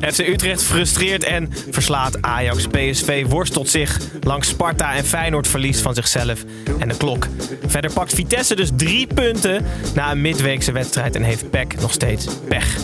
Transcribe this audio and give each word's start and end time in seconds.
FC 0.00 0.18
Utrecht 0.18 0.62
frustreert 0.62 1.24
en 1.24 1.52
verslaat 1.70 2.22
Ajax. 2.22 2.66
PSV 2.66 3.26
worstelt 3.28 3.68
zich 3.68 4.00
langs 4.20 4.48
Sparta 4.48 4.94
en 4.94 5.04
Feyenoord 5.04 5.48
verliest 5.48 5.80
van 5.80 5.94
zichzelf 5.94 6.44
en 6.78 6.88
de 6.88 6.96
klok. 6.96 7.26
Verder 7.66 7.92
pakt 7.92 8.14
Vitesse 8.14 8.56
dus 8.56 8.70
drie 8.76 9.06
punten 9.14 9.64
na 9.94 10.10
een 10.10 10.20
midweekse 10.20 10.72
wedstrijd 10.72 11.16
en 11.16 11.22
heeft 11.22 11.50
PEC 11.50 11.80
nog 11.80 11.92
steeds 11.92 12.26
pech. 12.48 12.76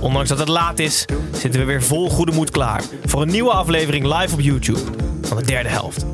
Ondanks 0.00 0.28
dat 0.28 0.38
het 0.38 0.48
laat 0.48 0.78
is, 0.78 1.04
zitten 1.32 1.60
we 1.60 1.66
weer 1.66 1.82
vol 1.82 2.10
goede 2.10 2.32
moed 2.32 2.50
klaar 2.50 2.82
voor 3.04 3.22
een 3.22 3.30
nieuwe 3.30 3.50
aflevering 3.50 4.04
live 4.04 4.34
op 4.34 4.40
YouTube 4.40 4.80
van 5.22 5.36
de 5.36 5.44
derde 5.44 5.68
helft. 5.68 6.04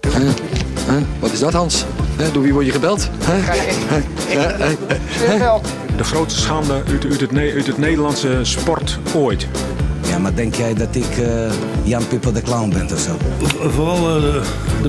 Huh? 0.00 0.28
Huh? 0.88 1.02
Wat 1.18 1.32
is 1.32 1.38
dat, 1.38 1.52
Hans? 1.52 1.84
Huh? 2.18 2.32
Door 2.32 2.42
wie 2.42 2.52
word 2.52 2.66
je 2.66 2.72
gebeld? 2.72 3.10
Huh? 3.26 3.48
Huh? 4.28 4.72
Huh? 5.38 5.54
De 5.96 6.04
grootste 6.04 6.40
schande 6.40 6.72
uit, 6.72 7.04
uit, 7.04 7.20
het, 7.20 7.38
uit 7.38 7.66
het 7.66 7.78
Nederlandse 7.78 8.38
sport 8.42 8.98
ooit. 9.14 9.48
Ja, 10.08 10.18
maar 10.18 10.34
denk 10.34 10.54
jij 10.54 10.74
dat 10.74 10.94
ik 10.94 11.18
eh, 11.18 11.52
Jan 11.82 12.08
Pippo 12.08 12.32
de 12.32 12.42
Clown 12.42 12.70
ben 12.70 12.92
of 12.92 13.00
zo? 13.00 13.16
Vooral 13.68 13.96
eh, 13.96 14.22
de, 14.82 14.88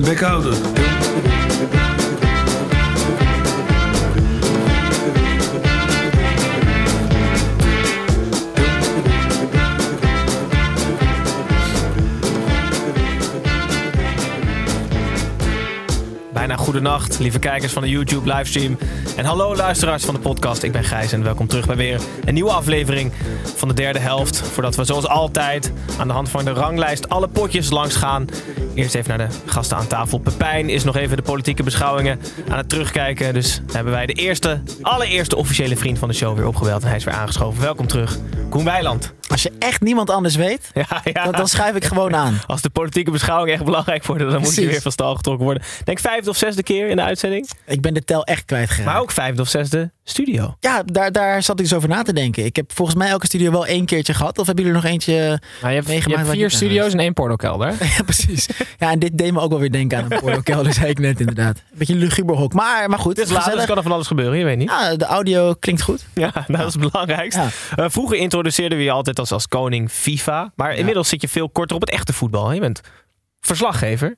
nacht, 16.80 17.18
lieve 17.18 17.38
kijkers 17.38 17.72
van 17.72 17.82
de 17.82 17.88
YouTube 17.88 18.32
livestream. 18.34 18.78
En 19.16 19.24
hallo 19.24 19.56
luisteraars 19.56 20.04
van 20.04 20.14
de 20.14 20.20
podcast. 20.20 20.62
Ik 20.62 20.72
ben 20.72 20.84
Gijs 20.84 21.12
en 21.12 21.22
welkom 21.22 21.46
terug 21.46 21.66
bij 21.66 21.76
weer 21.76 22.00
een 22.24 22.34
nieuwe 22.34 22.50
aflevering 22.50 23.12
van 23.56 23.68
de 23.68 23.74
derde 23.74 23.98
helft. 23.98 24.38
Voordat 24.38 24.76
we 24.76 24.84
zoals 24.84 25.06
altijd 25.06 25.72
aan 25.98 26.06
de 26.06 26.12
hand 26.12 26.28
van 26.28 26.44
de 26.44 26.52
ranglijst 26.52 27.08
alle 27.08 27.28
potjes 27.28 27.70
langs 27.70 27.96
gaan. 27.96 28.26
Eerst 28.74 28.94
even 28.94 29.18
naar 29.18 29.28
de 29.28 29.34
gasten 29.46 29.76
aan 29.76 29.86
tafel. 29.86 30.18
Pepijn 30.18 30.68
is 30.68 30.84
nog 30.84 30.96
even 30.96 31.16
de 31.16 31.22
politieke 31.22 31.62
beschouwingen 31.62 32.20
aan 32.48 32.56
het 32.58 32.68
terugkijken. 32.68 33.34
Dus 33.34 33.60
hebben 33.72 33.92
wij 33.92 34.06
de 34.06 34.12
eerste, 34.12 34.62
allereerste 34.82 35.36
officiële 35.36 35.76
vriend 35.76 35.98
van 35.98 36.08
de 36.08 36.14
show 36.14 36.36
weer 36.36 36.46
opgebeld. 36.46 36.82
En 36.82 36.88
hij 36.88 36.96
is 36.96 37.04
weer 37.04 37.14
aangeschoven. 37.14 37.60
Welkom 37.62 37.86
terug, 37.86 38.18
Koen 38.50 38.64
Weiland. 38.64 39.12
Als 39.28 39.42
je 39.42 39.52
echt 39.58 39.80
niemand 39.80 40.10
anders 40.10 40.36
weet, 40.36 40.70
Ja, 40.74 41.00
ja. 41.04 41.24
dan, 41.24 41.32
dan 41.32 41.48
schuif 41.48 41.74
ik 41.74 41.84
gewoon 41.84 42.14
aan. 42.16 42.40
Als 42.46 42.62
de 42.62 42.70
politieke 42.70 43.10
beschouwingen 43.10 43.54
echt 43.54 43.64
belangrijk 43.64 44.04
worden, 44.06 44.30
dan 44.30 44.40
moet 44.40 44.54
je 44.54 44.66
weer 44.66 44.82
van 44.82 44.92
stal 44.92 45.14
getrokken 45.16 45.44
worden. 45.44 45.62
Denk 45.84 45.98
vijfde 45.98 46.30
of 46.30 46.36
zesde 46.36 46.62
keer 46.68 46.88
in 46.88 46.96
de 46.96 47.02
uitzending. 47.02 47.48
Ik 47.66 47.80
ben 47.80 47.94
de 47.94 48.04
tel 48.04 48.24
echt 48.24 48.44
kwijtgeraakt. 48.44 48.84
Maar 48.92 49.00
ook 49.00 49.10
vijfde 49.10 49.42
of 49.42 49.48
zesde 49.48 49.90
studio. 50.04 50.56
Ja, 50.60 50.82
daar, 50.82 51.12
daar 51.12 51.42
zat 51.42 51.58
ik 51.58 51.64
dus 51.64 51.74
over 51.74 51.88
na 51.88 52.02
te 52.02 52.12
denken. 52.12 52.44
Ik 52.44 52.56
heb 52.56 52.72
volgens 52.72 52.96
mij 52.96 53.08
elke 53.08 53.26
studio 53.26 53.50
wel 53.50 53.66
één 53.66 53.84
keertje 53.84 54.14
gehad. 54.14 54.38
Of 54.38 54.46
hebben 54.46 54.64
jullie 54.64 54.78
er 54.78 54.84
nog 54.84 54.92
eentje 54.92 55.12
Nou, 55.12 55.38
je 55.60 55.66
hebt, 55.66 55.86
je 55.86 55.92
meegemaakt? 55.92 56.20
hebt 56.20 56.30
vier 56.38 56.50
studio's 56.50 56.92
en 56.92 56.98
één 56.98 57.12
pornokelder. 57.12 57.74
Ja, 57.96 58.02
precies. 58.04 58.48
Ja, 58.78 58.90
en 58.90 58.98
dit 58.98 59.18
deed 59.18 59.32
me 59.32 59.40
ook 59.40 59.50
wel 59.50 59.58
weer 59.58 59.72
denken 59.72 59.98
aan 59.98 60.12
een 60.12 60.20
pornokelder, 60.20 60.72
zei 60.72 60.88
ik 60.88 60.98
net 60.98 61.20
inderdaad. 61.20 61.56
Een 61.56 61.78
beetje 61.78 61.92
een 61.94 61.98
luguber 62.00 62.36
hok. 62.36 62.52
Maar, 62.52 62.88
maar 62.88 62.98
goed, 62.98 63.16
Het 63.16 63.26
is 63.26 63.32
laat, 63.32 63.52
dus 63.52 63.64
kan 63.64 63.76
er 63.76 63.82
van 63.82 63.92
alles 63.92 64.06
gebeuren, 64.06 64.38
je 64.38 64.44
weet 64.44 64.58
niet. 64.58 64.70
Ja, 64.70 64.96
de 64.96 65.04
audio 65.04 65.54
klinkt 65.54 65.82
goed. 65.82 66.06
Ja, 66.14 66.30
nou, 66.34 66.46
dat 66.62 66.66
is 66.66 66.74
het 66.82 66.90
belangrijkste. 66.92 67.40
Ja. 67.40 67.48
Eh, 67.76 67.90
vroeger 67.90 68.16
introduceerden 68.16 68.78
we 68.78 68.84
je 68.84 68.90
altijd 68.90 69.18
als, 69.18 69.32
als 69.32 69.48
koning 69.48 69.90
FIFA. 69.90 70.52
Maar 70.56 70.74
inmiddels 70.74 71.08
zit 71.08 71.20
je 71.20 71.28
veel 71.28 71.50
korter 71.50 71.76
op 71.76 71.82
het 71.82 71.90
echte 71.90 72.12
voetbal. 72.12 72.52
Je 72.52 72.60
bent 72.60 72.80
verslaggever. 73.40 74.16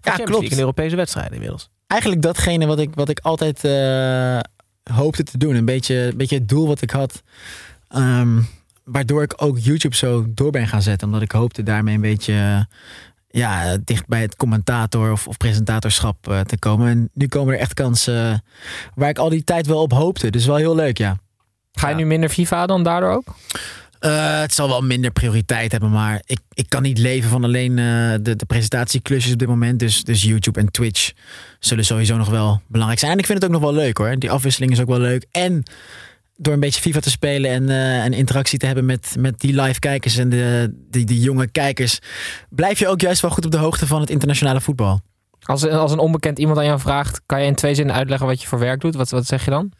Champions 0.00 0.16
klopt. 0.16 0.30
League 0.30 0.50
en 0.50 0.58
Europese 0.58 0.96
wedstrijden 0.96 1.32
inmiddels. 1.32 1.70
Eigenlijk 1.94 2.22
datgene 2.22 2.66
wat 2.66 2.78
ik, 2.78 2.94
wat 2.94 3.08
ik 3.08 3.18
altijd 3.22 3.64
eh, 3.64 4.38
hoopte 4.96 5.22
te 5.22 5.38
doen. 5.38 5.54
Een 5.54 5.64
beetje, 5.64 5.94
een 5.96 6.16
beetje 6.16 6.36
het 6.38 6.48
doel 6.48 6.66
wat 6.66 6.82
ik 6.82 6.90
had. 6.90 7.22
Ehm, 7.88 8.40
waardoor 8.84 9.22
ik 9.22 9.32
ook 9.36 9.58
YouTube 9.58 9.96
zo 9.96 10.24
door 10.28 10.50
ben 10.50 10.68
gaan 10.68 10.82
zetten. 10.82 11.06
Omdat 11.06 11.22
ik 11.22 11.32
hoopte 11.32 11.62
daarmee 11.62 11.94
een 11.94 12.00
beetje 12.00 12.32
eh, 12.32 12.60
ja, 13.28 13.76
dicht 13.84 14.06
bij 14.06 14.20
het 14.20 14.36
commentator 14.36 15.12
of, 15.12 15.28
of 15.28 15.36
presentatorschap 15.36 16.28
eh, 16.28 16.40
te 16.40 16.58
komen. 16.58 16.88
En 16.88 17.10
nu 17.12 17.26
komen 17.28 17.54
er 17.54 17.60
echt 17.60 17.74
kansen 17.74 18.44
waar 18.94 19.08
ik 19.08 19.18
al 19.18 19.28
die 19.28 19.44
tijd 19.44 19.66
wel 19.66 19.82
op 19.82 19.92
hoopte. 19.92 20.30
Dus 20.30 20.46
wel 20.46 20.56
heel 20.56 20.74
leuk, 20.74 20.98
ja. 20.98 21.16
Ga 21.72 21.88
je 21.88 21.94
Ja. 21.94 22.00
nu 22.00 22.06
minder 22.06 22.28
FIFA 22.28 22.66
dan 22.66 22.82
daardoor 22.82 23.10
ook? 23.10 23.34
Eh, 24.04 24.40
het 24.40 24.54
zal 24.54 24.68
wel 24.68 24.80
minder 24.80 25.10
prioriteit 25.10 25.72
hebben, 25.72 25.90
maar 25.90 26.22
ik, 26.24 26.38
ik 26.52 26.68
kan 26.68 26.82
niet 26.82 26.98
leven 26.98 27.30
van 27.30 27.44
alleen 27.44 27.78
eh, 27.78 28.14
de, 28.20 28.36
de 28.36 28.44
presentatieklusjes 28.46 29.32
op 29.32 29.38
dit 29.38 29.48
moment. 29.48 29.78
Dus, 29.78 30.04
dus 30.04 30.22
YouTube 30.22 30.60
en 30.60 30.70
Twitch 30.70 31.12
zullen 31.58 31.84
sowieso 31.84 32.16
nog 32.16 32.28
wel 32.28 32.60
belangrijk 32.66 33.00
zijn. 33.00 33.12
En 33.12 33.18
ik 33.18 33.26
vind 33.26 33.42
het 33.42 33.50
ook 33.50 33.60
nog 33.60 33.70
wel 33.70 33.80
leuk 33.80 33.98
hoor. 33.98 34.18
Die 34.18 34.30
afwisseling 34.30 34.72
is 34.72 34.80
ook 34.80 34.88
wel 34.88 34.98
leuk. 34.98 35.26
En 35.30 35.62
door 36.36 36.52
een 36.52 36.60
beetje 36.60 36.80
FIFA 36.80 37.00
te 37.00 37.10
spelen 37.10 37.50
en 37.50 37.68
een 38.04 38.12
interactie 38.12 38.58
te 38.58 38.66
hebben 38.66 38.84
met, 38.84 39.14
met 39.18 39.40
die 39.40 39.60
live 39.60 39.78
kijkers 39.78 40.16
en 40.16 40.28
de, 40.28 40.74
die, 40.90 41.04
die 41.04 41.20
jonge 41.20 41.46
kijkers, 41.46 41.98
blijf 42.48 42.78
je 42.78 42.88
ook 42.88 43.00
juist 43.00 43.20
wel 43.20 43.30
goed 43.30 43.44
op 43.44 43.50
de 43.50 43.58
hoogte 43.58 43.86
van 43.86 44.00
het 44.00 44.10
internationale 44.10 44.60
voetbal. 44.60 45.00
Als, 45.40 45.66
als 45.66 45.92
een 45.92 45.98
onbekend 45.98 46.38
iemand 46.38 46.58
aan 46.58 46.64
jou 46.64 46.80
vraagt, 46.80 47.20
kan 47.26 47.40
je 47.40 47.46
in 47.46 47.54
twee 47.54 47.74
zinnen 47.74 47.94
uitleggen 47.94 48.26
wat 48.26 48.42
je 48.42 48.48
voor 48.48 48.58
werk 48.58 48.80
doet? 48.80 48.94
Wat, 48.94 49.10
wat 49.10 49.26
zeg 49.26 49.44
je 49.44 49.50
dan? 49.50 49.72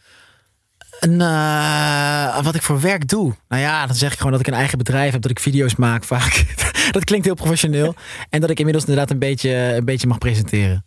En, 1.04 1.20
eh, 1.20 2.42
wat 2.44 2.54
ik 2.54 2.62
voor 2.62 2.80
werk 2.80 3.08
doe. 3.08 3.34
Nou 3.48 3.62
ja, 3.62 3.86
dan 3.86 3.96
zeg 3.96 4.12
ik 4.12 4.16
gewoon 4.16 4.32
dat 4.32 4.40
ik 4.40 4.46
een 4.46 4.54
eigen 4.58 4.78
bedrijf 4.78 5.12
heb, 5.12 5.22
dat 5.22 5.30
ik 5.30 5.40
video's 5.40 5.76
maak 5.76 6.04
vaak. 6.04 6.44
dat 6.96 7.04
klinkt 7.04 7.26
heel 7.26 7.34
professioneel. 7.34 7.94
En 8.30 8.40
dat 8.40 8.50
ik 8.50 8.58
inmiddels 8.58 8.84
inderdaad 8.84 9.10
een 9.10 9.18
beetje, 9.18 9.50
een 9.50 9.84
beetje 9.84 10.06
mag 10.06 10.18
presenteren. 10.18 10.84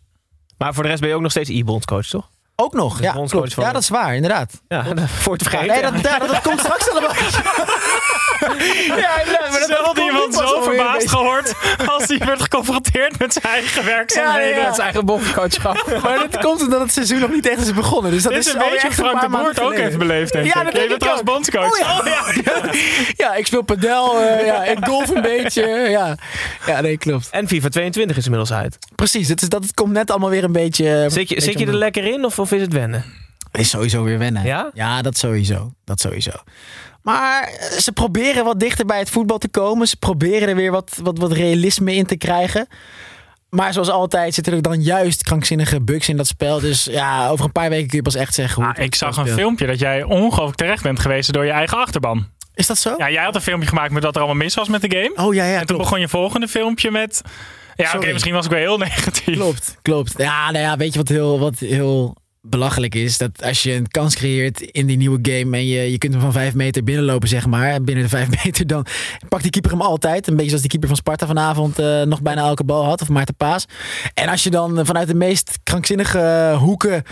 Maar 0.57 0.73
voor 0.73 0.83
de 0.83 0.89
rest 0.89 1.01
ben 1.01 1.09
je 1.09 1.15
ook 1.15 1.21
nog 1.21 1.31
steeds 1.31 1.49
e-bondscoach, 1.49 2.05
toch? 2.05 2.29
Ook 2.59 2.73
nog, 2.73 3.01
ja, 3.01 3.11
klopt. 3.29 3.53
ja, 3.53 3.71
dat 3.71 3.81
is 3.81 3.89
waar, 3.89 4.15
inderdaad. 4.15 4.61
Ja, 4.67 4.83
voor 5.23 5.37
te 5.37 5.43
vergeten. 5.49 5.67
Nee, 5.67 5.81
dat, 5.81 6.01
ja, 6.11 6.19
dat, 6.19 6.29
dat 6.29 6.41
komt 6.41 6.59
straks 6.59 6.89
allemaal. 6.89 7.11
ja, 9.03 9.19
inderdaad, 9.19 9.49
maar 9.51 9.59
dat, 9.59 9.69
pas 9.69 10.53
alweer 10.63 10.79
een 10.79 10.91
beetje. 10.93 11.09
gehoord 11.09 11.53
als 11.87 12.03
hij 12.07 12.17
werd 12.17 12.41
geconfronteerd 12.41 13.19
met 13.19 13.33
zijn 13.33 13.45
eigen 13.53 13.85
werkzaamheden. 13.85 14.49
Ja, 14.49 14.57
ja. 14.57 14.63
Dat 14.63 14.73
is 14.73 14.79
eigen 14.79 15.05
bondscoachschap. 15.05 15.85
Maar 16.03 16.17
dat 16.31 16.37
komt 16.43 16.61
omdat 16.61 16.79
het 16.81 16.91
seizoen 16.91 17.19
nog 17.19 17.29
niet 17.31 17.47
echt 17.47 17.61
is 17.61 17.73
begonnen. 17.73 18.11
Dus 18.11 18.23
dat 18.23 18.31
Dit 18.33 18.45
is 18.45 18.53
een 18.53 18.59
beetje 18.59 18.87
een 18.87 18.93
Frank 18.93 19.21
de 19.21 19.29
Boert 19.29 19.59
ook 19.59 19.75
heeft 19.75 19.97
beleefd, 19.97 20.31
denk 20.33 20.45
Ja, 20.53 20.61
ik. 20.67 20.73
dat 20.73 20.83
ik 20.83 20.97
trouwens 20.97 21.27
ook. 21.27 21.33
bondscoach. 21.33 21.99
Oh, 21.99 22.05
ja. 22.05 22.61
ja, 23.15 23.33
ik 23.35 23.45
speel 23.45 23.61
padel. 23.61 24.19
eh, 24.21 24.45
ja, 24.45 24.63
ik 24.63 24.77
golf 24.85 25.09
een 25.09 25.21
beetje. 25.21 25.65
Ja, 25.67 26.15
ja 26.65 26.81
nee, 26.81 26.97
klopt. 26.97 27.27
En 27.31 27.47
FIFA 27.47 27.69
22 27.69 28.17
is 28.17 28.23
inmiddels 28.25 28.53
uit. 28.53 28.77
Precies, 28.95 29.27
het, 29.27 29.41
is, 29.41 29.49
dat, 29.49 29.63
het 29.63 29.73
komt 29.73 29.91
net 29.91 30.11
allemaal 30.11 30.29
weer 30.29 30.43
een 30.43 30.51
beetje... 30.51 30.85
Zit 31.07 31.13
je, 31.29 31.35
beetje 31.35 31.41
zit 31.51 31.59
je 31.59 31.65
er 31.65 31.73
lekker 31.73 32.03
in 32.05 32.25
of, 32.25 32.39
of 32.47 32.53
is 32.57 32.61
het 32.61 32.73
wennen? 32.73 33.03
Is 33.51 33.69
sowieso 33.69 34.03
weer 34.03 34.17
wennen. 34.19 34.43
Ja? 34.43 34.71
Ja, 34.73 35.01
dat 35.01 35.17
sowieso. 35.17 35.71
Dat 35.83 35.99
sowieso. 35.99 36.31
Maar 37.01 37.43
eh, 37.43 37.77
ze 37.77 37.91
proberen 37.91 38.43
wat 38.43 38.59
dichter 38.59 38.85
bij 38.85 38.99
het 38.99 39.09
voetbal 39.09 39.37
te 39.37 39.47
komen. 39.49 39.87
Ze 39.87 39.97
proberen 39.97 40.47
er 40.49 40.55
weer 40.55 40.71
wat, 40.71 40.99
wat, 41.03 41.17
wat 41.17 41.31
realisme 41.31 41.95
in 41.95 42.05
te 42.05 42.17
krijgen. 42.17 42.67
Maar 43.49 43.73
zoals 43.73 43.89
altijd 43.89 44.33
zitten 44.33 44.53
er 44.53 44.61
dan 44.61 44.81
juist 44.81 45.23
krankzinnige 45.23 45.81
bugs 45.81 46.09
in 46.09 46.17
dat 46.17 46.27
spel. 46.27 46.59
Dus 46.59 46.83
ja, 46.83 47.29
over 47.29 47.45
een 47.45 47.51
paar 47.51 47.69
weken 47.69 47.87
kun 47.87 47.97
je 47.97 48.03
pas 48.03 48.15
echt 48.15 48.33
zeggen 48.33 48.55
hoe 48.55 48.71
Ah, 48.71 48.75
het 48.77 48.85
ik 48.85 48.95
zag 48.95 49.17
een 49.17 49.23
speelt. 49.23 49.39
filmpje 49.39 49.67
dat 49.67 49.79
jij 49.79 50.03
ongelooflijk 50.03 50.57
terecht 50.57 50.83
bent 50.83 50.99
geweest 50.99 51.33
door 51.33 51.45
je 51.45 51.51
eigen 51.51 51.77
achterban. 51.77 52.27
Is 52.53 52.67
dat 52.67 52.77
zo? 52.77 52.93
Ja, 52.97 53.09
jij 53.09 53.23
had 53.23 53.35
een 53.35 53.41
filmpje 53.41 53.67
gemaakt 53.67 53.91
met 53.91 54.03
wat 54.03 54.15
er 54.15 54.21
allemaal 54.21 54.43
mis 54.43 54.53
was 54.55 54.67
met 54.67 54.81
de 54.81 54.97
game. 54.97 55.27
Oh 55.27 55.33
ja, 55.33 55.43
ja, 55.45 55.51
en 55.51 55.57
toen 55.57 55.65
klopt. 55.65 55.81
begon 55.83 55.99
je 55.99 56.07
volgende 56.07 56.47
filmpje 56.47 56.91
met... 56.91 57.21
Ja, 57.75 57.93
oké, 57.95 58.11
misschien 58.13 58.33
was 58.33 58.45
ik 58.45 58.51
wel 58.51 58.59
heel 58.59 58.77
negatief. 58.87 59.35
Klopt, 59.35 59.77
klopt. 59.81 60.13
Ja, 60.17 60.51
nou 60.51 60.63
ja, 60.65 60.77
weet 60.77 60.93
je 60.93 60.99
wat 60.99 61.07
heel, 61.07 61.39
wat 61.39 61.59
heel 61.59 62.15
belachelijk 62.49 62.95
is? 62.95 63.17
Dat 63.17 63.43
als 63.43 63.63
je 63.63 63.73
een 63.73 63.87
kans 63.87 64.15
creëert 64.15 64.61
in 64.61 64.85
die 64.85 64.97
nieuwe 64.97 65.19
game 65.21 65.57
en 65.57 65.67
je, 65.67 65.91
je 65.91 65.97
kunt 65.97 66.13
hem 66.13 66.21
van 66.21 66.31
vijf 66.31 66.53
meter 66.53 66.83
binnenlopen, 66.83 67.27
zeg 67.27 67.45
maar. 67.45 67.81
Binnen 67.81 68.03
de 68.03 68.09
vijf 68.09 68.27
meter, 68.43 68.67
dan 68.67 68.85
pakt 69.29 69.41
die 69.41 69.51
keeper 69.51 69.71
hem 69.71 69.81
altijd. 69.81 70.27
Een 70.27 70.33
beetje 70.33 70.45
zoals 70.47 70.61
die 70.61 70.69
keeper 70.71 70.87
van 70.89 70.97
Sparta 70.97 71.25
vanavond 71.27 71.79
eh, 71.79 72.01
nog 72.01 72.21
bijna 72.21 72.41
elke 72.41 72.63
bal 72.63 72.85
had. 72.85 73.01
Of 73.01 73.09
Maarten 73.09 73.35
Paas. 73.35 73.65
En 74.13 74.27
als 74.29 74.43
je 74.43 74.49
dan 74.49 74.85
vanuit 74.85 75.07
de 75.07 75.13
meest 75.15 75.59
krankzinnige 75.63 76.55
hoeken 76.59 77.03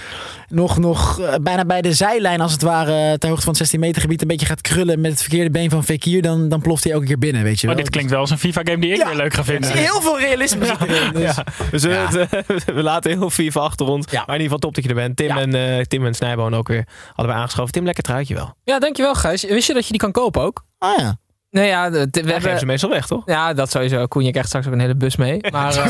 nog, 0.47 0.77
nog 0.77 1.19
eh, 1.21 1.33
bijna 1.41 1.65
bij 1.65 1.81
de 1.81 1.93
zijlijn 1.93 2.41
als 2.41 2.51
het 2.51 2.61
ware 2.61 3.17
ter 3.17 3.29
hoogte 3.29 3.43
van 3.43 3.51
het 3.53 3.61
16 3.61 3.79
meter 3.79 4.01
gebied 4.01 4.21
een 4.21 4.27
beetje 4.27 4.45
gaat 4.45 4.61
krullen 4.61 5.01
met 5.01 5.11
het 5.11 5.21
verkeerde 5.21 5.49
been 5.51 5.69
van 5.69 5.83
Fekir, 5.83 6.21
dan, 6.21 6.49
dan 6.49 6.61
ploft 6.61 6.83
hij 6.83 6.93
elke 6.93 7.05
keer 7.05 7.17
binnen, 7.19 7.43
weet 7.43 7.59
je 7.59 7.67
Maar 7.67 7.75
wel. 7.75 7.83
dit 7.83 7.93
klinkt 7.93 8.11
wel 8.11 8.19
als 8.19 8.29
een 8.29 8.37
FIFA-game 8.39 8.79
die 8.79 8.91
ik 8.91 8.97
Ja. 8.97 9.07
weer 9.07 9.15
leuk 9.15 9.33
ga 9.33 9.43
vinden. 9.43 9.71
Heel 9.71 10.01
veel 10.01 10.19
realisme. 10.19 10.63
Dus. 11.13 11.33
Ja, 11.35 11.43
dus 11.71 11.83
we, 11.83 12.27
we 12.75 12.81
laten 12.83 13.11
heel 13.11 13.29
FIFA 13.29 13.59
achter 13.59 13.85
ons. 13.85 14.05
Ja. 14.11 14.23
Maar 14.25 14.35
in 14.35 14.41
ieder 14.41 14.43
geval 14.43 14.59
top 14.59 14.75
dat 14.75 14.83
je 14.83 14.89
er 14.89 14.95
bent. 14.95 15.17
Tim, 15.27 15.35
Ja. 15.37 15.41
en, 15.41 15.77
eh, 15.79 15.85
Tim 15.85 16.05
en 16.05 16.13
Snijboon 16.13 16.55
ook 16.55 16.67
weer 16.67 16.87
allebei 17.15 17.39
aangeschoven. 17.39 17.71
Tim, 17.71 17.85
lekker 17.85 18.03
truitje 18.03 18.33
wel. 18.35 18.53
Ja, 18.63 18.79
dankjewel 18.79 19.15
Gijs. 19.15 19.43
Wist 19.43 19.67
je 19.67 19.73
dat 19.73 19.83
je 19.85 19.89
die 19.91 19.99
kan 19.99 20.11
kopen 20.11 20.41
ook? 20.41 20.65
Ah 20.77 20.97
ja. 20.99 21.17
Nee, 21.49 21.67
ja, 21.67 21.91
we 21.91 21.99
We 21.99 22.07
geven 22.21 22.41
ze 22.41 22.47
hebben... 22.47 22.67
meestal 22.67 22.89
weg, 22.89 23.07
toch? 23.07 23.21
Ja, 23.25 23.53
dat 23.53 23.71
sowieso. 23.71 24.05
Koen, 24.05 24.23
je 24.23 24.29
krijgt 24.29 24.47
straks 24.49 24.67
ook 24.67 24.73
een 24.73 24.79
hele 24.79 24.95
bus 24.95 25.15
mee. 25.15 25.39
Maar 25.51 25.75
eh, 25.77 25.83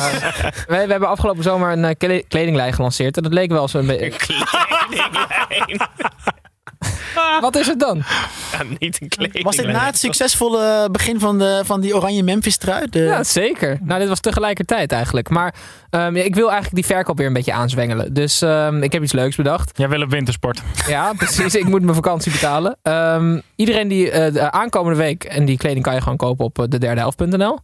we, 0.44 0.64
we 0.68 0.76
hebben 0.92 1.10
afgelopen 1.10 1.44
zomer 1.44 1.72
een 1.72 1.86
eh, 1.86 1.96
kle- 1.98 2.24
kledinglijn 2.28 2.74
gelanceerd. 2.74 3.18
En 3.18 3.24
dat 3.24 3.34
leek 3.34 3.52
wel 3.52 3.68
zo'n 3.68 3.86
beetje... 3.88 4.12
Wat 7.42 7.56
is 7.56 7.68
het 7.68 7.80
dan? 7.80 8.04
Ja, 8.52 8.64
niet 8.80 9.02
een 9.02 9.08
kleding. 9.08 9.44
Was 9.44 9.56
dit 9.56 9.68
na 9.68 9.86
het 9.86 9.98
succesvolle 9.98 10.90
begin 10.92 11.20
van, 11.20 11.38
de, 11.38 11.62
van 11.66 11.82
die 11.82 11.96
oranje 11.96 12.24
Memphis 12.24 12.58
trui? 12.58 12.88
De... 12.90 13.00
Ja, 13.00 13.24
zeker. 13.24 13.78
Nou, 13.82 14.00
dit 14.00 14.10
was 14.10 14.20
tegelijkertijd 14.20 14.92
eigenlijk. 14.92 15.30
Maar 15.30 15.56
ehm, 15.90 16.16
ja, 16.16 16.24
ik 16.24 16.36
wil 16.36 16.52
eigenlijk 16.52 16.76
die 16.76 16.96
verkoop 16.96 17.18
weer 17.18 17.28
een 17.28 17.34
beetje 17.34 17.54
aanzwengelen. 17.54 18.14
Dus 18.14 18.42
ehm, 18.42 18.84
ik 18.84 18.92
heb 18.92 19.04
iets 19.04 19.14
leuks 19.14 19.36
bedacht. 19.36 19.78
Jij 19.78 19.90
wil 19.90 20.02
op 20.02 20.10
wintersport. 20.10 20.62
Ja, 20.88 21.14
precies. 21.18 21.56
ik 21.56 21.68
moet 21.68 21.82
mijn 21.82 21.96
vakantie 21.96 22.32
betalen. 22.32 22.78
Ehm, 22.82 23.40
iedereen 23.56 23.88
die 23.88 24.12
eh, 24.12 24.34
de 24.34 24.52
aankomende 24.52 24.98
week... 24.98 25.24
En 25.24 25.46
die 25.46 25.58
kleding 25.58 25.84
kan 25.84 25.94
je 25.94 26.02
gewoon 26.02 26.18
kopen 26.18 26.46
op 26.46 26.60
eh, 26.60 26.66
de 26.70 26.78
derde 26.78 27.00
helft.nl. 27.00 27.60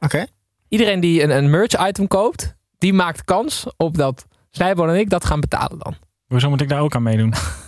Oké. 0.00 0.26
Iedereen 0.68 1.00
die 1.00 1.22
een, 1.22 1.30
een 1.30 1.50
merch 1.50 1.88
item 1.88 2.08
koopt... 2.08 2.56
Die 2.78 2.92
maakt 2.92 3.24
kans 3.24 3.66
op 3.76 3.96
dat 3.96 4.26
Snijboon 4.50 4.88
en 4.88 4.98
ik 4.98 5.10
dat 5.10 5.24
gaan 5.24 5.40
betalen 5.40 5.78
dan. 5.78 5.94
Hoezo 6.26 6.48
moet 6.48 6.60
ik 6.60 6.68
daar 6.68 6.80
ook 6.80 6.94
aan 6.94 7.02
meedoen? 7.02 7.34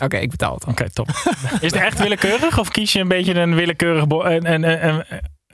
Oké, 0.00 0.16
ik 0.16 0.30
betaal 0.30 0.54
het 0.54 0.62
dan. 0.62 0.70
Oké, 0.70 0.90
top. 0.90 1.08
Is 1.60 1.72
het 1.72 1.74
echt 1.74 1.98
willekeurig 1.98 2.58
of 2.58 2.68
kies 2.68 2.92
je 2.92 3.00
een 3.00 3.08
beetje 3.08 3.34
een 3.34 3.54
willekeurig 3.54 4.04
een, 4.08 4.52
een, 4.52 4.62
een, 4.62 4.86
een 4.86 5.04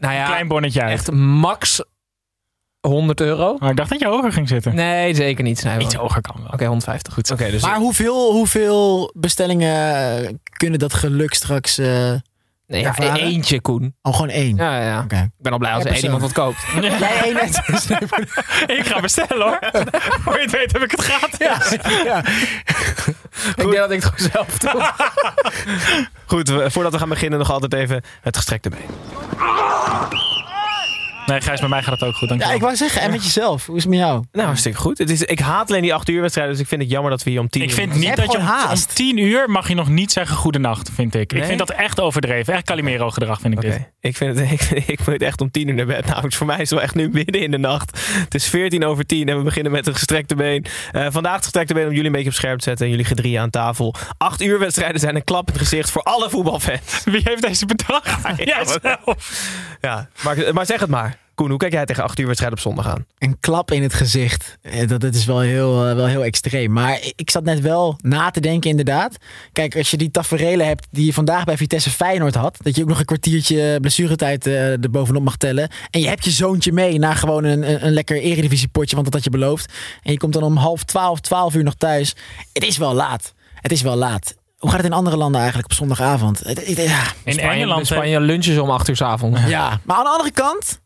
Nou 0.00 0.14
ja, 0.14 0.26
klein 0.26 0.48
bonnetje 0.48 0.82
uit? 0.82 0.92
echt 0.92 1.10
max 1.12 1.82
100 2.80 3.20
euro. 3.20 3.56
Maar 3.58 3.70
ik 3.70 3.76
dacht 3.76 3.90
dat 3.90 3.98
je 4.00 4.06
hoger 4.06 4.32
ging 4.32 4.48
zitten. 4.48 4.74
Nee, 4.74 5.14
zeker 5.14 5.44
niet. 5.44 5.58
Snijboon. 5.58 5.84
Iets 5.84 5.94
hoger 5.94 6.20
kan 6.20 6.36
wel. 6.42 6.52
Oké, 6.52 6.64
150. 6.64 7.12
Goed. 7.12 7.30
Oké, 7.30 7.50
dus 7.50 7.62
Maar 7.62 7.76
hoeveel, 7.76 8.32
hoeveel 8.32 9.12
bestellingen 9.16 10.40
kunnen 10.56 10.78
dat 10.78 10.94
geluk 10.94 11.34
straks... 11.34 11.78
eh 11.78 12.14
Nee, 12.66 12.80
ja, 12.80 13.16
eentje, 13.16 13.60
Koen. 13.60 13.94
oh, 14.02 14.12
gewoon 14.14 14.28
één? 14.28 14.56
Ja, 14.56 14.78
ja, 14.80 14.86
ja. 14.86 15.00
Oké. 15.02 15.16
Ik 15.16 15.30
ben 15.38 15.52
al 15.52 15.58
blij 15.58 15.72
als 15.72 15.82
Ja, 15.82 15.88
er 15.88 15.94
één 15.94 16.04
iemand 16.04 16.22
wat 16.22 16.32
koopt. 16.32 16.64
Jij 16.98 17.20
één 17.22 17.40
uit... 17.40 17.62
Ik 18.78 18.86
ga 18.86 19.00
bestellen 19.00 19.42
hoor. 19.46 19.58
Voor 20.20 20.34
je 20.34 20.40
het 20.40 20.50
weet 20.50 20.72
heb 20.72 20.82
ik 20.82 20.90
het 20.90 21.00
gratis. 21.00 21.78
ja. 22.04 22.22
Ik 23.56 23.56
denk 23.56 23.76
dat 23.76 23.90
ik 23.90 24.02
het 24.02 24.12
gewoon 24.14 24.30
zelf 24.32 24.58
doe. 24.58 24.92
goed, 26.32 26.52
voordat 26.72 26.92
we 26.92 26.98
gaan 26.98 27.08
beginnen 27.08 27.38
nog 27.38 27.50
altijd 27.50 27.74
even 27.74 28.02
het 28.20 28.36
gestrekte 28.36 28.68
been. 28.68 29.21
Nee, 31.32 31.40
Gijs, 31.40 31.60
bij 31.60 31.68
mij 31.68 31.82
gaat 31.82 32.00
het 32.00 32.08
ook 32.08 32.14
goed. 32.14 32.20
ja, 32.20 32.26
Dankjewel. 32.28 32.56
ik 32.56 32.62
wou 32.62 32.76
zeggen, 32.76 33.02
en 33.02 33.10
met 33.10 33.22
jezelf. 33.24 33.66
Hoe 33.66 33.76
is 33.76 33.82
het 33.82 33.90
met 33.90 34.00
jou? 34.00 34.24
Nou, 34.32 34.46
hartstikke 34.46 34.78
goed. 34.78 34.98
Het 34.98 35.10
is, 35.10 35.22
ik 35.22 35.38
haat 35.38 35.68
alleen 35.68 35.82
die 35.82 35.94
8 35.94 36.08
uur 36.08 36.20
wedstrijden, 36.20 36.52
dus 36.52 36.62
ik 36.62 36.68
vind 36.68 36.82
het 36.82 36.90
jammer 36.90 37.10
dat 37.10 37.22
we 37.22 37.30
hier 37.30 37.40
om 37.40 37.48
10 37.48 37.62
Ik 37.62 37.68
uur... 37.68 37.74
vind 37.74 37.92
Je 37.92 37.98
niet 37.98 38.16
dat 38.16 38.32
je 38.32 38.38
om, 38.38 38.44
haast. 38.44 38.94
10 38.94 39.16
uur 39.18 39.50
mag 39.50 39.68
je 39.68 39.74
nog 39.74 39.88
niet 39.88 40.12
zeggen 40.12 40.36
goedenacht, 40.36 40.90
vind 40.94 41.14
ik. 41.14 41.32
Nee? 41.32 41.40
Ik 41.40 41.46
vind 41.46 41.58
dat 41.58 41.70
echt 41.70 42.00
overdreven. 42.00 42.54
Echt 42.54 42.64
Calimero 42.64 43.10
gedrag 43.10 43.40
vind 43.40 43.52
ik 43.52 43.58
Oké, 43.58 43.68
dit. 43.68 43.88
ik, 44.00 44.16
vind 44.16 44.38
het, 44.38 44.50
ik, 44.52 44.62
vind, 44.62 44.88
ik 44.88 45.06
moet 45.06 45.22
echt 45.22 45.40
om 45.40 45.50
10 45.50 45.68
uur 45.68 45.74
naar 45.74 45.86
bed. 45.86 46.06
Nou, 46.06 46.32
voor 46.32 46.46
mij 46.46 46.54
is 46.56 46.60
het 46.60 46.70
wel 46.70 46.80
echt 46.82 46.94
nu 46.94 47.08
midden 47.08 47.40
in 47.40 47.50
de 47.50 47.58
nacht. 47.58 48.00
Het 48.08 48.34
is 48.34 48.48
14 48.48 48.84
over 48.84 49.06
10 49.06 49.28
en 49.28 49.36
we 49.36 49.42
beginnen 49.42 49.72
met 49.72 49.86
een 49.86 49.94
gestrekte 49.94 50.34
been. 50.34 50.64
Eh, 50.92 51.06
vandaag 51.10 51.34
het 51.34 51.42
gestrekte 51.42 51.74
been 51.74 51.86
om 51.86 51.90
jullie 51.90 52.06
een 52.06 52.12
beetje 52.12 52.28
op 52.28 52.34
scherp 52.34 52.58
te 52.58 52.64
zetten 52.64 52.84
en 52.84 52.90
jullie 52.90 53.06
gedrieën 53.06 53.40
aan 53.40 53.50
tafel. 53.50 53.94
8 54.18 54.42
uur 54.42 54.58
wedstrijden 54.58 55.00
zijn 55.00 55.16
een 55.16 55.24
klap 55.24 55.46
in 55.46 55.52
het 55.52 55.62
gezicht 55.62 55.90
voor 55.90 56.02
alle 56.02 56.30
voetbalfans. 56.30 57.04
Wie 57.04 57.20
heeft 57.24 57.42
deze 57.42 57.66
bedacht? 57.66 58.10
Ja, 58.36 58.44
Jijzelf. 58.44 59.50
Ja, 59.80 60.08
maar, 60.24 60.36
maar 60.52 60.66
zeg 60.66 60.80
het 60.80 60.90
maar. 60.90 61.16
Koen, 61.34 61.48
hoe 61.48 61.58
kijk 61.58 61.72
jij 61.72 61.84
tegen 61.84 62.02
8 62.02 62.18
uur 62.18 62.26
wedstrijd 62.26 62.52
op 62.52 62.58
zondag 62.60 62.86
aan? 62.88 63.06
Een 63.18 63.36
klap 63.40 63.70
in 63.70 63.82
het 63.82 63.94
gezicht. 63.94 64.58
Eh, 64.62 64.88
Dat, 64.88 65.00
dat 65.00 65.14
is 65.14 65.24
wel 65.24 65.40
heel, 65.40 65.86
eh, 65.88 65.94
wel 65.94 66.06
heel 66.06 66.24
extreem. 66.24 66.72
Maar 66.72 66.98
ik- 67.16 67.30
zat 67.30 67.44
net 67.44 67.60
wel 67.60 67.98
na 68.02 68.30
te 68.30 68.40
denken 68.40 68.70
inderdaad. 68.70 69.16
Kijk, 69.52 69.76
als 69.76 69.90
je 69.90 69.96
die 69.96 70.10
taferelen 70.10 70.66
hebt 70.66 70.86
die 70.90 71.06
je 71.06 71.12
vandaag 71.12 71.44
bij 71.44 71.56
Vitesse 71.56 71.90
Feyenoord 71.90 72.34
had. 72.34 72.56
Dat 72.62 72.76
je 72.76 72.82
ook 72.82 72.88
nog 72.88 72.98
een 72.98 73.04
kwartiertje 73.04 73.78
blessuretijd 73.80 74.46
eh 74.46 74.70
er 74.82 74.90
bovenop 74.90 75.22
mag 75.22 75.36
tellen. 75.36 75.70
En 75.90 76.00
je 76.00 76.08
hebt 76.08 76.24
je 76.24 76.30
zoontje 76.30 76.72
mee 76.72 76.98
naar 76.98 77.16
gewoon 77.16 77.44
een, 77.44 77.70
een, 77.70 77.86
een 77.86 77.92
lekker 77.92 78.16
eredivisiepotje. 78.16 78.94
Want 78.96 79.04
dat 79.06 79.14
had 79.14 79.24
je 79.24 79.38
beloofd. 79.38 79.72
En 80.02 80.12
je 80.12 80.18
komt 80.18 80.32
dan 80.32 80.42
om 80.42 80.56
half 80.56 80.82
twaalf, 80.84 81.20
twaalf 81.20 81.54
uur 81.54 81.64
nog 81.64 81.74
thuis. 81.74 82.14
Het 82.52 82.64
is 82.64 82.76
wel 82.76 82.94
laat. 82.94 83.34
Het 83.54 83.72
is 83.72 83.82
wel 83.82 83.96
laat. 83.96 84.34
Hoe 84.56 84.70
gaat 84.70 84.80
het 84.80 84.90
in 84.90 84.96
andere 84.96 85.16
landen 85.16 85.40
eigenlijk 85.40 85.70
op 85.70 85.76
zondagavond? 85.76 86.42
Ja. 86.66 87.02
In 87.24 87.32
Spanje, 87.32 87.50
Engeland... 87.50 87.80
in 87.80 87.86
Spanje 87.86 88.20
lunches 88.20 88.58
om 88.58 88.70
8 88.70 88.88
uur 88.88 88.96
s 88.96 89.02
avonds. 89.02 89.40
Ja, 89.46 89.80
maar 89.84 89.96
aan 89.96 90.04
de 90.04 90.10
andere 90.10 90.30
kant, 90.30 90.80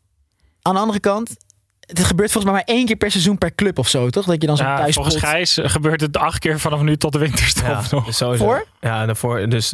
aan 0.67 0.73
de 0.73 0.79
andere 0.79 0.99
kant, 0.99 1.35
het 1.79 2.03
gebeurt 2.03 2.31
volgens 2.31 2.53
mij 2.53 2.63
maar 2.65 2.75
één 2.75 2.85
keer 2.85 2.95
per 2.95 3.11
seizoen 3.11 3.37
per 3.37 3.55
club 3.55 3.77
of 3.79 3.87
zo, 3.87 4.09
toch? 4.09 4.25
Dat 4.25 4.41
je 4.41 4.47
dan 4.47 4.57
zo'n 4.57 4.65
Ja, 4.65 4.77
thuis 4.77 4.95
volgens 4.95 5.15
Gijs 5.15 5.57
gebeurt 5.61 6.01
het 6.01 6.17
acht 6.17 6.39
keer 6.39 6.59
vanaf 6.59 6.81
nu 6.81 6.97
tot 6.97 7.11
de 7.11 7.19
winterstop 7.19 7.91
nog. 7.91 8.05
dus 8.05 8.17
sowieso. 8.17 8.43
Voor? 8.43 8.65
Ja, 8.81 9.05
daarvoor. 9.05 9.49
Dus 9.49 9.73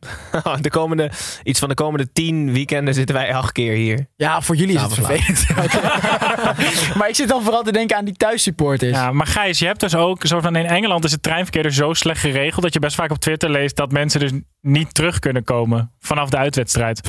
de 0.60 0.70
komende, 0.70 1.10
iets 1.42 1.58
van 1.58 1.68
de 1.68 1.74
komende 1.74 2.12
10 2.12 2.52
weekenden 2.52 2.94
zitten 2.94 3.14
wij 3.14 3.34
acht 3.34 3.52
keer 3.52 3.72
hier. 3.72 4.06
Ja, 4.16 4.40
voor 4.40 4.56
jullie 4.56 4.74
is 4.74 4.82
het 4.82 4.94
vervelend. 4.94 5.46
maar 6.98 7.08
ik 7.08 7.14
zit 7.14 7.28
dan 7.28 7.42
vooral 7.42 7.62
te 7.62 7.72
denken 7.72 7.96
aan 7.96 8.04
die 8.04 8.14
thuissupporters. 8.16 8.92
Ja, 8.92 9.12
maar 9.12 9.26
Gijs, 9.26 9.58
je 9.58 9.66
hebt 9.66 9.80
dus 9.80 9.94
ook 9.94 10.26
zo 10.26 10.40
van 10.40 10.56
in 10.56 10.66
Engeland 10.66 11.04
is 11.04 11.12
het 11.12 11.22
treinverkeer 11.22 11.62
dus 11.62 11.76
zo 11.76 11.92
slecht 11.92 12.20
geregeld 12.20 12.62
dat 12.62 12.72
je 12.72 12.78
best 12.80 12.94
vaak 12.96 13.10
op 13.10 13.18
Twitter 13.18 13.50
leest 13.50 13.76
dat 13.76 13.92
mensen 13.92 14.20
dus 14.20 14.30
niet 14.60 14.94
terug 14.94 15.18
kunnen 15.18 15.44
komen 15.44 15.92
vanaf 16.00 16.28
de 16.30 16.36
uitwedstrijd. 16.36 17.04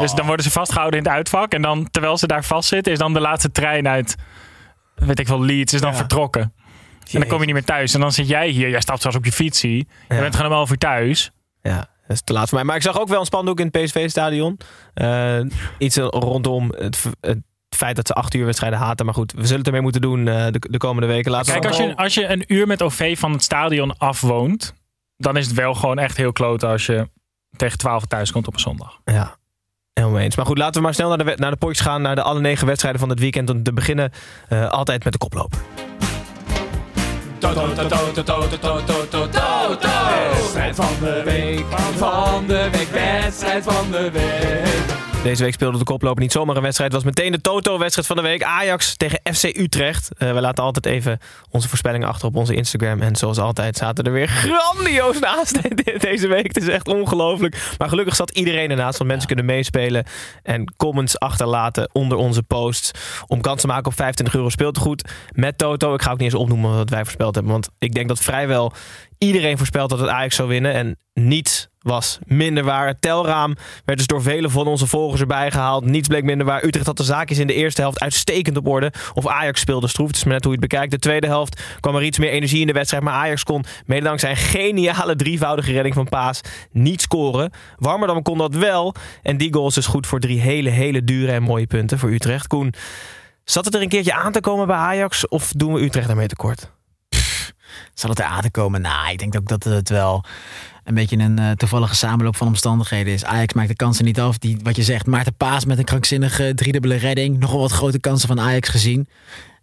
Dus 0.00 0.12
dan 0.14 0.26
worden 0.26 0.44
ze 0.44 0.50
vastgehouden 0.50 0.98
in 0.98 1.04
het 1.04 1.14
uitvak 1.14 1.52
en 1.52 1.62
dan 1.62 1.88
terwijl 1.90 2.18
ze 2.18 2.26
daar 2.26 2.44
vastzitten 2.44 2.92
is 2.92 2.98
dan 2.98 3.12
de 3.12 3.20
laatste 3.20 3.50
trein 3.50 3.88
uit 3.88 4.14
weet 4.94 5.18
ik 5.18 5.28
wel 5.28 5.40
Leeds 5.42 5.72
is 5.72 5.80
dan 5.80 5.90
Ja. 5.90 5.96
vertrokken. 5.96 6.52
En 7.12 7.20
dan 7.20 7.28
kom 7.28 7.38
je 7.38 7.44
niet 7.44 7.54
meer 7.54 7.64
thuis 7.64 7.94
en 7.94 8.00
dan 8.00 8.12
zit 8.12 8.28
jij 8.28 8.48
hier, 8.48 8.68
jij 8.70 8.80
stapt 8.80 9.02
zelfs 9.02 9.16
op 9.16 9.24
je 9.24 9.32
fietsie. 9.32 9.88
Je 10.08 10.14
Ja. 10.14 10.20
bent 10.20 10.36
gewoon 10.36 10.50
om 10.50 10.56
elf 10.58 10.70
uur 10.70 10.78
thuis. 10.78 11.30
Ja, 11.62 11.88
dat 12.12 12.20
is 12.20 12.26
te 12.26 12.32
laat 12.32 12.48
voor 12.48 12.58
mij. 12.58 12.66
Maar 12.66 12.76
ik 12.76 12.82
zag 12.82 13.00
ook 13.00 13.08
wel 13.08 13.20
een 13.20 13.26
spandoek 13.26 13.60
in 13.60 13.68
het 13.72 13.82
PSV-stadion. 13.82 14.58
Eh, 14.94 15.40
iets 15.78 15.96
rondom 15.96 16.72
het, 16.76 17.04
feit 17.76 17.96
dat 17.96 18.06
ze 18.06 18.12
acht 18.12 18.34
uur 18.34 18.44
wedstrijden 18.44 18.78
haten. 18.78 19.04
Maar 19.04 19.14
goed, 19.14 19.32
we 19.32 19.42
zullen 19.42 19.58
het 19.58 19.66
ermee 19.66 19.80
moeten 19.80 20.00
doen 20.00 20.28
eh, 20.28 20.46
de, 20.50 20.66
de 20.70 20.78
komende 20.78 21.06
weken. 21.06 21.30
Laten 21.30 21.52
Kijk, 21.52 21.66
als 21.66 21.76
je, 21.76 21.96
als 21.96 22.14
je 22.14 22.26
een 22.26 22.44
uur 22.46 22.66
met 22.66 22.82
OV 22.82 23.18
van 23.18 23.32
het 23.32 23.42
stadion 23.42 23.98
afwoont, 23.98 24.74
dan 25.16 25.36
is 25.36 25.46
het 25.46 25.54
wel 25.54 25.74
gewoon 25.74 25.98
echt 25.98 26.16
heel 26.16 26.32
klote 26.32 26.66
als 26.66 26.86
je 26.86 27.08
tegen 27.56 27.78
12 27.78 28.06
thuis 28.06 28.32
komt 28.32 28.46
op 28.46 28.54
een 28.54 28.60
zondag. 28.60 29.00
Ja, 29.04 29.36
helemaal 29.92 30.20
eens. 30.20 30.36
Maar 30.36 30.46
goed, 30.46 30.58
laten 30.58 30.74
we 30.74 30.80
maar 30.80 30.94
snel 30.94 31.08
naar 31.08 31.24
de, 31.24 31.32
naar 31.36 31.50
de 31.50 31.56
potjes 31.56 31.86
gaan. 31.86 32.02
Naar 32.02 32.14
de 32.14 32.22
alle 32.22 32.40
negen 32.40 32.66
wedstrijden 32.66 33.00
van 33.00 33.08
het 33.08 33.20
weekend. 33.20 33.50
Om 33.50 33.62
te 33.62 33.72
beginnen 33.72 34.12
eh, 34.48 34.70
altijd 34.70 35.04
met 35.04 35.12
de 35.12 35.18
koploper. 35.18 35.58
Wedstrijd 40.32 40.76
van 40.76 40.94
de 41.00 41.22
week, 41.24 41.64
van 41.96 42.46
de 42.46 42.68
week, 42.72 42.88
wedstrijd 42.88 43.64
van 43.64 43.90
de 43.90 44.10
week. 44.10 45.11
Deze 45.22 45.42
week 45.42 45.52
speelde 45.52 45.78
de 45.78 45.84
koploper 45.84 46.22
niet 46.22 46.32
zomaar 46.32 46.56
een 46.56 46.62
wedstrijd. 46.62 46.92
Het 46.92 47.02
was 47.02 47.14
meteen 47.14 47.32
de 47.32 47.40
Toto-wedstrijd 47.40 48.06
van 48.06 48.16
de 48.16 48.22
week. 48.22 48.42
Ajax 48.42 48.96
tegen 48.96 49.20
FC 49.34 49.44
Utrecht. 49.44 50.10
Eh, 50.16 50.32
we 50.32 50.40
laten 50.40 50.64
altijd 50.64 50.86
even 50.86 51.18
onze 51.50 51.68
voorspellingen 51.68 52.08
achter 52.08 52.28
op 52.28 52.36
onze 52.36 52.54
Instagram. 52.54 53.00
En 53.00 53.16
zoals 53.16 53.38
altijd 53.38 53.76
zaten 53.76 54.04
er 54.04 54.12
weer 54.12 54.28
grandioos 54.28 55.18
naast 55.18 55.58
deze 56.00 56.28
week. 56.28 56.46
Het 56.46 56.56
is 56.56 56.68
echt 56.68 56.88
ongelooflijk. 56.88 57.74
Maar 57.78 57.88
gelukkig 57.88 58.16
zat 58.16 58.30
iedereen 58.30 58.70
ernaast. 58.70 58.98
Want 58.98 59.10
mensen 59.10 59.26
kunnen 59.26 59.44
meespelen 59.44 60.04
en 60.42 60.74
comments 60.76 61.18
achterlaten 61.18 61.88
onder 61.92 62.18
onze 62.18 62.42
posts. 62.42 62.90
Om 63.26 63.40
kans 63.40 63.60
te 63.60 63.66
maken 63.66 63.86
op 63.86 63.94
25 63.94 64.34
euro 64.34 64.48
speeltegoed 64.48 65.10
met 65.32 65.58
Toto. 65.58 65.94
Ik 65.94 66.02
ga 66.02 66.10
ook 66.10 66.18
niet 66.18 66.32
eens 66.32 66.42
opnoemen 66.42 66.76
wat 66.76 66.90
wij 66.90 67.02
voorspeld 67.02 67.34
hebben. 67.34 67.52
Want 67.52 67.68
ik 67.78 67.94
denk 67.94 68.08
dat 68.08 68.20
vrijwel 68.20 68.72
iedereen 69.18 69.56
voorspelt 69.56 69.90
dat 69.90 69.98
het 69.98 70.08
Ajax 70.08 70.36
zou 70.36 70.48
winnen. 70.48 70.72
En 70.72 70.98
niets 71.14 71.70
was 71.82 72.18
minder 72.24 72.64
waar. 72.64 72.86
Het 72.86 73.00
telraam 73.00 73.56
werd 73.84 73.98
dus 73.98 74.06
door 74.06 74.22
vele 74.22 74.50
van 74.50 74.66
onze 74.66 74.86
volgers 74.86 75.20
erbij 75.20 75.50
gehaald. 75.50 75.84
Niets 75.84 76.08
bleek 76.08 76.24
minder 76.24 76.46
waar. 76.46 76.64
Utrecht 76.64 76.86
had 76.86 76.96
de 76.96 77.02
zaakjes 77.02 77.38
in 77.38 77.46
de 77.46 77.54
eerste 77.54 77.80
helft 77.80 78.00
uitstekend 78.00 78.56
op 78.56 78.66
orde. 78.66 78.92
Of 79.14 79.26
Ajax 79.26 79.60
speelde 79.60 79.88
stroef. 79.88 80.06
Het 80.06 80.16
is 80.16 80.24
maar 80.24 80.32
net 80.32 80.44
hoe 80.44 80.52
je 80.52 80.58
het 80.60 80.68
bekijkt. 80.68 80.92
De 80.92 80.98
tweede 80.98 81.26
helft 81.26 81.62
kwam 81.80 81.96
er 81.96 82.02
iets 82.02 82.18
meer 82.18 82.30
energie 82.30 82.60
in 82.60 82.66
de 82.66 82.72
wedstrijd. 82.72 83.02
Maar 83.02 83.14
Ajax 83.14 83.42
kon, 83.44 83.64
mede 83.86 84.04
dankzij 84.04 84.30
een 84.30 84.36
geniale 84.36 85.16
drievoudige 85.16 85.72
redding 85.72 85.94
van 85.94 86.08
Paas, 86.08 86.40
niet 86.70 87.00
scoren. 87.00 87.50
Warmerdam 87.76 88.22
kon 88.22 88.38
dat 88.38 88.54
wel. 88.54 88.94
En 89.22 89.36
die 89.36 89.52
goal 89.52 89.68
is 89.68 89.74
dus 89.74 89.86
goed 89.86 90.06
voor 90.06 90.20
drie 90.20 90.40
hele, 90.40 90.70
hele 90.70 91.04
dure 91.04 91.32
en 91.32 91.42
mooie 91.42 91.66
punten 91.66 91.98
voor 91.98 92.10
Utrecht. 92.10 92.46
Koen, 92.46 92.74
zat 93.44 93.64
het 93.64 93.74
er 93.74 93.82
een 93.82 93.88
keertje 93.88 94.14
aan 94.14 94.32
te 94.32 94.40
komen 94.40 94.66
bij 94.66 94.76
Ajax? 94.76 95.28
Of 95.28 95.52
doen 95.56 95.72
we 95.72 95.80
Utrecht 95.80 96.06
daarmee 96.06 96.26
tekort? 96.26 96.70
Zal 97.94 98.10
het 98.10 98.18
er 98.18 98.24
aan 98.24 98.42
te 98.42 98.50
komen? 98.50 98.80
Nou, 98.80 99.10
ik 99.10 99.18
denk 99.18 99.36
ook 99.36 99.48
dat 99.48 99.64
het 99.64 99.88
wel 99.88 100.24
een 100.84 100.94
beetje 100.94 101.18
een 101.18 101.38
eh, 101.38 101.50
toevallige 101.50 101.94
samenloop 101.94 102.36
van 102.36 102.46
omstandigheden 102.46 103.12
is. 103.12 103.24
Ajax 103.24 103.52
maakt 103.52 103.68
de 103.68 103.76
kansen 103.76 104.04
niet 104.04 104.20
af. 104.20 104.38
Die, 104.38 104.56
wat 104.62 104.76
je 104.76 104.82
zegt, 104.82 105.06
Maarten 105.06 105.34
Paas 105.34 105.64
met 105.64 105.78
een 105.78 105.84
krankzinnige 105.84 106.52
driedubbele 106.54 106.96
redding. 106.96 107.38
Nogal 107.38 107.58
wat 107.58 107.72
grote 107.72 108.00
kansen 108.00 108.28
van 108.28 108.40
Ajax 108.40 108.68
gezien. 108.68 109.08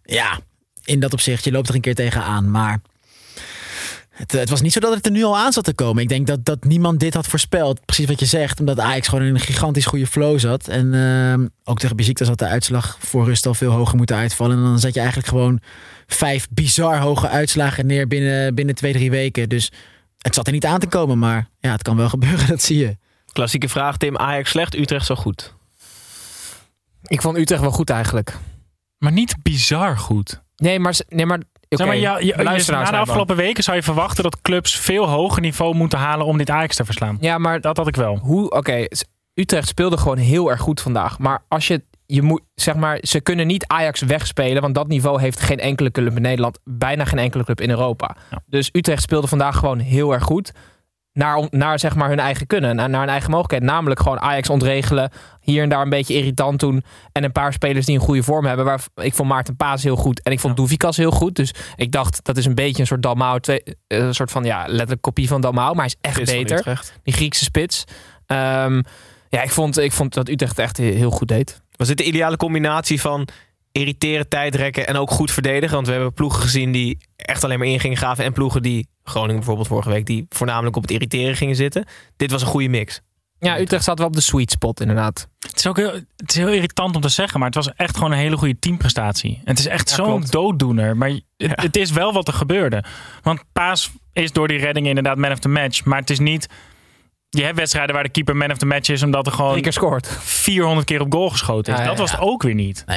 Ja, 0.04 0.40
in 0.84 1.00
dat 1.00 1.12
opzicht, 1.12 1.44
je 1.44 1.52
loopt 1.52 1.68
er 1.68 1.74
een 1.74 1.80
keer 1.80 1.94
tegenaan. 1.94 2.50
Maar 2.50 2.80
Het, 4.10 4.32
het 4.32 4.48
was 4.48 4.60
niet 4.60 4.72
zo 4.72 4.80
dat 4.80 4.94
het 4.94 5.06
er 5.06 5.12
nu 5.12 5.22
al 5.22 5.38
aan 5.38 5.52
zat 5.52 5.64
te 5.64 5.74
komen. 5.74 6.02
Ik 6.02 6.08
denk 6.08 6.26
dat, 6.26 6.44
dat 6.44 6.64
niemand 6.64 7.00
dit 7.00 7.14
had 7.14 7.26
voorspeld. 7.26 7.84
Precies 7.84 8.06
wat 8.06 8.20
je 8.20 8.26
zegt. 8.26 8.60
Omdat 8.60 8.80
Ajax 8.80 9.08
gewoon 9.08 9.24
in 9.24 9.34
een 9.34 9.40
gigantisch 9.40 9.86
goede 9.86 10.06
flow 10.06 10.38
zat. 10.38 10.68
En 10.68 10.94
ehm, 10.94 11.46
ook 11.64 11.78
tegen 11.78 11.96
Besiktas 11.96 12.28
had 12.28 12.38
de 12.38 12.46
uitslag 12.46 12.96
voor 13.00 13.24
rust 13.24 13.46
al 13.46 13.54
veel 13.54 13.70
hoger 13.70 13.96
moeten 13.96 14.16
uitvallen. 14.16 14.56
En 14.56 14.62
dan 14.62 14.78
zet 14.78 14.94
je 14.94 15.00
eigenlijk 15.00 15.28
gewoon 15.28 15.60
vijf 16.06 16.48
bizar 16.50 16.98
hoge 16.98 17.28
uitslagen 17.28 17.86
neer 17.86 18.06
binnen, 18.06 18.54
binnen 18.54 18.74
twee, 18.74 18.92
drie 18.92 19.10
weken. 19.10 19.48
Dus 19.48 19.70
het 20.22 20.34
zat 20.34 20.46
er 20.46 20.52
niet 20.52 20.66
aan 20.66 20.80
te 20.80 20.86
komen. 20.86 21.18
Maar 21.18 21.48
ja, 21.58 21.72
het 21.72 21.82
kan 21.82 21.96
wel 21.96 22.08
gebeuren, 22.18 22.46
dat 22.46 22.62
zie 22.62 22.78
je. 22.78 22.96
Klassieke 23.32 23.68
vraag, 23.68 23.96
Tim. 23.96 24.16
Ajax 24.16 24.50
slecht, 24.50 24.76
Utrecht 24.76 25.06
zo 25.06 25.14
goed. 25.14 25.54
Ik 27.02 27.20
vond 27.20 27.36
Utrecht 27.36 27.60
wel 27.60 27.70
goed 27.70 27.90
eigenlijk. 27.90 28.36
Maar 28.98 29.12
niet 29.12 29.34
bizar 29.42 29.98
goed. 29.98 30.42
Nee, 30.56 30.80
maar... 30.80 30.94
Nee, 31.08 31.26
maar 31.26 31.38
oké, 31.38 31.76
Zeg 31.76 31.86
maar, 31.86 31.96
ja, 31.96 32.18
na 32.66 32.90
de 32.90 32.96
afgelopen 32.96 33.36
weken 33.36 33.62
zou 33.62 33.76
je 33.76 33.82
verwachten 33.82 34.22
dat 34.22 34.40
clubs 34.40 34.76
veel 34.76 35.08
hoger 35.08 35.40
niveau 35.42 35.74
moeten 35.74 35.98
halen 35.98 36.26
om 36.26 36.38
dit 36.38 36.50
Ajax 36.50 36.76
te 36.76 36.84
verslaan. 36.84 37.16
Ja, 37.20 37.38
maar 37.38 37.60
Dat 37.60 37.76
had 37.76 37.86
ik 37.86 37.96
wel. 37.96 38.16
hoe... 38.16 38.50
Oké, 38.50 38.86
Utrecht 39.34 39.68
speelde 39.68 39.96
gewoon 39.96 40.18
heel 40.18 40.50
erg 40.50 40.60
goed 40.60 40.80
vandaag. 40.80 41.18
Maar 41.18 41.44
als 41.48 41.66
je... 41.66 41.82
Je 42.10 42.22
moet, 42.22 42.42
zeg 42.54 42.74
maar, 42.74 42.98
ze 43.02 43.20
kunnen 43.20 43.46
niet 43.46 43.66
Ajax 43.66 44.00
wegspelen, 44.00 44.62
want 44.62 44.74
dat 44.74 44.88
niveau 44.88 45.20
heeft 45.20 45.40
geen 45.40 45.58
enkele 45.58 45.90
club 45.90 46.16
in 46.16 46.22
Nederland, 46.22 46.58
bijna 46.64 47.04
geen 47.04 47.18
enkele 47.18 47.44
club 47.44 47.60
in 47.60 47.70
Europa. 47.70 48.16
Ja. 48.30 48.42
Dus 48.46 48.68
Utrecht 48.72 49.02
speelde 49.02 49.26
vandaag 49.26 49.56
gewoon 49.56 49.78
heel 49.78 50.12
erg 50.12 50.22
goed. 50.22 50.52
Naar, 51.12 51.46
naar 51.50 51.78
zeg 51.78 51.94
maar 51.94 52.08
hun 52.08 52.18
eigen 52.18 52.46
kunnen, 52.46 52.76
naar, 52.76 52.88
naar 52.88 53.00
hun 53.00 53.08
eigen 53.08 53.30
mogelijkheid. 53.30 53.72
Namelijk 53.72 54.00
gewoon 54.00 54.20
Ajax 54.20 54.50
ontregelen, 54.50 55.10
hier 55.40 55.62
en 55.62 55.68
daar 55.68 55.82
een 55.82 55.90
beetje 55.90 56.14
irritant 56.14 56.60
doen. 56.60 56.84
En 57.12 57.24
een 57.24 57.32
paar 57.32 57.52
spelers 57.52 57.86
die 57.86 57.94
een 57.94 58.04
goede 58.04 58.22
vorm 58.22 58.44
hebben. 58.44 58.64
Waar, 58.64 58.80
ik 58.94 59.14
vond 59.14 59.28
Maarten 59.28 59.56
Paas 59.56 59.82
heel 59.82 59.96
goed 59.96 60.22
en 60.22 60.32
ik 60.32 60.40
vond 60.40 60.56
Doevikas 60.56 60.96
heel 60.96 61.10
goed. 61.10 61.36
Dus 61.36 61.54
ik 61.76 61.92
dacht, 61.92 62.24
dat 62.24 62.36
is 62.36 62.46
een 62.46 62.54
beetje 62.54 62.80
een 62.80 62.86
soort 62.86 63.02
Dalmau, 63.02 63.38
eh, 63.42 63.56
een 63.86 64.14
soort 64.14 64.30
van 64.30 64.44
ja, 64.44 64.64
letterlijk 64.66 65.02
kopie 65.02 65.28
van 65.28 65.40
Dalmau. 65.40 65.74
Maar 65.74 65.84
hij 65.84 65.94
is 65.94 65.96
echt 66.00 66.14
Spits 66.14 66.32
beter 66.32 66.82
die 67.02 67.14
Griekse 67.14 67.44
spits. 67.44 67.84
Ehm, 68.26 68.82
ja, 69.28 69.42
ik 69.42 69.50
vond, 69.50 69.78
ik 69.78 69.92
vond 69.92 70.14
dat 70.14 70.28
Utrecht 70.28 70.58
echt 70.58 70.76
heel 70.76 71.10
goed 71.10 71.28
deed. 71.28 71.60
Was 71.80 71.88
dit 71.88 71.98
de 71.98 72.04
ideale 72.04 72.36
combinatie 72.36 73.00
van 73.00 73.28
irriteren, 73.72 74.28
tijdrekken 74.28 74.86
en 74.86 74.96
ook 74.96 75.10
goed 75.10 75.30
verdedigen? 75.30 75.74
Want 75.74 75.86
we 75.86 75.92
hebben 75.92 76.12
ploegen 76.12 76.42
gezien 76.42 76.72
die 76.72 76.98
echt 77.16 77.44
alleen 77.44 77.58
maar 77.58 77.68
in 77.68 77.80
gingen 77.80 77.96
graven. 77.96 78.24
En 78.24 78.32
ploegen 78.32 78.62
die, 78.62 78.88
Groningen 79.04 79.36
bijvoorbeeld 79.36 79.68
vorige 79.68 79.88
week, 79.88 80.06
die 80.06 80.26
voornamelijk 80.28 80.76
op 80.76 80.82
het 80.82 80.90
irriteren 80.90 81.36
gingen 81.36 81.56
zitten. 81.56 81.84
Dit 82.16 82.30
was 82.30 82.40
een 82.42 82.48
goede 82.48 82.68
mix. 82.68 83.00
Ja, 83.38 83.60
Utrecht 83.60 83.84
zat 83.84 83.98
wel 83.98 84.06
op 84.06 84.14
de 84.14 84.20
sweet 84.20 84.50
spot 84.50 84.80
inderdaad. 84.80 85.28
Het 85.38 85.56
is 85.56 85.66
ook 85.66 85.76
heel, 85.76 85.92
het 86.16 86.28
is 86.30 86.34
heel 86.34 86.48
irritant 86.52 86.94
om 86.94 87.00
te 87.00 87.08
zeggen, 87.08 87.38
maar 87.38 87.48
het 87.48 87.56
was 87.64 87.74
echt 87.74 87.96
gewoon 87.96 88.12
een 88.12 88.18
hele 88.18 88.36
goede 88.36 88.58
teamprestatie. 88.58 89.34
En 89.34 89.50
het 89.50 89.58
is 89.58 89.66
echt 89.66 89.88
Ja, 89.90 89.94
zo'n 89.94 90.06
klopt. 90.06 90.32
dooddoener. 90.32 90.96
Maar 90.96 91.10
het, 91.36 91.60
het 91.62 91.76
is 91.76 91.90
wel 91.90 92.12
wat 92.12 92.28
er 92.28 92.34
gebeurde. 92.34 92.84
Want 93.22 93.40
Paas 93.52 93.90
is 94.12 94.32
door 94.32 94.48
die 94.48 94.58
redding 94.58 94.86
inderdaad 94.86 95.16
man 95.16 95.32
of 95.32 95.38
the 95.38 95.48
match. 95.48 95.84
Maar 95.84 95.98
het 95.98 96.10
is 96.10 96.18
niet... 96.18 96.46
Je 97.30 97.42
hebt 97.42 97.56
wedstrijden 97.56 97.94
waar 97.94 98.04
de 98.04 98.10
keeper 98.10 98.36
man 98.36 98.50
of 98.50 98.58
the 98.58 98.66
match 98.66 98.88
is... 98.88 99.02
omdat 99.02 99.26
er 99.26 99.32
gewoon 99.32 99.60
keer 99.60 99.72
scoort. 99.72 100.06
400 100.20 100.86
keer 100.86 101.00
op 101.00 101.12
goal 101.12 101.30
geschoten 101.30 101.72
is. 101.72 101.78
Ja, 101.78 101.84
ja, 101.84 101.90
dat 101.90 101.98
was 101.98 102.10
ja. 102.10 102.16
het 102.16 102.26
ook 102.26 102.42
weer 102.42 102.54
niet. 102.54 102.84
En 102.86 102.96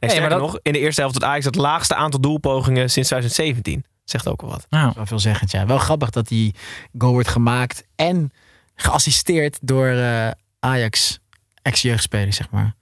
maar 0.00 0.10
sterker 0.10 0.28
dat- 0.28 0.38
nog, 0.40 0.58
in 0.62 0.72
de 0.72 0.78
eerste 0.78 1.00
helft 1.00 1.16
had 1.16 1.24
Ajax 1.24 1.44
het 1.44 1.54
laagste 1.54 1.94
aantal 1.94 2.20
doelpogingen 2.20 2.90
sinds 2.90 3.08
2017. 3.08 3.84
Zegt 4.04 4.28
ook 4.28 4.42
al 4.42 4.48
wat. 4.48 4.66
Nou, 4.70 4.92
Wel 4.94 5.06
veelzeggend, 5.06 5.50
ja. 5.50 5.66
Wel 5.66 5.78
grappig 5.78 6.10
dat 6.10 6.28
die 6.28 6.54
goal 6.98 7.12
wordt 7.12 7.28
gemaakt 7.28 7.86
en 7.96 8.30
geassisteerd 8.74 9.58
door 9.62 9.86
eh, 9.86 10.30
Ajax 10.60 11.18
ex-jeugdspelers, 11.62 12.36
zeg 12.36 12.50
maar. 12.50 12.74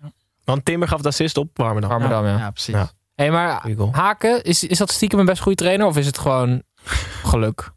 Want 0.45 0.65
Timber 0.65 0.89
gaf 0.89 1.01
de 1.01 1.09
assist 1.09 1.37
op 1.37 1.51
Warmerdam. 1.55 1.91
Warmerdam, 1.91 2.27
ja. 2.27 2.39
Ja, 2.39 2.51
precies. 2.51 2.75
Ja. 2.75 2.91
Hey, 3.15 3.31
maar. 3.31 3.67
Haken, 3.91 4.43
is, 4.43 4.65
is 4.65 4.79
dat 4.79 4.91
stiekem 4.91 5.19
een 5.19 5.25
best 5.27 5.43
goede 5.43 5.57
trainer 5.59 5.87
of 5.87 5.97
is 5.97 6.07
het 6.07 6.19
gewoon 6.19 6.63
geluk? 7.23 7.73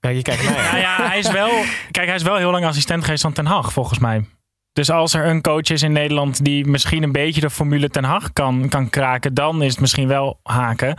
Ja, 0.00 0.08
je 0.08 0.22
kijkt 0.22 0.44
naar 0.44 0.52
mij. 0.52 0.64
Nou 0.64 0.78
ja, 0.78 1.08
hij 1.08 1.18
is 1.18 1.30
wel, 1.30 1.50
kijk, 1.90 2.06
hij 2.06 2.16
is 2.16 2.22
wel 2.22 2.36
heel 2.36 2.50
lang 2.50 2.64
assistent 2.64 3.04
geweest 3.04 3.22
van 3.22 3.32
Ten 3.32 3.46
Hag, 3.46 3.72
volgens 3.72 3.98
mij. 3.98 4.24
Dus 4.72 4.90
als 4.90 5.14
er 5.14 5.26
een 5.26 5.42
coach 5.42 5.68
is 5.70 5.82
in 5.82 5.92
Nederland 5.92 6.44
die 6.44 6.66
misschien 6.66 7.02
een 7.02 7.12
beetje 7.12 7.40
de 7.40 7.50
formule 7.50 7.88
Ten 7.88 8.04
Hag 8.04 8.32
kan, 8.32 8.68
kan 8.68 8.90
kraken, 8.90 9.34
dan 9.34 9.62
is 9.62 9.70
het 9.70 9.80
misschien 9.80 10.08
wel 10.08 10.40
haken. 10.42 10.98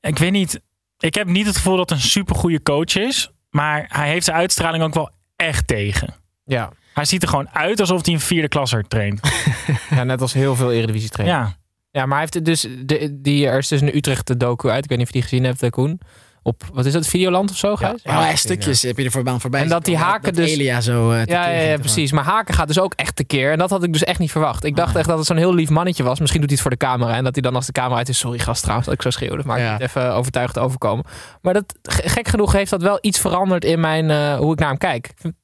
Ik 0.00 0.18
weet 0.18 0.32
niet. 0.32 0.60
Ik 0.98 1.14
heb 1.14 1.26
niet 1.26 1.46
het 1.46 1.56
gevoel 1.56 1.76
dat 1.76 1.90
het 1.90 1.98
een 1.98 2.04
supergoeie 2.04 2.62
coach 2.62 2.96
is. 2.96 3.30
Maar 3.50 3.86
hij 3.88 4.08
heeft 4.08 4.24
zijn 4.24 4.36
uitstraling 4.36 4.82
ook 4.82 4.94
wel 4.94 5.10
echt 5.36 5.66
tegen. 5.66 6.14
Ja. 6.44 6.72
Hij 6.94 7.04
ziet 7.04 7.22
er 7.22 7.28
gewoon 7.28 7.50
uit 7.50 7.80
alsof 7.80 8.04
hij 8.04 8.14
een 8.14 8.20
vierde 8.20 8.48
klasser 8.48 8.88
traint. 8.88 9.20
ja, 9.90 10.04
net 10.04 10.20
als 10.20 10.32
heel 10.32 10.56
veel 10.56 10.72
eredivisie 10.72 11.10
trainers. 11.10 11.48
Ja. 11.48 11.56
Ja, 11.90 12.06
maar 12.06 12.10
hij 12.10 12.20
heeft 12.20 12.34
het 12.34 12.44
dus, 12.44 12.66
de, 12.86 13.20
die, 13.20 13.46
er 13.46 13.58
is 13.58 13.68
dus 13.68 13.80
een 13.80 13.96
Utrecht 13.96 14.26
de 14.26 14.36
docu 14.36 14.68
uit. 14.68 14.84
Ik 14.84 14.88
weet 14.88 14.98
niet 14.98 15.06
of 15.06 15.14
je 15.14 15.20
die 15.20 15.28
gezien 15.28 15.44
hebt, 15.44 15.70
Koen. 15.70 16.00
Op, 16.46 16.62
wat 16.72 16.84
is 16.84 16.92
dat, 16.92 17.06
Videoland 17.06 17.50
of 17.50 17.56
zo, 17.56 17.76
Gijs? 17.76 18.00
Ja, 18.02 18.14
maar 18.14 18.38
stukjes 18.38 18.82
heb 18.82 18.98
je 18.98 19.04
er 19.04 19.10
voorbij 19.10 19.38
voorbij. 19.38 19.60
En 19.62 19.68
dat 19.68 19.84
die 19.84 19.96
haken 19.96 20.22
dat 20.22 20.34
dus- 20.34 20.50
Elia 20.50 20.80
zo 20.80 21.10
eh, 21.10 21.24
Ja, 21.24 21.48
ja, 21.48 21.60
ja, 21.60 21.76
precies. 21.76 22.12
Maar 22.12 22.24
Haken 22.24 22.54
gaat 22.54 22.66
dus 22.66 22.78
ook 22.78 22.92
echt 22.94 23.16
tekeer. 23.16 23.52
En 23.52 23.58
dat 23.58 23.70
had 23.70 23.82
ik 23.84 23.92
dus 23.92 24.04
echt 24.04 24.18
niet 24.18 24.30
verwacht. 24.30 24.64
Ik 24.64 24.76
dacht 24.76 24.96
echt 24.96 25.08
dat 25.08 25.18
het 25.18 25.26
zo'n 25.26 25.36
heel 25.36 25.54
lief 25.54 25.70
mannetje 25.70 26.02
was. 26.02 26.20
Misschien 26.20 26.40
doet 26.40 26.50
hij 26.50 26.58
het 26.62 26.68
voor 26.68 26.78
de 26.78 26.86
camera. 26.86 27.16
En 27.16 27.24
dat 27.24 27.34
hij 27.34 27.42
dan 27.42 27.54
als 27.54 27.66
de 27.66 27.72
camera 27.72 27.96
uit 27.96 28.08
is... 28.08 28.18
Sorry 28.18 28.38
gast 28.38 28.60
trouwens 28.60 28.86
dat 28.88 28.96
ik 28.96 29.02
zo 29.02 29.10
schreeuwde. 29.10 29.42
Maar 29.46 29.58
Ja. 29.58 29.72
ik 29.74 29.78
niet 29.80 29.88
even 29.88 30.14
overtuigd 30.14 30.58
overkomen. 30.58 31.04
Maar 31.42 31.54
dat, 31.54 31.64
ge- 31.82 32.08
gek 32.08 32.28
genoeg 32.28 32.52
heeft 32.52 32.70
dat 32.70 32.82
wel 32.82 32.98
iets 33.00 33.18
veranderd 33.20 33.64
in 33.64 33.80
mijn, 33.80 34.10
eh, 34.10 34.36
hoe 34.36 34.52
ik 34.52 34.58
naar 34.58 34.68
hem 34.68 34.78
kijk. 34.78 35.06
Ik 35.06 35.14
vind 35.20 35.34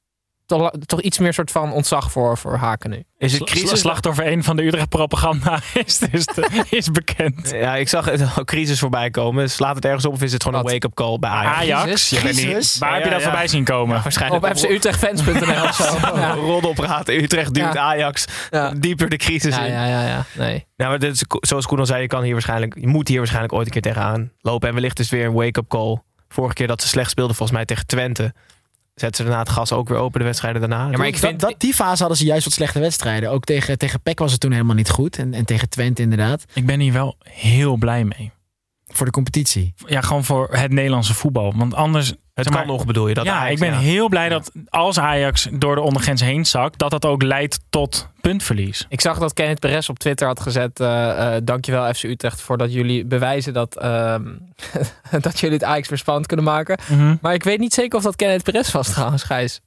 Toch, 0.57 0.71
toch 0.85 1.01
iets 1.01 1.19
meer 1.19 1.33
soort 1.33 1.51
van 1.51 1.71
ontzag 1.71 2.11
voor, 2.11 2.37
voor 2.37 2.55
Haken 2.55 2.89
nu. 2.89 3.03
Is 3.17 3.33
het 3.33 3.43
crisis? 3.43 3.79
Slachtoffer 3.79 4.25
1 4.25 4.43
van 4.43 4.55
de 4.55 4.63
Utrecht 4.65 4.89
propaganda 4.89 5.59
is, 5.85 6.01
is, 6.11 6.25
is 6.69 6.91
bekend. 6.91 7.49
Ja, 7.49 7.75
ik 7.75 7.89
zag 7.89 8.05
het 8.05 8.21
al 8.35 8.43
crisis 8.43 8.79
voorbij 8.79 9.09
komen. 9.09 9.49
Slaat 9.49 9.75
het 9.75 9.85
ergens 9.85 10.05
op 10.05 10.13
of 10.13 10.21
is 10.21 10.33
het 10.33 10.43
gewoon 10.43 10.59
een 10.59 10.65
wake-up 10.71 10.93
call 10.93 11.19
bij 11.19 11.29
Ajax? 11.29 11.57
Ajax, 11.57 11.83
Crisis? 11.83 12.09
je 12.09 12.23
bent 12.23 12.35
niet- 12.35 12.45
Crisis? 12.45 12.77
waar 12.77 12.93
heb 12.93 13.03
je 13.03 13.09
dat 13.09 13.19
ja. 13.19 13.25
voorbij 13.25 13.47
zien 13.47 13.63
komen? 13.63 14.01
Waarschijnlijk 14.03 14.45
Op 14.45 14.57
fcutrechtfans.nl 14.57 15.63
of 15.63 15.75
zo. 15.75 15.95
Ja. 16.21 16.33
Rodel 16.33 16.73
praten. 16.73 17.23
Utrecht 17.23 17.53
duwt 17.53 17.73
Ja. 17.73 17.79
Ajax 17.79 18.25
Ja. 18.49 18.71
dieper 18.73 19.09
de 19.09 19.17
crisis 19.17 19.55
Ja, 19.55 19.61
in. 19.63 19.71
ja, 19.71 19.85
ja, 19.85 20.07
ja. 20.07 20.25
Nee. 20.37 20.65
Nou, 20.77 20.89
maar 20.89 20.99
dit 20.99 21.13
is, 21.13 21.23
zoals 21.39 21.65
Koen 21.65 21.79
al 21.79 21.85
zei, 21.85 22.01
je, 22.01 22.07
kan 22.07 22.23
hier 22.23 22.33
waarschijnlijk, 22.33 22.75
je 22.79 22.87
moet 22.87 23.07
hier 23.07 23.17
waarschijnlijk 23.17 23.53
ooit 23.53 23.65
een 23.65 23.71
keer 23.71 23.81
tegenaan 23.81 24.31
lopen. 24.41 24.67
En 24.67 24.73
wellicht 24.73 24.99
is 24.99 25.09
het 25.09 25.19
weer 25.19 25.27
een 25.27 25.33
wake-up 25.33 25.67
call. 25.67 26.01
Vorige 26.29 26.53
keer 26.53 26.67
dat 26.67 26.81
ze 26.81 26.87
slecht 26.87 27.09
speelden, 27.09 27.35
volgens 27.35 27.57
mij 27.57 27.65
tegen 27.67 27.85
Twente. 27.85 28.33
Zetten 28.95 29.15
ze 29.23 29.29
daarna 29.29 29.39
het 29.43 29.51
gas 29.51 29.71
ook 29.71 29.89
weer 29.89 29.97
open, 29.97 30.19
de 30.19 30.25
wedstrijden 30.25 30.61
daarna. 30.61 30.89
Ja, 30.89 30.97
maar 30.97 31.07
ik 31.07 31.11
dat, 31.13 31.21
vind- 31.29 31.39
dat, 31.39 31.55
die 31.57 31.73
fase 31.73 31.99
hadden 31.99 32.17
ze 32.17 32.25
juist 32.25 32.43
wat 32.43 32.53
slechte 32.53 32.79
wedstrijden. 32.79 33.31
Ook 33.31 33.43
tegen, 33.43 33.77
tegen 33.77 34.01
PEC 34.01 34.19
was 34.19 34.31
het 34.31 34.41
toen 34.41 34.51
helemaal 34.51 34.75
niet 34.75 34.89
goed. 34.89 35.17
En, 35.17 35.33
en 35.33 35.45
tegen 35.45 35.69
Twente 35.69 36.01
inderdaad. 36.01 36.45
Ik 36.53 36.65
ben 36.65 36.79
hier 36.79 36.93
wel 36.93 37.15
heel 37.23 37.75
blij 37.75 38.03
mee. 38.03 38.31
Voor 38.87 39.05
de 39.05 39.11
competitie. 39.11 39.73
Ja, 39.85 40.01
gewoon 40.01 40.23
voor 40.23 40.47
het 40.51 40.71
Nederlandse 40.71 41.13
voetbal. 41.13 41.53
Want 41.55 41.73
anders... 41.73 42.13
het 42.33 42.45
zeg 42.45 42.55
kan 42.55 42.67
nog, 42.67 42.85
bedoel 42.85 43.07
je? 43.07 43.13
Dat 43.13 43.25
ja, 43.25 43.35
Ajax, 43.35 43.51
ik 43.51 43.59
ben 43.59 43.71
ja. 43.71 43.79
heel 43.79 44.09
blij 44.09 44.29
dat 44.29 44.51
als 44.69 44.99
Ajax 44.99 45.47
door 45.51 45.75
de 45.75 45.81
ondergrens 45.81 46.21
heen 46.21 46.45
zakt, 46.45 46.79
dat 46.79 46.91
dat 46.91 47.05
ook 47.05 47.21
leidt 47.21 47.59
tot 47.69 48.07
puntverlies. 48.21 48.85
Ik 48.89 49.01
zag 49.01 49.19
dat 49.19 49.33
Kenneth 49.33 49.59
Perez 49.59 49.89
op 49.89 49.99
Twitter 49.99 50.27
had 50.27 50.39
gezet. 50.39 50.79
eh 50.79 51.35
eh, 51.35 51.41
dankjewel 51.43 51.93
FC 51.93 52.03
Utrecht 52.03 52.41
voordat 52.41 52.73
jullie 52.73 53.05
bewijzen 53.05 53.53
dat, 53.53 53.77
ehm, 53.77 54.23
dat 55.25 55.39
jullie 55.39 55.57
het 55.57 55.65
Ajax 55.65 55.89
weer 55.89 55.97
spannend 55.97 56.27
kunnen 56.27 56.45
maken. 56.45 56.77
Maar 57.21 57.33
ik 57.33 57.43
weet 57.43 57.59
niet 57.59 57.73
zeker 57.73 57.97
of 57.97 58.03
dat 58.03 58.15
Kenneth 58.15 58.43
Perez 58.43 58.71
was 58.71 58.89
trouwens, 58.91 59.23
Gijs. 59.23 59.61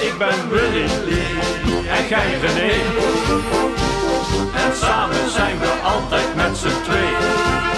Ik 0.00 0.18
ben 0.18 0.48
Willy 0.50 0.84
en 1.88 2.08
jij 2.08 2.38
René. 2.40 2.72
En 4.54 4.76
samen 4.76 5.30
zijn 5.30 5.58
we 5.58 5.80
altijd 5.82 6.34
met 6.34 6.56
z'n. 6.56 6.81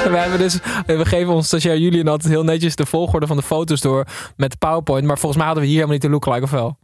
We, 0.11 0.16
hebben 0.18 0.38
dus, 0.38 0.58
we 0.87 1.04
geven 1.04 1.32
ons 1.32 1.46
stagiair 1.46 1.78
Julian 1.78 2.08
altijd 2.08 2.32
heel 2.32 2.44
netjes 2.44 2.76
de 2.76 2.87
volgorde 2.87 3.26
van 3.26 3.37
de 3.37 3.42
foto's 3.42 3.80
door 3.80 4.04
met 4.37 4.58
PowerPoint. 4.58 5.06
Maar 5.06 5.18
volgens 5.18 5.37
mij 5.37 5.44
hadden 5.46 5.62
we 5.64 5.68
hier 5.70 5.78
helemaal 5.78 5.99
niet 5.99 6.06
de 6.06 6.11
lookalike, 6.12 6.44
of 6.44 6.50
wel? 6.50 6.78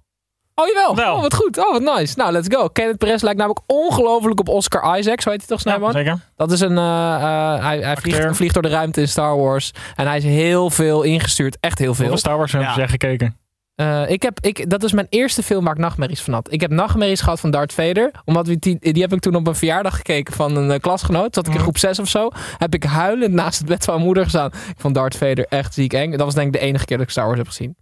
Oh, 0.55 0.67
jawel. 0.67 0.95
Wel. 0.97 1.15
Oh, 1.15 1.21
wat 1.23 1.35
goed. 1.35 1.59
Oh, 1.59 1.73
wat 1.73 1.97
nice. 1.97 2.15
Nou, 2.17 2.33
let's 2.33 2.49
go. 2.57 2.69
Kenneth 2.69 2.99
Perez 2.99 3.23
lijkt 3.23 3.39
namelijk 3.39 3.65
ongelooflijk 3.67 4.41
op 4.41 4.49
Oscar 4.49 4.99
Isaac. 4.99 5.21
Zo 5.21 5.31
heet 5.31 5.39
hij 5.39 5.49
toch, 5.49 5.61
Snijman? 5.61 5.93
zeker. 5.93 6.19
Dat 6.37 6.53
is 6.53 6.61
een... 6.61 6.79
eh, 6.79 7.15
eh, 7.15 7.63
hij 7.65 7.79
hij 7.79 7.97
vliegt, 7.97 8.37
vliegt 8.37 8.55
door 8.55 8.63
de 8.63 8.69
ruimte 8.69 9.01
in 9.01 9.09
Star 9.09 9.37
Wars. 9.37 9.73
En 9.97 10.07
hij 10.07 10.17
is 10.17 10.25
heel 10.25 10.71
veel 10.71 11.03
ingestuurd. 11.03 11.57
Echt 11.61 11.79
heel 11.79 11.95
veel. 11.95 12.03
Hoeveel 12.05 12.19
Star 12.19 12.37
Wars 12.37 12.51
films 12.51 12.67
Ja. 12.67 12.71
heb 12.73 12.81
jij 12.81 12.89
gekeken? 12.89 13.37
Eh, 13.81 14.03
ik 14.11 14.23
heb, 14.23 14.39
ik, 14.41 14.71
dat 14.71 14.83
is 14.85 14.93
mijn 14.93 15.07
eerste 15.11 15.43
film 15.43 15.65
waar 15.65 15.73
ik 15.75 15.81
nachtmerries 15.81 16.21
van 16.23 16.35
had. 16.35 16.53
Ik 16.53 16.61
heb 16.61 16.71
nachtmerries 16.71 17.21
gehad 17.21 17.41
van 17.41 17.51
Darth 17.51 17.73
Vader. 17.73 18.11
Omdat 18.25 18.47
we 18.47 18.59
die, 18.59 18.79
die 18.93 19.03
heb 19.03 19.13
ik 19.13 19.21
toen 19.21 19.35
op 19.35 19.47
een 19.47 19.55
verjaardag 19.55 19.97
gekeken 19.97 20.35
van 20.35 20.57
een 20.57 20.71
eh, 20.71 20.81
klasgenoot. 20.81 21.35
Zat 21.35 21.47
ik 21.47 21.55
in 21.55 21.61
groep 21.61 21.79
6 21.79 21.99
of 21.99 22.09
zo. 22.09 22.29
Heb 22.59 22.75
ik 22.75 22.85
huilend 22.85 23.33
naast 23.33 23.59
het 23.59 23.69
bed 23.69 23.85
van 23.85 23.95
mijn 23.95 24.07
moeder 24.07 24.23
gestaan. 24.25 24.47
Ik 24.47 24.75
vond 24.77 24.95
Darth 24.95 25.17
Vader 25.17 25.47
echt 25.49 25.75
ziek 25.75 25.93
eng. 25.93 26.11
Dat 26.11 26.21
was 26.21 26.35
denk 26.35 26.47
ik 26.47 26.53
de 26.53 26.59
enige 26.67 26.85
keer 26.85 26.97
dat 26.97 27.07
ik 27.07 27.13
Star 27.13 27.25
Wars 27.27 27.39
heb 27.39 27.47
gezien. 27.47 27.77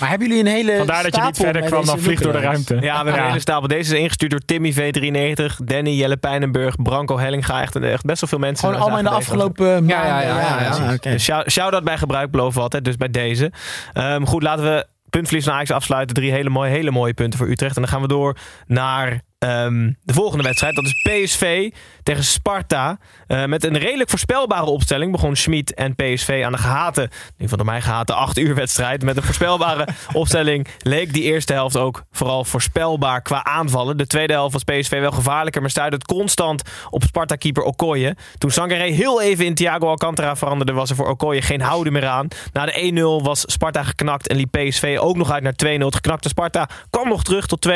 Maar 0.00 0.08
hebben 0.08 0.28
jullie 0.28 0.42
een 0.42 0.50
hele 0.50 0.76
Vandaar 0.76 1.02
dat 1.02 1.14
je 1.16 1.22
niet 1.22 1.36
verder 1.36 1.62
kwam 1.62 1.84
dan 1.86 1.98
Vlieg 1.98 2.20
door 2.20 2.32
de? 2.32 2.38
Ruimte. 2.38 2.74
Ja, 2.74 2.80
we 2.80 2.88
hebben 3.04 3.18
een 3.22 3.28
hele 3.28 3.40
stapel. 3.40 3.68
Deze 3.68 3.94
is 3.94 4.00
ingestuurd 4.00 4.30
door 4.30 4.40
Timmy 4.44 4.72
V93, 4.72 5.54
Danny 5.64 5.90
Jelle 5.90 6.16
Pijnenburg, 6.16 6.82
Branko 6.82 7.18
Hellinga. 7.18 7.62
Echt, 7.62 7.76
echt 7.76 8.04
best 8.04 8.20
wel 8.20 8.28
veel 8.30 8.38
mensen. 8.38 8.64
Gewoon 8.68 8.80
allemaal 8.82 8.98
in 8.98 9.04
de 9.04 9.10
afgelopen 9.10 9.66
Ja, 9.66 9.78
maanden. 9.80 10.00
ja, 10.04 10.20
ja, 10.20 10.60
ja, 10.86 10.92
oké. 10.94 11.10
Dus 11.10 11.24
shout- 11.24 11.50
shout-out 11.50 11.84
bij 11.84 11.98
gebruik 11.98 12.30
beloven 12.30 12.62
altijd, 12.62 12.84
dus 12.84 12.96
bij 12.96 13.10
deze. 13.10 13.52
Ehm, 13.92 14.24
goed, 14.24 14.42
laten 14.42 14.64
we 14.64 14.86
puntverlies 15.14 15.44
van 15.44 15.54
Ajax 15.54 15.70
afsluiten. 15.70 16.14
Drie 16.14 16.32
hele 16.32 16.50
mooie, 16.50 16.70
hele 16.70 16.90
mooie 16.90 17.14
punten 17.14 17.38
voor 17.38 17.48
Utrecht. 17.48 17.76
En 17.76 17.82
dan 17.82 17.90
gaan 17.90 18.00
we 18.00 18.08
door 18.08 18.36
naar 18.66 19.20
ehm, 19.38 19.92
de 20.02 20.12
volgende 20.12 20.44
wedstrijd. 20.44 20.74
Dat 20.74 20.84
is 20.84 21.02
PSV 21.02 21.70
tegen 22.02 22.24
Sparta. 22.24 22.98
Eh, 23.26 23.44
met 23.44 23.64
een 23.64 23.78
redelijk 23.78 24.10
voorspelbare 24.10 24.64
opstelling 24.64 25.12
begon 25.12 25.36
Schmid 25.36 25.74
en 25.74 25.94
PSV 25.94 26.42
aan 26.44 26.52
de 26.52 26.58
gehate, 26.58 27.00
in 27.00 27.08
ieder 27.08 27.32
geval 27.36 27.56
door 27.56 27.66
mij 27.66 27.80
gehate, 27.80 28.12
8 28.12 28.38
uur 28.38 28.54
wedstrijd. 28.54 29.02
Met 29.02 29.16
een 29.16 29.22
voorspelbare 29.22 29.88
opstelling 30.12 30.66
leek 30.78 31.12
die 31.12 31.22
eerste 31.22 31.52
helft 31.52 31.76
ook 31.76 32.04
vooral 32.12 32.44
voorspelbaar 32.44 33.22
qua 33.22 33.44
aanvallen. 33.44 33.96
De 33.96 34.06
tweede 34.06 34.32
helft 34.32 34.52
was 34.52 34.64
PSV 34.64 35.00
wel 35.00 35.12
gevaarlijker, 35.12 35.60
maar 35.60 35.70
stuitte 35.70 35.96
het 35.96 36.06
constant 36.06 36.62
op 36.90 37.02
Sparta-keeper 37.02 37.62
Okoye. 37.62 38.16
Toen 38.38 38.50
Sangaré 38.50 38.84
heel 38.90 39.22
even 39.22 39.44
in 39.44 39.54
Thiago 39.54 39.86
Alcantara 39.86 40.36
veranderde, 40.36 40.72
was 40.72 40.90
er 40.90 40.96
voor 40.96 41.08
Okoye 41.08 41.42
geen 41.42 41.60
houden 41.60 41.92
meer 41.92 42.06
aan. 42.06 42.28
Na 42.52 42.66
de 42.66 43.20
1-0 43.20 43.24
was 43.24 43.40
Sparta 43.46 43.82
geknakt 43.82 44.28
en 44.28 44.36
liep 44.36 44.50
PSV 44.50 44.96
ook 45.00 45.16
nog 45.16 45.30
uit 45.30 45.42
naar 45.42 45.78
2-0. 45.78 45.84
Het 45.84 45.94
geknakte 45.94 46.28
Sparta 46.28 46.68
kwam 46.90 47.08
nog 47.08 47.24
terug 47.24 47.46
tot 47.46 47.68
2-1, 47.68 47.70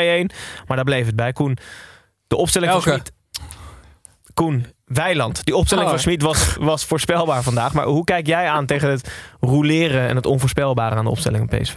maar 0.67 0.75
daar 0.75 0.83
bleef 0.83 1.05
het 1.05 1.15
bij. 1.15 1.33
Koen, 1.33 1.48
de 2.27 2.35
opstelling 2.35 2.71
van? 2.71 2.81
Schmid... 2.81 3.11
Koen, 4.33 4.65
Weiland. 4.85 5.45
Die 5.45 5.55
opstelling 5.55 5.87
Oh. 5.87 5.93
van 5.93 6.01
Schmid 6.01 6.21
was, 6.21 6.55
was 6.59 6.85
voorspelbaar 6.85 7.43
vandaag. 7.43 7.73
Maar 7.73 7.85
hoe 7.85 8.03
kijk 8.03 8.27
jij 8.27 8.47
aan 8.47 8.65
tegen 8.65 8.89
het 8.89 9.09
roleren 9.39 10.07
en 10.07 10.15
het 10.15 10.25
onvoorspelbare 10.25 10.95
aan 10.95 11.03
de 11.03 11.09
opstelling 11.11 11.49
van 11.49 11.59
PSV? 11.59 11.75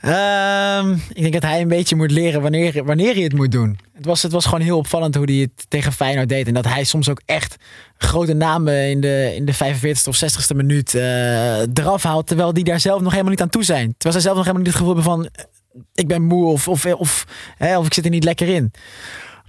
Ehm, 0.00 0.92
ik 1.08 1.20
denk 1.20 1.32
dat 1.32 1.42
hij 1.42 1.60
een 1.60 1.68
beetje 1.68 1.96
moet 1.96 2.10
leren 2.10 2.42
wanneer, 2.42 2.84
wanneer 2.84 3.14
hij 3.14 3.22
het 3.22 3.34
moet 3.34 3.52
doen. 3.52 3.78
Het 3.94 4.04
was, 4.04 4.22
het 4.22 4.32
was 4.32 4.44
gewoon 4.44 4.60
heel 4.60 4.78
opvallend 4.78 5.14
hoe 5.14 5.24
hij 5.24 5.34
het 5.34 5.70
tegen 5.70 5.92
Feyenoord 5.92 6.28
deed. 6.28 6.46
En 6.46 6.54
dat 6.54 6.64
hij 6.64 6.84
soms 6.84 7.08
ook 7.08 7.22
echt 7.24 7.56
grote 7.96 8.34
namen 8.34 8.90
in 8.90 9.00
de, 9.00 9.32
in 9.34 9.44
de 9.44 9.54
45ste 9.54 10.08
of 10.08 10.22
60ste 10.24 10.56
minuut 10.56 10.94
eh, 10.94 11.60
eraf 11.60 12.02
haalt. 12.02 12.26
Terwijl 12.26 12.52
die 12.52 12.64
daar 12.64 12.80
zelf 12.80 13.00
nog 13.00 13.10
helemaal 13.10 13.30
niet 13.32 13.42
aan 13.42 13.48
toe 13.48 13.64
zijn. 13.64 13.94
Terwijl 13.98 14.12
zij 14.12 14.20
zelf 14.20 14.36
nog 14.36 14.44
helemaal 14.44 14.62
niet 14.64 14.72
het 14.72 14.82
gevoel 14.82 14.94
hebben 14.94 15.12
van... 15.12 15.46
Ik 15.94 16.06
ben 16.08 16.22
moe 16.22 16.46
of, 16.46 16.68
of, 16.68 16.86
of, 16.86 17.26
hè, 17.56 17.78
of 17.78 17.86
ik 17.86 17.94
zit 17.94 18.04
er 18.04 18.10
niet 18.10 18.24
lekker 18.24 18.48
in. 18.48 18.72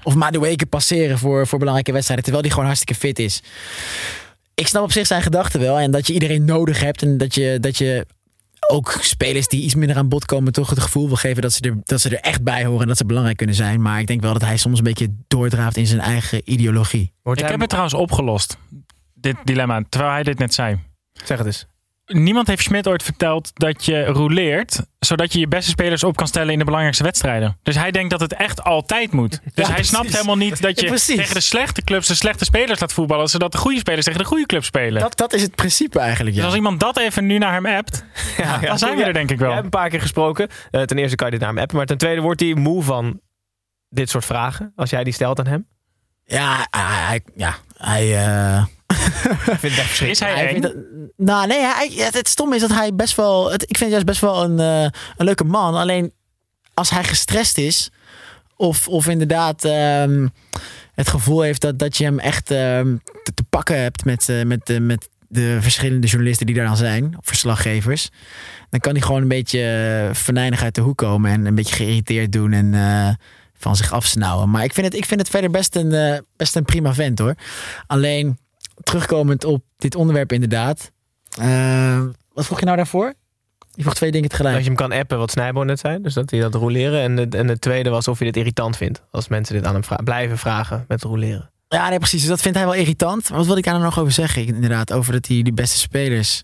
Of 0.03 0.15
Madueke 0.15 0.65
passeren 0.65 1.17
voor, 1.17 1.47
voor 1.47 1.57
belangrijke 1.59 1.91
wedstrijden. 1.91 2.23
Terwijl 2.25 2.43
die 2.45 2.53
gewoon 2.53 2.67
hartstikke 2.67 3.01
fit 3.01 3.19
is. 3.19 3.41
Ik 4.53 4.67
snap 4.67 4.83
op 4.83 4.91
zich 4.91 5.07
zijn 5.07 5.21
gedachten 5.21 5.59
wel. 5.59 5.79
En 5.79 5.91
dat 5.91 6.07
je 6.07 6.13
iedereen 6.13 6.45
nodig 6.45 6.79
hebt. 6.79 7.01
En 7.01 7.17
dat 7.17 7.35
je, 7.35 7.57
dat 7.59 7.77
je 7.77 8.05
ook 8.69 8.97
spelers 9.01 9.47
die 9.47 9.63
iets 9.63 9.75
minder 9.75 9.97
aan 9.97 10.09
bod 10.09 10.25
komen, 10.25 10.53
toch 10.53 10.69
het 10.69 10.79
gevoel 10.79 11.07
wil 11.07 11.15
geven 11.15 11.41
dat 11.41 11.53
ze, 11.53 11.61
er, 11.61 11.77
dat 11.83 12.01
ze 12.01 12.09
er 12.09 12.19
echt 12.19 12.43
bij 12.43 12.65
horen 12.65 12.81
en 12.81 12.87
dat 12.87 12.97
ze 12.97 13.05
belangrijk 13.05 13.37
kunnen 13.37 13.55
zijn. 13.55 13.81
Maar 13.81 13.99
ik 13.99 14.07
denk 14.07 14.21
wel 14.21 14.33
dat 14.33 14.41
hij 14.41 14.57
soms 14.57 14.77
een 14.77 14.83
beetje 14.83 15.13
doordraaft 15.27 15.77
in 15.77 15.87
zijn 15.87 16.01
eigen 16.01 16.41
ideologie. 16.51 17.11
Wordt 17.23 17.39
Ik 17.39 17.45
hij- 17.45 17.51
heb 17.51 17.59
het 17.61 17.69
trouwens 17.69 17.95
opgelost, 17.97 18.57
dit 19.13 19.35
dilemma, 19.43 19.83
terwijl 19.89 20.11
hij 20.13 20.23
dit 20.23 20.37
net 20.37 20.53
zei. 20.53 20.79
Zeg 21.13 21.37
het 21.37 21.47
eens. 21.47 21.65
Niemand 22.07 22.47
heeft 22.47 22.63
Schmidt 22.63 22.87
ooit 22.87 23.03
verteld 23.03 23.51
dat 23.53 23.85
je 23.85 24.03
rouleert, 24.05 24.81
zodat 24.99 25.33
je 25.33 25.39
je 25.39 25.47
beste 25.47 25.69
spelers 25.69 26.03
op 26.03 26.15
kan 26.15 26.27
stellen 26.27 26.51
in 26.51 26.57
de 26.57 26.63
belangrijkste 26.65 27.03
wedstrijden. 27.03 27.57
Dus 27.63 27.75
hij 27.75 27.91
denkt 27.91 28.09
dat 28.09 28.19
het 28.19 28.33
echt 28.33 28.63
altijd 28.63 29.11
moet. 29.11 29.31
Dus 29.43 29.51
Ja, 29.53 29.63
hij 29.63 29.73
precies. 29.73 29.87
snapt 29.89 30.11
helemaal 30.11 30.35
niet 30.37 30.61
dat 30.61 30.79
je 30.79 30.85
Ja, 30.87 30.95
tegen 30.97 31.33
de 31.33 31.39
slechte 31.39 31.81
clubs 31.81 32.07
de 32.07 32.15
slechte 32.15 32.45
spelers 32.45 32.79
laat 32.79 32.93
voetballen, 32.93 33.27
zodat 33.27 33.51
de 33.51 33.57
goede 33.57 33.79
spelers 33.79 34.05
tegen 34.05 34.19
de 34.19 34.25
goede 34.25 34.45
clubs 34.45 34.65
spelen. 34.67 35.01
Dat, 35.01 35.17
dat 35.17 35.33
is 35.33 35.41
het 35.41 35.55
principe 35.55 35.99
eigenlijk. 35.99 36.29
Dus 36.35 36.39
Ja. 36.39 36.45
als 36.49 36.55
iemand 36.57 36.79
dat 36.79 36.97
even 36.99 37.25
nu 37.25 37.37
naar 37.37 37.53
hem 37.53 37.65
appt, 37.65 38.05
Ja, 38.37 38.57
dan 38.59 38.77
zijn 38.79 38.97
we 38.97 39.03
er 39.03 39.13
denk 39.13 39.31
ik 39.31 39.39
wel. 39.39 39.51
hebt 39.51 39.63
een 39.63 39.69
paar 39.69 39.89
keer 39.89 40.01
gesproken. 40.01 40.47
Eh, 40.71 40.81
ten 40.81 40.97
eerste 40.97 41.15
kan 41.15 41.25
je 41.25 41.31
dit 41.31 41.41
naar 41.41 41.49
hem 41.53 41.59
appen. 41.61 41.77
Maar 41.77 41.85
ten 41.85 41.97
tweede 41.97 42.21
wordt 42.21 42.39
hij 42.41 42.53
moe 42.53 42.83
van 42.83 43.19
dit 43.89 44.09
soort 44.09 44.25
vragen. 44.25 44.71
Als 44.75 44.89
jij 44.89 45.03
die 45.03 45.13
stelt 45.13 45.39
aan 45.39 45.47
hem. 45.47 45.67
Ja, 46.23 46.67
hij, 46.69 46.81
hij- 47.07 47.21
ja, 47.35 47.55
hij. 47.77 48.25
eh, 48.25 48.65
Ik 49.23 49.59
vind 49.59 49.61
het 49.75 49.77
echt 49.77 50.01
Is 50.01 50.19
hij 50.19 50.59
dat- 50.59 50.75
nou, 51.17 51.47
nee, 51.47 51.59
hij, 51.59 51.91
het, 51.95 52.13
het 52.13 52.27
stomme 52.27 52.55
is 52.55 52.61
dat 52.61 52.73
hij 52.73 52.93
best 52.95 53.15
wel. 53.15 53.51
Het, 53.51 53.63
ik 53.67 53.77
vind 53.77 53.91
juist 53.91 54.05
best 54.05 54.21
wel 54.21 54.43
een, 54.43 54.59
eh, 54.59 54.81
een 55.17 55.25
leuke 55.25 55.43
man. 55.43 55.75
Alleen 55.75 56.11
als 56.73 56.89
hij 56.89 57.03
gestrest 57.03 57.57
is, 57.57 57.91
of, 58.55 58.87
of 58.87 59.07
inderdaad 59.07 59.63
ehm, 59.65 60.27
het 60.93 61.09
gevoel 61.09 61.41
heeft 61.41 61.61
dat, 61.61 61.79
dat 61.79 61.97
je 61.97 62.03
hem 62.03 62.19
echt 62.19 62.51
ehm, 62.51 62.95
te, 63.23 63.33
te 63.33 63.43
pakken 63.49 63.81
hebt 63.81 64.05
met, 64.05 64.29
eh, 64.29 64.43
met, 64.43 64.65
de 64.65 64.79
met 64.79 65.09
de 65.29 65.57
verschillende 65.61 66.07
journalisten 66.07 66.45
die 66.45 66.55
daar 66.55 66.65
dan 66.65 66.77
zijn, 66.77 67.05
of 67.17 67.25
verslaggevers, 67.25 68.09
dan 68.69 68.79
kan 68.79 68.91
hij 68.93 69.01
gewoon 69.01 69.21
een 69.21 69.27
beetje 69.27 69.59
eh, 70.09 70.15
venijnig 70.15 70.63
uit 70.63 70.75
de 70.75 70.81
hoek 70.81 70.97
komen 70.97 71.31
en 71.31 71.45
een 71.45 71.55
beetje 71.55 71.75
geïrriteerd 71.75 72.31
doen 72.31 72.53
en 72.53 72.73
eh, 72.73 73.09
van 73.57 73.75
zich 73.75 73.91
afsnauwen. 73.93 74.49
Maar 74.49 74.63
ik 74.63 74.73
vind 74.73 74.85
het, 74.85 74.95
ik 74.95 75.05
vind 75.05 75.19
het 75.19 75.29
verder 75.29 75.49
best 75.51 75.75
een, 75.75 75.91
eh, 75.91 76.17
best 76.35 76.55
een 76.55 76.65
prima 76.65 76.93
vent 76.93 77.19
hoor. 77.19 77.35
Alleen 77.87 78.37
terugkomend 78.83 79.43
op 79.43 79.63
dit 79.77 79.95
onderwerp 79.95 80.31
inderdaad. 80.31 80.91
Eh, 81.39 82.03
wat 82.33 82.45
vroeg 82.45 82.59
je 82.59 82.65
nou 82.65 82.77
daarvoor? 82.77 83.13
Je 83.71 83.81
vroeg 83.81 83.95
twee 83.95 84.11
dingen 84.11 84.29
tegelijk. 84.29 84.55
Dat 84.55 84.63
je 84.63 84.69
hem 84.69 84.79
kan 84.79 84.91
appen, 84.91 85.17
wat 85.17 85.31
Snijbo 85.31 85.63
net 85.63 85.79
zei. 85.79 86.01
Dus 86.01 86.13
dat 86.13 86.31
hij 86.31 86.39
dat 86.39 86.53
roleren. 86.53 87.01
En 87.01 87.15
de, 87.15 87.37
en 87.37 87.47
de 87.47 87.59
tweede 87.59 87.89
was 87.89 88.07
of 88.07 88.19
je 88.19 88.25
dit 88.25 88.37
irritant 88.37 88.77
vindt. 88.77 89.03
Als 89.11 89.27
mensen 89.27 89.55
dit 89.55 89.65
aan 89.65 89.73
hem 89.73 90.03
blijven 90.03 90.37
vragen 90.37 90.85
met 90.87 91.03
roleren. 91.03 91.51
Ja, 91.69 91.89
nee, 91.89 91.97
precies. 91.97 92.19
Dus 92.19 92.29
dat 92.29 92.41
vindt 92.41 92.57
hij 92.57 92.67
wel 92.67 92.75
irritant. 92.75 93.29
Maar 93.29 93.37
wat 93.37 93.47
wil 93.47 93.57
ik 93.57 93.63
daar 93.63 93.73
nou 93.73 93.85
nog 93.85 93.99
over 93.99 94.11
zeggen? 94.11 94.45
Inderdaad, 94.47 94.93
over 94.93 95.13
dat 95.13 95.27
hij 95.27 95.41
die 95.41 95.53
beste 95.53 95.77
spelers. 95.77 96.43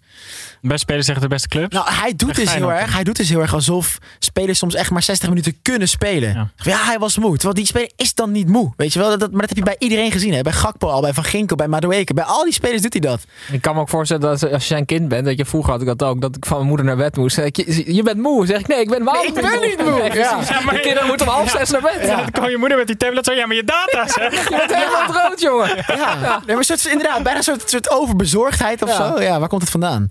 De 0.62 0.68
beste 0.68 0.78
spelers 0.78 1.06
tegen 1.06 1.22
de 1.22 1.28
beste 1.28 1.48
clubs. 1.48 1.74
Nou, 1.76 1.88
hij 1.92 2.14
doet 2.16 2.30
Echt 2.30 2.38
dus 2.40 2.54
heel 2.54 2.72
erg. 2.72 2.94
Hij 2.94 3.04
doet 3.04 3.16
dus 3.16 3.30
heel 3.30 3.42
erg 3.42 3.54
alsof 3.54 3.98
spelers 4.20 4.60
soms 4.60 4.76
echt 4.76 4.90
maar 4.92 5.04
60 5.04 5.30
minuten 5.30 5.58
kunnen 5.62 5.88
spelen. 5.88 6.34
Ja. 6.34 6.50
Ja, 6.72 6.78
hij 6.86 7.00
was 7.00 7.18
moe. 7.18 7.32
Terwijl 7.34 7.54
die 7.54 7.66
speler 7.66 7.92
is 7.96 8.14
dan 8.14 8.32
niet 8.32 8.48
moe. 8.48 8.74
Weet 8.78 8.94
je 8.94 9.00
wel? 9.00 9.10
Dat, 9.10 9.20
dat- 9.20 9.32
maar 9.32 9.40
dat 9.40 9.50
heb 9.50 9.58
je 9.58 9.64
bij 9.64 9.76
iedereen 9.80 10.12
gezien. 10.12 10.34
Hè? 10.34 10.42
Bij 10.42 10.52
Gakpo 10.52 10.88
al, 10.88 11.02
bij 11.02 11.14
Van 11.14 11.24
Ginkel, 11.24 11.56
bij 11.56 11.68
Madueke. 11.68 12.14
Bij 12.14 12.24
al 12.24 12.44
die 12.44 12.54
spelers 12.54 12.82
doet 12.82 12.94
hij 12.94 13.02
dat. 13.02 13.22
Ik 13.52 13.62
kan 13.62 13.76
me 13.76 13.82
ook 13.82 13.90
voorstellen 13.90 14.22
dat 14.22 14.52
als 14.52 14.62
je 14.62 14.68
zijn 14.74 14.86
kind 14.86 15.08
bent, 15.08 15.26
dat 15.26 15.38
je 15.38 15.46
vroeger 15.46 15.72
had 15.72 15.82
ik 15.82 15.88
dat 15.88 16.04
ook, 16.04 16.22
dat 16.22 16.36
ik 16.36 16.46
van 16.46 16.56
mijn 16.58 16.68
moeder 16.68 16.86
naar 16.86 16.98
bed 16.98 17.16
moest. 17.18 17.38
Ik, 17.38 17.56
je, 17.58 17.94
je 17.96 18.04
bent 18.04 18.18
moe. 18.18 18.46
Zeg 18.46 18.60
ik, 18.60 18.68
nee, 18.68 18.80
ik 18.82 18.90
ben 18.90 19.04
wel 19.04 19.14
Nee, 19.14 19.26
ik 19.26 19.34
ben 19.34 19.44
niet 19.62 19.78
moe. 19.78 20.00
Nee, 20.02 20.12
Ja. 20.14 20.36
precies. 20.36 20.56
De 20.70 20.80
kinderen 20.80 21.08
moeten 21.08 21.28
om 21.28 21.34
half 21.34 21.50
zes 21.50 21.70
naar 21.70 21.82
bed. 21.82 22.00
Ja, 22.02 22.16
dan 22.16 22.32
kwam 22.32 22.50
je 22.50 22.58
moeder 22.58 22.78
met 22.78 22.88
die 22.88 22.98
tablet 22.98 23.26
zo, 23.26 23.34
ja, 23.34 23.46
maar 23.46 23.56
je 23.56 23.64
data 23.64 24.08
zeg. 24.08 24.32
Rood, 25.14 25.42
jongen. 25.42 25.84
Ja, 25.98 26.42
Nee, 26.46 26.56
maar 26.56 26.66
soort, 26.66 26.86
inderdaad, 26.86 27.24
bijna 27.24 27.38
een 27.38 27.44
soort, 27.44 27.70
soort 27.70 27.90
overbezorgdheid 27.92 28.82
of 28.82 28.90
Ja. 28.90 28.96
zo. 28.96 29.22
Ja, 29.22 29.40
waar 29.40 29.48
komt 29.50 29.62
het 29.62 29.72
vandaan? 29.72 30.10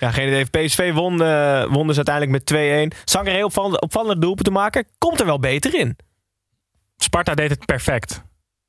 Ja, 0.00 0.10
geen 0.10 0.26
idee. 0.28 0.44
PSV 0.66 0.92
won, 0.92 1.22
eh, 1.22 1.64
won 1.70 1.86
dus 1.86 1.96
uiteindelijk 1.96 2.34
met 2.34 2.46
2-1. 2.46 2.92
Sangaré 3.04 3.44
opvallende, 3.44 3.80
opvallende 3.80 4.20
doelpunt 4.20 4.44
te 4.46 4.52
maken. 4.52 4.86
Komt 4.98 5.20
er 5.20 5.26
wel 5.26 5.38
beter 5.38 5.74
in. 5.74 5.96
Sparta 6.96 7.34
deed 7.34 7.50
het 7.50 7.66
perfect. 7.66 8.22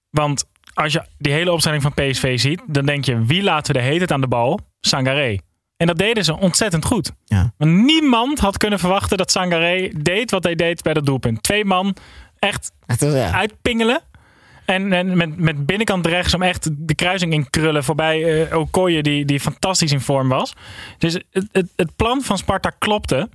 Want 0.09 0.45
als 0.73 0.93
je 0.93 1.03
die 1.17 1.33
hele 1.33 1.51
opstelling 1.51 1.81
van 1.81 1.93
PSV 1.93 2.39
ziet, 2.39 2.61
dan 2.67 2.85
denk 2.85 3.05
je, 3.05 3.23
wie 3.25 3.43
laten 3.43 3.73
we 3.73 3.79
de 3.79 3.85
heet 3.85 4.01
het 4.01 4.11
aan 4.11 4.21
de 4.21 4.27
bal? 4.27 4.59
Sangaré. 4.79 5.37
En 5.77 5.87
dat 5.87 5.97
deden 5.97 6.23
ze 6.23 6.37
ontzettend 6.37 6.85
goed. 6.85 7.11
Ja. 7.25 7.53
Want 7.57 7.71
niemand 7.71 8.39
had 8.39 8.57
kunnen 8.57 8.79
verwachten 8.79 9.17
dat 9.17 9.31
Sangaré 9.31 9.91
deed 9.97 10.31
wat 10.31 10.43
hij 10.43 10.55
deed 10.55 10.81
bij 10.81 10.93
dat 10.93 11.05
doelpunt. 11.05 11.43
Twee 11.43 11.65
man 11.65 11.95
echt 12.39 12.71
ja. 12.99 13.31
uitpingelen. 13.31 14.01
En, 14.67 14.93
en 14.93 15.17
met, 15.17 15.37
met 15.37 15.65
binnenkant 15.65 16.05
rechts 16.05 16.33
om 16.33 16.41
echt 16.41 16.69
de 16.77 16.95
kruising 16.95 17.33
in 17.33 17.49
krullen 17.49 17.83
voorbij 17.83 18.47
eh 18.47 18.57
Okoye 18.57 19.01
die, 19.03 19.25
die 19.25 19.39
fantastisch 19.39 19.91
in 19.91 20.01
vorm 20.01 20.29
was. 20.29 20.53
Dus 20.97 21.13
het, 21.13 21.47
het, 21.51 21.67
het 21.75 21.95
plan 21.95 22.21
van 22.21 22.37
Sparta 22.37 22.69
klopte. 22.69 23.29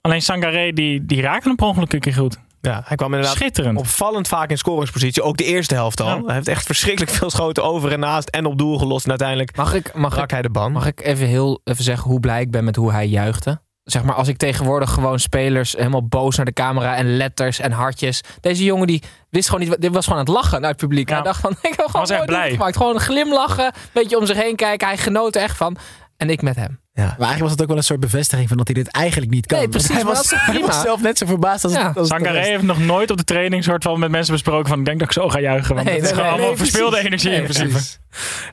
Alleen 0.00 0.22
Sangaré 0.22 0.72
die, 0.72 1.06
die 1.06 1.20
raakte 1.22 1.48
hem 1.48 1.56
per 1.56 1.66
ongeluk 1.66 1.92
een 1.92 2.00
keer 2.00 2.14
goed. 2.14 2.38
Ja, 2.60 2.82
hij 2.84 2.96
kwam 2.96 3.08
inderdaad 3.12 3.36
Schitterend. 3.36 3.78
opvallend 3.78 4.28
vaak 4.28 4.50
in 4.50 4.58
scoringspositie. 4.58 5.22
Ook 5.22 5.36
de 5.36 5.44
eerste 5.44 5.74
helft 5.74 6.00
al. 6.00 6.06
Ja. 6.16 6.24
Hij 6.24 6.34
heeft 6.34 6.48
echt 6.48 6.66
verschrikkelijk 6.66 7.12
veel 7.12 7.30
schoten 7.30 7.64
over 7.64 7.92
en 7.92 8.00
naast 8.00 8.28
en 8.28 8.46
op 8.46 8.58
doel 8.58 8.78
gelost. 8.78 9.04
En 9.04 9.10
uiteindelijk 9.10 9.56
Mag 9.56 9.74
ik, 9.74 9.94
mag 9.94 10.14
rak 10.14 10.24
ik, 10.24 10.30
hij 10.30 10.42
de 10.42 10.50
ban. 10.50 10.72
mag 10.72 10.86
ik 10.86 11.00
even 11.00 11.26
heel 11.26 11.60
even 11.64 11.84
zeggen 11.84 12.10
hoe 12.10 12.20
blij 12.20 12.40
ik 12.40 12.50
ben 12.50 12.64
met 12.64 12.76
hoe 12.76 12.92
hij 12.92 13.06
juichte? 13.06 13.60
Zeg 13.84 14.02
maar, 14.02 14.14
als 14.14 14.28
ik 14.28 14.36
tegenwoordig 14.36 14.90
gewoon 14.90 15.18
spelers 15.18 15.72
helemaal 15.72 16.06
boos 16.06 16.36
naar 16.36 16.46
de 16.46 16.52
camera 16.52 16.96
en 16.96 17.16
letters 17.16 17.58
en 17.58 17.72
hartjes. 17.72 18.20
Deze 18.40 18.64
jongen 18.64 18.86
die 18.86 19.02
wist 19.30 19.48
gewoon 19.50 19.68
niet, 19.68 19.80
dit 19.80 19.92
was 19.92 20.04
gewoon 20.04 20.18
aan 20.18 20.24
het 20.26 20.34
lachen 20.34 20.60
naar 20.60 20.70
het 20.70 20.78
publiek. 20.78 21.08
Ja. 21.08 21.14
Hij 21.14 21.24
dacht 21.24 21.40
van, 21.40 21.50
ik 21.62 21.74
heb 21.76 21.86
gewoon 21.86 22.00
Was 22.00 22.10
echt 22.10 22.26
blij. 22.26 22.50
gemaakt. 22.50 22.76
Gewoon 22.76 23.00
glimlachen, 23.00 23.64
een 23.64 23.72
beetje 23.92 24.18
om 24.18 24.26
zich 24.26 24.36
heen 24.42 24.56
kijken. 24.56 24.86
Hij 24.88 24.96
genoot 24.96 25.36
er 25.36 25.42
echt 25.42 25.56
van. 25.56 25.76
En 26.16 26.30
ik 26.30 26.42
met 26.42 26.56
hem. 26.56 26.80
Ja. 26.92 27.02
Maar 27.02 27.10
eigenlijk 27.10 27.40
was 27.40 27.50
het 27.50 27.60
ook 27.62 27.68
wel 27.68 27.76
een 27.76 27.82
soort 27.82 28.00
bevestiging 28.00 28.48
van 28.48 28.56
dat 28.56 28.66
hij 28.66 28.74
dit 28.82 28.88
eigenlijk 28.88 29.30
niet 29.30 29.46
kan. 29.46 29.58
Nee, 29.58 29.68
precies, 29.68 29.92
Hij 29.92 30.04
was, 30.04 30.30
hij 30.34 30.62
zelf 30.82 31.02
net 31.02 31.18
zo 31.18 31.26
verbaasd 31.26 31.64
als, 31.64 31.72
Ja. 31.72 31.92
als 31.96 32.08
Sangaré 32.08 32.38
heeft 32.40 32.62
nog 32.62 32.78
nooit 32.78 33.10
op 33.10 33.16
de 33.16 33.24
training 33.24 33.64
soort 33.64 33.82
van 33.82 33.98
met 33.98 34.10
mensen 34.10 34.32
besproken 34.32 34.68
van 34.68 34.78
ik 34.78 34.84
denk 34.84 34.98
dat 34.98 35.08
ik 35.08 35.14
zo 35.14 35.28
ga 35.28 35.40
juichen. 35.40 35.74
Want 35.74 35.86
Nee, 35.86 35.94
het 35.96 36.04
is 36.04 36.10
gewoon 36.10 36.24
nee, 36.24 36.32
allemaal 36.34 36.54
precies. 36.54 37.04
energie 37.04 37.30
in 37.32 37.42
principe. 37.42 37.68
precies. 37.68 37.98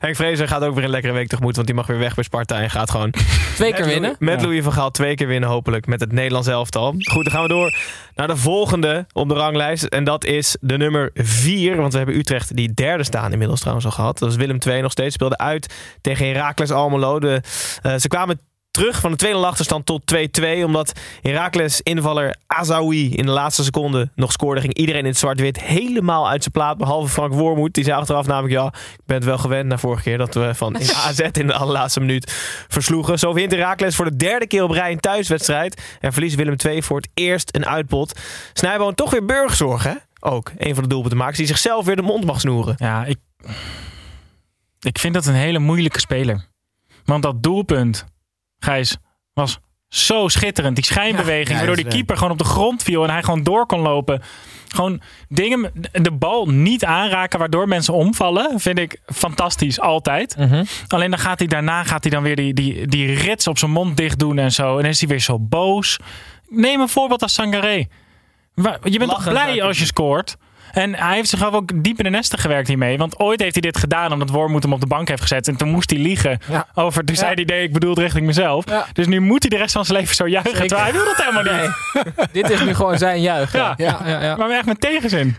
Henk 0.00 0.16
Vrezer 0.16 0.48
gaat 0.48 0.62
ook 0.62 0.74
weer 0.74 0.84
een 0.84 0.90
lekkere 0.90 1.12
week 1.12 1.28
tegemoet. 1.28 1.54
Want 1.54 1.66
die 1.66 1.76
mag 1.76 1.86
weer 1.86 1.98
weg 1.98 2.14
bij 2.14 2.24
Sparta. 2.24 2.60
En 2.60 2.70
gaat 2.70 2.90
gewoon 2.90 3.10
Twee 3.54 3.72
keer 3.74 3.84
winnen. 3.84 4.16
met 4.18 4.40
Ja. 4.40 4.46
Louis 4.46 4.62
van 4.62 4.72
Gaal 4.72 4.90
twee 4.90 5.14
keer 5.14 5.26
winnen 5.26 5.48
hopelijk. 5.48 5.86
Met 5.86 6.00
het 6.00 6.12
Nederlands 6.12 6.48
elftal. 6.48 6.94
Goed, 6.98 7.24
dan 7.24 7.32
gaan 7.32 7.42
we 7.42 7.48
door 7.48 7.76
naar 8.14 8.26
de 8.26 8.36
volgende 8.36 9.06
op 9.12 9.28
de 9.28 9.34
ranglijst. 9.34 9.84
En 9.84 10.04
dat 10.04 10.24
is 10.24 10.56
de 10.60 10.76
nummer 10.76 11.10
vier. 11.14 11.76
Want 11.76 11.92
we 11.92 11.98
hebben 11.98 12.16
Utrecht 12.16 12.56
die 12.56 12.74
derde 12.74 13.04
staan 13.04 13.32
inmiddels 13.32 13.58
trouwens 13.60 13.86
al 13.86 13.92
gehad. 13.92 14.18
Dat 14.18 14.30
is 14.30 14.36
Willem 14.36 14.58
II 14.66 14.80
nog 14.80 14.92
steeds. 14.92 15.14
Speelde 15.14 15.38
uit 15.38 15.74
tegen 16.00 16.26
Heracles 16.26 16.70
Almelo. 16.70 17.18
De, 17.20 17.40
eh, 17.82 17.94
ze 17.96 18.08
kwamen 18.08 18.37
terug 18.70 19.00
van 19.00 19.10
de 19.10 19.16
tweede 19.16 19.46
achterstand 19.46 19.86
tot 19.86 20.02
2-2. 20.40 20.64
Omdat 20.64 20.92
Heracles 21.22 21.80
invaller 21.80 22.36
Azaoui 22.46 23.14
in 23.14 23.26
de 23.26 23.32
laatste 23.32 23.64
seconde 23.64 24.10
nog 24.14 24.32
scoorde. 24.32 24.60
Ging 24.60 24.74
iedereen 24.74 25.00
in 25.00 25.06
het 25.06 25.18
zwart-wit 25.18 25.62
helemaal 25.62 26.28
uit 26.28 26.42
zijn 26.42 26.52
plaat. 26.54 26.78
Behalve 26.78 27.08
Frank 27.08 27.32
Wormoed. 27.32 27.74
Die 27.74 27.84
zei 27.84 27.96
achteraf 27.96 28.26
namelijk... 28.26 28.54
Ja, 28.54 28.66
ik 28.66 29.06
ben 29.06 29.16
het 29.16 29.24
wel 29.24 29.38
gewend 29.38 29.68
na 29.68 29.78
vorige 29.78 30.02
keer 30.02 30.18
dat 30.18 30.34
we 30.34 30.54
van 30.54 30.78
in 30.78 30.94
AZ 30.94 31.20
in 31.32 31.46
de 31.46 31.54
allerlaatste 31.54 32.00
minuut 32.00 32.32
versloegen. 32.68 33.18
Zo 33.18 33.34
wint 33.34 33.50
Heracles 33.50 33.96
voor 33.96 34.04
de 34.04 34.16
derde 34.16 34.46
keer 34.46 34.62
op 34.62 34.70
rij 34.70 34.92
een 34.92 35.00
thuiswedstrijd. 35.00 35.82
En 36.00 36.12
verliest 36.12 36.36
Willem 36.36 36.56
II 36.66 36.82
voor 36.82 36.96
het 36.96 37.08
eerst 37.14 37.54
een 37.54 37.66
uitpot. 37.66 38.20
Snijboon 38.52 38.94
toch 38.94 39.10
weer 39.10 39.24
burgzorg 39.24 39.82
hè? 39.82 39.94
ook 40.20 40.52
een 40.56 40.74
van 40.74 40.82
de 40.82 40.88
doelpuntenmakers 40.88 41.38
die 41.38 41.46
zichzelf 41.46 41.84
weer 41.84 41.96
de 41.96 42.02
mond 42.02 42.24
mag 42.24 42.40
snoeren. 42.40 42.74
Ja, 42.78 43.04
ik, 43.04 43.18
ik 44.80 44.98
vind 44.98 45.14
dat 45.14 45.26
een 45.26 45.34
hele 45.34 45.58
moeilijke 45.58 46.00
speler. 46.00 46.46
Want 47.04 47.22
dat 47.22 47.42
doelpunt, 47.42 48.04
Gijs, 48.58 48.96
was 49.34 49.58
zo 49.88 50.28
schitterend. 50.28 50.74
Die 50.74 50.84
schijnbeweging, 50.84 51.48
Ja, 51.48 51.56
waardoor 51.56 51.76
die 51.76 51.88
keeper 51.88 52.16
gewoon 52.16 52.32
op 52.32 52.38
de 52.38 52.44
grond 52.44 52.82
viel 52.82 53.04
en 53.04 53.10
hij 53.10 53.22
gewoon 53.22 53.42
door 53.42 53.66
kon 53.66 53.80
lopen. 53.80 54.22
Gewoon 54.68 55.00
dingen, 55.28 55.72
de 55.92 56.12
bal 56.12 56.46
niet 56.46 56.84
aanraken 56.84 57.38
waardoor 57.38 57.68
mensen 57.68 57.94
omvallen, 57.94 58.60
vind 58.60 58.78
ik 58.78 59.00
fantastisch, 59.06 59.80
altijd. 59.80 60.36
Mhm. 60.36 60.64
Alleen 60.88 61.10
dan 61.10 61.18
gaat 61.18 61.38
hij 61.38 61.48
daarna 61.48 61.84
gaat 61.84 62.02
hij 62.02 62.12
dan 62.12 62.22
weer 62.22 62.36
die, 62.36 62.54
die, 62.54 62.86
die 62.86 63.14
rits 63.14 63.46
op 63.46 63.58
zijn 63.58 63.70
mond 63.70 63.96
dicht 63.96 64.18
doen 64.18 64.38
en 64.38 64.52
zo. 64.52 64.76
En 64.76 64.82
dan 64.82 64.90
is 64.90 65.00
hij 65.00 65.08
weer 65.08 65.20
zo 65.20 65.38
boos. 65.38 65.98
Neem 66.48 66.80
een 66.80 66.88
voorbeeld 66.88 67.22
als 67.22 67.34
Sangaré. 67.34 67.86
Je 68.82 68.98
bent 68.98 69.10
toch 69.10 69.28
blij 69.28 69.62
als 69.62 69.78
je 69.78 69.84
scoort? 69.84 70.36
En 70.72 70.94
hij 70.94 71.14
heeft 71.14 71.28
zichzelf 71.28 71.54
ook 71.54 71.70
diep 71.84 71.98
in 71.98 72.04
de 72.04 72.10
nesten 72.10 72.38
gewerkt 72.38 72.68
hiermee. 72.68 72.98
Want 72.98 73.18
ooit 73.18 73.40
heeft 73.40 73.52
hij 73.52 73.62
dit 73.62 73.78
gedaan 73.78 74.12
omdat 74.12 74.30
Wormoed 74.30 74.62
hem 74.62 74.72
op 74.72 74.80
de 74.80 74.86
bank 74.86 75.08
heeft 75.08 75.20
gezet. 75.22 75.48
En 75.48 75.56
toen 75.56 75.68
moest 75.68 75.90
hij 75.90 75.98
liegen 75.98 76.38
Ja. 76.50 76.66
over... 76.74 77.04
Toen 77.04 77.14
Ja. 77.14 77.20
zei 77.20 77.34
hij, 77.34 77.44
nee, 77.44 77.62
ik 77.62 77.72
bedoel 77.72 77.90
het 77.90 77.98
richting 77.98 78.26
mezelf. 78.26 78.68
Ja. 78.70 78.86
Dus 78.92 79.06
nu 79.06 79.20
moet 79.20 79.42
hij 79.42 79.50
de 79.50 79.56
rest 79.56 79.72
van 79.72 79.84
zijn 79.84 79.98
leven 79.98 80.14
zo 80.14 80.28
juichen. 80.28 80.52
Zeker. 80.52 80.68
Terwijl 80.68 80.90
hij 80.90 80.98
wil 81.02 81.14
dat 81.14 81.24
helemaal 81.24 81.62
niet. 81.62 82.32
Dit 82.42 82.50
is 82.50 82.60
nu 82.64 82.74
gewoon 82.74 82.98
zijn 82.98 83.20
juich. 83.20 83.52
Ja, 83.52 83.74
Ja. 83.76 83.98
ja. 84.06 84.36
Maar 84.36 84.50
echt 84.50 84.66
met 84.66 84.80
tegenzin. 84.80 85.36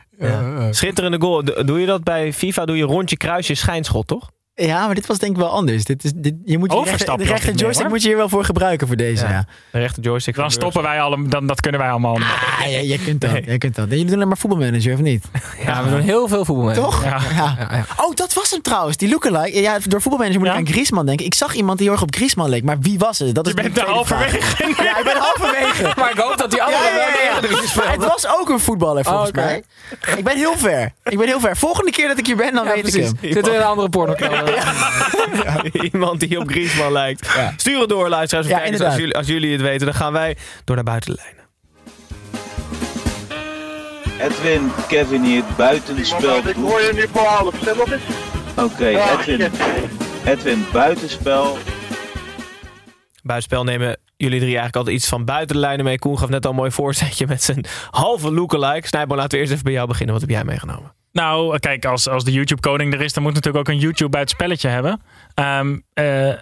Schitterende 0.71 1.19
goal. 1.21 1.43
Do- 1.43 1.63
Doe 1.63 1.79
je 1.79 1.85
dat 1.85 2.03
bij 2.03 2.33
FIFA? 2.33 2.65
Doe 2.65 2.77
je 2.77 2.83
rondje 2.83 3.17
kruisje 3.17 3.55
schijnschot, 3.55 4.07
toch? 4.07 4.29
Ja, 4.59 4.85
maar 4.85 4.95
dit 4.95 5.05
was 5.05 5.17
denk 5.17 5.31
ik 5.31 5.37
wel 5.37 5.49
anders. 5.49 5.83
Dit 5.83 6.03
is, 6.03 6.11
dit, 6.15 6.33
je 6.45 6.57
moet 6.57 6.71
je 6.73 6.81
rechter, 6.83 7.17
de 7.17 7.23
rechter 7.23 7.53
joystick 7.53 7.87
moet 7.89 8.01
je 8.01 8.07
hier 8.07 8.17
wel 8.17 8.29
voor 8.29 8.43
gebruiken 8.45 8.87
voor 8.87 8.95
deze. 8.95 9.27
Ja. 9.27 9.45
De 9.71 9.79
rechter 9.79 10.03
joystick. 10.03 10.35
Dan 10.35 10.51
stoppen 10.51 10.81
wij 10.81 11.01
allemaal... 11.01 11.29
Dan, 11.29 11.47
dat 11.47 11.61
kunnen 11.61 11.79
wij 11.81 11.89
allemaal. 11.89 12.15
Ah, 12.15 12.65
jij, 12.69 12.85
jij 12.85 12.97
kunt 12.97 13.21
dat. 13.21 13.45
Jij 13.45 13.57
kunt 13.57 13.75
dat. 13.75 13.89
Jullie 13.89 14.05
doen 14.05 14.13
alleen 14.15 14.27
maar 14.27 14.37
voetbalmanager, 14.37 14.93
of 14.93 14.99
niet? 14.99 15.25
Ja, 15.65 15.83
we 15.83 15.89
doen 15.89 15.99
heel 15.99 16.27
veel 16.27 16.45
voetbal 16.45 16.65
mee. 16.65 16.75
Toch? 16.75 17.03
Ja. 17.03 17.19
Ja. 17.35 17.55
Ja, 17.59 17.67
ja. 17.71 17.85
Oh, 17.97 18.15
dat 18.15 18.33
was 18.33 18.51
hem 18.51 18.61
trouwens. 18.61 18.97
Die 18.97 19.09
lookalike. 19.09 19.61
Ja, 19.61 19.77
door 19.87 20.01
voetbalmanager 20.01 20.39
moet 20.39 20.47
Ja? 20.49 20.53
ik 20.53 20.59
aan 20.59 20.67
Griezmann 20.73 21.05
denken. 21.05 21.25
Ik 21.25 21.33
zag 21.33 21.53
iemand 21.53 21.77
die 21.77 21.85
heel 21.87 21.95
erg 21.95 22.03
op 22.05 22.15
Griezmann 22.15 22.49
leek. 22.49 22.63
Maar 22.63 22.79
wie 22.79 22.99
was 22.99 23.19
het? 23.19 23.35
Dat 23.35 23.45
is 23.47 23.53
Je 23.55 23.61
bent 23.61 23.77
er 23.77 23.83
vraag. 23.83 23.95
halverwege. 23.95 24.83
Ja, 24.83 24.97
ik 24.97 25.03
ben 25.03 25.17
halverwege. 25.17 25.93
Maar 25.99 26.11
ik 26.11 26.17
hoop 26.17 26.37
dat 26.37 26.51
die 26.51 26.63
andere 26.63 26.83
Ja, 26.83 26.89
ja, 26.89 26.95
wel 26.95 27.23
ja, 27.23 27.39
de 27.41 27.81
ja. 27.85 27.91
Het 27.91 28.05
was 28.05 28.27
ook 28.39 28.49
een 28.49 28.59
voetballer 28.59 29.03
volgens 29.05 29.29
Oh, 29.29 29.35
mij. 29.35 29.63
Ik 30.17 30.23
ben 30.23 30.37
heel 30.37 30.57
ver. 30.57 30.91
Ik 31.03 31.17
ben 31.17 31.27
heel 31.27 31.39
ver. 31.39 31.57
Volgende 31.57 31.91
keer 31.91 32.07
dat 32.07 32.17
ik 32.17 32.25
hier 32.25 32.35
ben, 32.35 32.53
dan 32.53 32.65
Ja, 32.65 32.71
weet 32.73 32.81
precies. 32.81 33.09
ik 33.09 33.17
hem. 33.21 33.31
Zit 33.33 33.47
er 33.47 33.53
in 33.53 33.59
een 33.59 33.65
andere 33.65 33.89
porno 33.89 34.13
Iemand 35.91 36.19
die 36.19 36.39
op 36.39 36.49
Griezmann 36.49 36.91
lijkt. 36.91 37.29
Stuur 37.57 37.79
het 37.79 37.89
door, 37.89 38.09
luisteraars. 38.09 38.47
Ja, 38.47 38.57
kijkers. 38.57 38.81
als, 38.81 38.95
jullie, 38.95 39.15
als 39.15 39.27
jullie 39.27 39.51
het 39.51 39.61
weten, 39.61 39.85
dan 39.85 39.95
gaan 39.95 40.13
wij 40.13 40.37
door 40.63 40.75
naar 40.75 40.85
buitenlijnen. 40.85 41.37
Edwin, 44.19 44.71
Kevin 44.87 45.23
hier, 45.23 45.43
buitenspel. 45.57 46.37
Ik 46.37 46.55
hoor 46.55 46.81
je 46.81 46.91
nu 46.93 47.07
voor 47.11 47.25
half. 47.25 47.77
Op 47.79 47.91
eens. 47.91 48.01
Oké, 48.55 48.87
Edwin. 48.87 49.51
Edwin, 50.25 50.65
buitenspel. 50.71 51.57
Buitenspel 53.23 53.63
nemen 53.63 53.97
jullie 54.17 54.39
drie 54.39 54.57
eigenlijk 54.57 54.75
altijd 54.75 54.95
iets 54.95 55.07
van 55.07 55.25
buiten 55.25 55.55
de 55.55 55.61
lijnen 55.61 55.85
mee. 55.85 55.99
Koen 55.99 56.17
gaf 56.17 56.29
net 56.29 56.45
al 56.45 56.51
een 56.51 56.57
mooi 56.57 56.71
voorzetje 56.71 57.27
met 57.27 57.43
zijn 57.43 57.65
halve 57.91 58.31
lookalike. 58.31 58.87
Snijboom, 58.87 59.17
laten 59.17 59.31
we 59.31 59.37
eerst 59.37 59.51
even 59.51 59.63
bij 59.63 59.73
jou 59.73 59.87
beginnen. 59.87 60.13
Wat 60.13 60.23
heb 60.23 60.31
jij 60.31 60.43
meegenomen? 60.43 60.93
Nou, 61.11 61.59
kijk, 61.59 61.85
als, 61.85 62.07
als 62.07 62.23
de 62.23 62.31
YouTube-koning 62.31 62.93
er 62.93 63.01
is, 63.01 63.13
dan 63.13 63.23
moet 63.23 63.33
natuurlijk 63.33 63.67
ook 63.67 63.73
een 63.73 63.81
YouTube 63.81 64.09
bij 64.09 64.19
het 64.19 64.29
spelletje 64.29 64.69
hebben. 64.69 65.01
Ehm, 65.33 65.79
eh, 65.93 66.33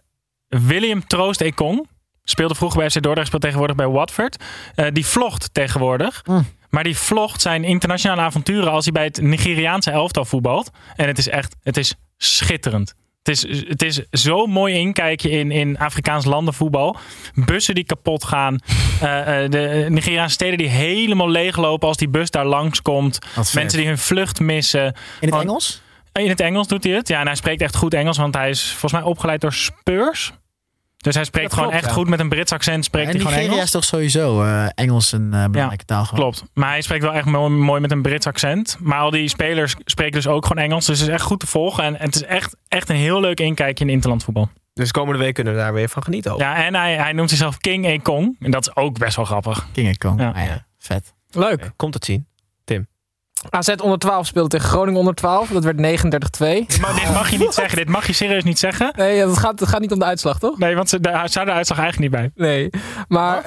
William 0.47 1.07
Troost 1.07 1.41
Ekong 1.41 1.87
speelde 2.23 2.55
vroeger 2.55 2.79
bij 2.79 2.89
FC 2.89 3.01
Dordrecht, 3.01 3.27
speelt 3.27 3.41
tegenwoordig 3.41 3.75
bij 3.75 3.87
Watford. 3.87 4.43
Eh, 4.75 4.85
die 4.91 5.05
vlogt 5.05 5.53
tegenwoordig. 5.53 6.23
Maar 6.69 6.83
die 6.83 6.97
vlogt 6.97 7.41
zijn 7.41 7.63
internationale 7.63 8.21
avonturen 8.21 8.71
als 8.71 8.83
hij 8.83 8.93
bij 8.93 9.03
het 9.03 9.21
Nigeriaanse 9.21 9.91
elftal 9.91 10.25
voetbalt. 10.25 10.69
En 10.95 11.07
het 11.07 11.17
is 11.17 11.27
echt, 11.27 11.55
het 11.63 11.77
is 11.77 11.95
schitterend. 12.17 12.93
Het 13.27 13.45
is, 13.45 13.67
het 13.67 13.83
is 13.83 14.01
zo'n 14.11 14.49
mooi 14.49 14.75
inkijkje 14.75 15.29
in, 15.29 15.51
in 15.51 15.77
Afrikaans 15.77 16.25
landenvoetbal. 16.25 16.97
Bussen 17.33 17.75
die 17.75 17.83
kapot 17.83 18.23
gaan. 18.23 18.57
Eh, 18.97 19.43
eh, 19.43 19.51
de 19.51 19.85
Nigeriaanse 19.89 20.33
steden 20.33 20.57
die 20.57 20.67
helemaal 20.67 21.29
leeglopen 21.29 21.87
als 21.87 21.97
die 21.97 22.09
bus 22.09 22.31
daar 22.31 22.45
langskomt. 22.45 23.19
Vet. 23.33 23.53
Mensen 23.53 23.79
die 23.79 23.87
hun 23.87 23.97
vlucht 23.97 24.39
missen. 24.39 24.95
In 25.19 25.29
het 25.29 25.41
Engels? 25.41 25.81
In 26.13 26.29
het 26.29 26.39
Engels 26.39 26.67
doet 26.67 26.83
hij 26.83 26.93
het. 26.93 27.07
Ja, 27.07 27.19
en 27.19 27.25
hij 27.25 27.35
spreekt 27.35 27.61
echt 27.61 27.75
goed 27.75 27.93
Engels, 27.93 28.17
want 28.17 28.35
hij 28.35 28.49
is 28.49 28.69
volgens 28.69 28.91
mij 28.91 29.01
opgeleid 29.01 29.41
door 29.41 29.53
Spurs. 29.53 30.33
Dus 30.97 31.15
hij 31.15 31.23
spreekt 31.23 31.53
gewoon 31.53 31.69
klopt, 31.69 31.83
echt 31.83 31.91
ja. 31.93 31.97
goed 31.99 32.09
met 32.09 32.19
een 32.19 32.29
Brits 32.29 32.51
accent. 32.51 32.85
Spreekt 32.85 33.07
En 33.07 33.15
hij 33.15 33.21
gewoon 33.21 33.39
Engels. 33.39 33.63
is 33.63 33.71
toch 33.71 33.83
sowieso 33.83 34.43
eh, 34.43 34.65
Engels 34.75 35.11
een 35.11 35.33
eh, 35.33 35.45
belangrijke 35.45 35.85
taal. 35.85 36.05
gewoon. 36.05 36.19
Klopt. 36.19 36.43
Maar 36.53 36.69
hij 36.69 36.81
spreekt 36.81 37.03
wel 37.03 37.13
echt 37.13 37.25
mooi, 37.25 37.49
mooi 37.49 37.81
met 37.81 37.91
een 37.91 38.01
Brits 38.01 38.27
accent. 38.27 38.77
Maar 38.79 38.99
al 38.99 39.09
die 39.09 39.27
spelers 39.27 39.75
spreken 39.85 40.13
dus 40.13 40.27
ook 40.27 40.45
gewoon 40.45 40.63
Engels. 40.63 40.85
Dus 40.85 40.99
het 40.99 41.07
is 41.07 41.13
echt 41.13 41.23
goed 41.23 41.39
te 41.39 41.47
volgen. 41.47 41.83
En 41.83 41.95
het 41.97 42.15
is 42.15 42.23
echt, 42.23 42.55
echt 42.67 42.89
een 42.89 42.95
heel 42.95 43.19
leuk 43.19 43.39
inkijkje 43.39 43.85
in 43.85 43.91
interlandvoetbal. 43.91 44.49
Dus 44.73 44.91
komende 44.91 45.19
week 45.19 45.33
kunnen 45.33 45.53
we 45.53 45.59
daar 45.59 45.73
weer 45.73 45.89
van 45.89 46.03
genieten. 46.03 46.31
Ook. 46.33 46.39
Ja, 46.39 46.65
en 46.65 46.75
hij, 46.75 46.95
hij 46.95 47.13
noemt 47.13 47.29
zichzelf 47.29 47.57
King 47.57 47.85
Ekong. 47.85 48.35
En 48.39 48.51
dat 48.51 48.67
is 48.67 48.75
ook 48.75 48.97
best 48.97 49.15
wel 49.15 49.25
grappig. 49.25 49.67
King 49.73 49.87
en 49.87 49.97
Kong. 49.97 50.19
Ja. 50.19 50.29
Ah 50.29 50.45
ja, 50.45 50.65
vet. 50.77 51.13
Leuk. 51.31 51.71
Komt 51.75 51.93
het 51.93 52.05
zien. 52.05 52.27
AZ 53.49 53.69
onder 53.83 53.99
12 53.99 54.25
speelde 54.27 54.49
tegen 54.49 54.69
Groningen 54.69 54.99
onder 54.99 55.15
12. 55.15 55.49
Dat 55.49 55.63
werd 55.63 55.77
39-2. 55.77 55.81
Maar 56.81 56.95
dit 56.95 57.13
mag 57.13 57.29
je 57.29 57.37
niet 57.37 57.53
zeggen. 57.53 57.77
Dit 57.77 57.89
mag 57.89 58.07
je 58.07 58.13
serieus 58.13 58.43
niet 58.43 58.59
zeggen. 58.59 58.93
Nee, 58.95 59.19
het 59.27 59.37
gaat, 59.37 59.59
het 59.59 59.69
gaat 59.69 59.81
niet 59.81 59.91
om 59.91 59.99
de 59.99 60.05
uitslag, 60.05 60.39
toch? 60.39 60.57
Nee, 60.57 60.75
want 60.75 60.89
ze, 60.89 60.99
daar 60.99 61.29
staat 61.29 61.45
de 61.45 61.51
uitslag 61.51 61.79
eigenlijk 61.79 62.11
niet 62.11 62.21
bij. 62.35 62.47
Nee. 62.47 62.69
Maar 63.07 63.37
eh, 63.37 63.43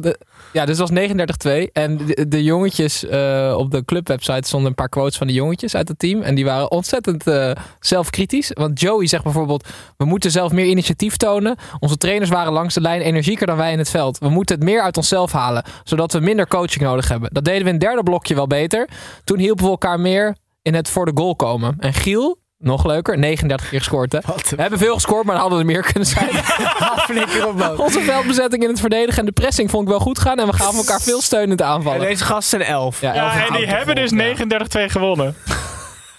de, 0.00 0.18
ja, 0.56 0.64
dus 0.64 0.78
het 0.78 0.90
was 0.90 1.58
39-2. 1.68 1.72
En 1.72 1.98
de, 2.28 2.44
jongetjes 2.44 3.04
eh, 3.04 3.54
op 3.58 3.70
de 3.70 3.84
clubwebsite 3.84 4.46
stonden 4.46 4.68
een 4.68 4.74
paar 4.74 4.88
quotes 4.88 5.16
van 5.16 5.26
de 5.26 5.32
jongetjes 5.32 5.74
uit 5.74 5.88
het 5.88 5.98
team. 5.98 6.22
En 6.22 6.34
die 6.34 6.44
waren 6.44 6.70
ontzettend 6.70 7.26
eh, 7.26 7.50
zelfkritisch. 7.80 8.50
Want 8.54 8.80
Joey 8.80 9.06
zegt 9.06 9.22
bijvoorbeeld: 9.22 9.68
We 9.96 10.04
moeten 10.04 10.30
zelf 10.30 10.52
meer 10.52 10.66
initiatief 10.66 11.16
tonen. 11.16 11.56
Onze 11.78 11.96
trainers 11.96 12.30
waren 12.30 12.52
langs 12.52 12.74
de 12.74 12.80
lijn 12.80 13.00
energieker 13.00 13.46
dan 13.46 13.56
wij 13.56 13.72
in 13.72 13.78
het 13.78 13.90
veld. 13.90 14.18
We 14.18 14.28
moeten 14.28 14.54
het 14.54 14.64
meer 14.64 14.82
uit 14.82 14.96
onszelf 14.96 15.32
halen, 15.32 15.64
zodat 15.84 16.12
we 16.12 16.20
minder 16.20 16.48
coaching 16.48 16.84
nodig 16.84 17.08
hebben. 17.08 17.30
Dat 17.32 17.44
deden 17.44 17.62
we 17.62 17.66
in 17.68 17.74
het 17.74 17.84
derde 17.84 18.02
blokje 18.02 18.34
wel 18.34 18.46
beter. 18.46 18.88
Toen 19.24 19.38
hielpen 19.38 19.64
we 19.64 19.70
elkaar 19.70 20.00
meer 20.00 20.36
in 20.62 20.74
het 20.74 20.88
voor 20.88 21.04
de 21.04 21.12
goal 21.14 21.36
komen. 21.36 21.76
En 21.78 21.92
Giel. 21.92 22.44
Nog 22.58 22.84
leuker, 22.86 23.18
39 23.18 23.68
keer 23.68 23.78
gescoord 23.78 24.12
hè. 24.12 24.18
We 24.56 24.60
hebben 24.62 24.78
veel 24.78 24.94
gescoord, 24.94 25.24
maar 25.24 25.32
dan 25.34 25.42
hadden 25.42 25.58
er 25.60 25.66
meer 25.66 25.82
kunnen 25.82 26.06
zijn. 26.08 26.28
Onze 27.76 28.00
veldbezetting 28.00 28.62
in 28.62 28.68
het 28.68 28.80
verdedigen 28.80 29.18
en 29.20 29.26
de 29.26 29.32
pressing 29.32 29.70
vond 29.70 29.82
ik 29.82 29.88
wel 29.88 29.98
goed 29.98 30.18
gaan. 30.18 30.38
En 30.38 30.46
we 30.46 30.52
gaven 30.52 30.78
elkaar 30.78 31.00
veel 31.00 31.20
steun 31.20 31.50
in 31.50 31.56
En 31.56 31.64
aanvallen. 31.64 32.00
deze 32.00 32.24
gasten 32.24 32.58
zijn 32.60 32.72
elf. 32.72 33.00
Ja, 33.00 33.14
elf 33.14 33.34
Ja, 33.34 33.46
en 33.46 33.52
die 33.54 33.66
hebben 33.66 33.94
dus 33.94 34.10
gevolgd, 34.10 34.76
39-2 34.76 34.80
gewonnen. 34.90 35.34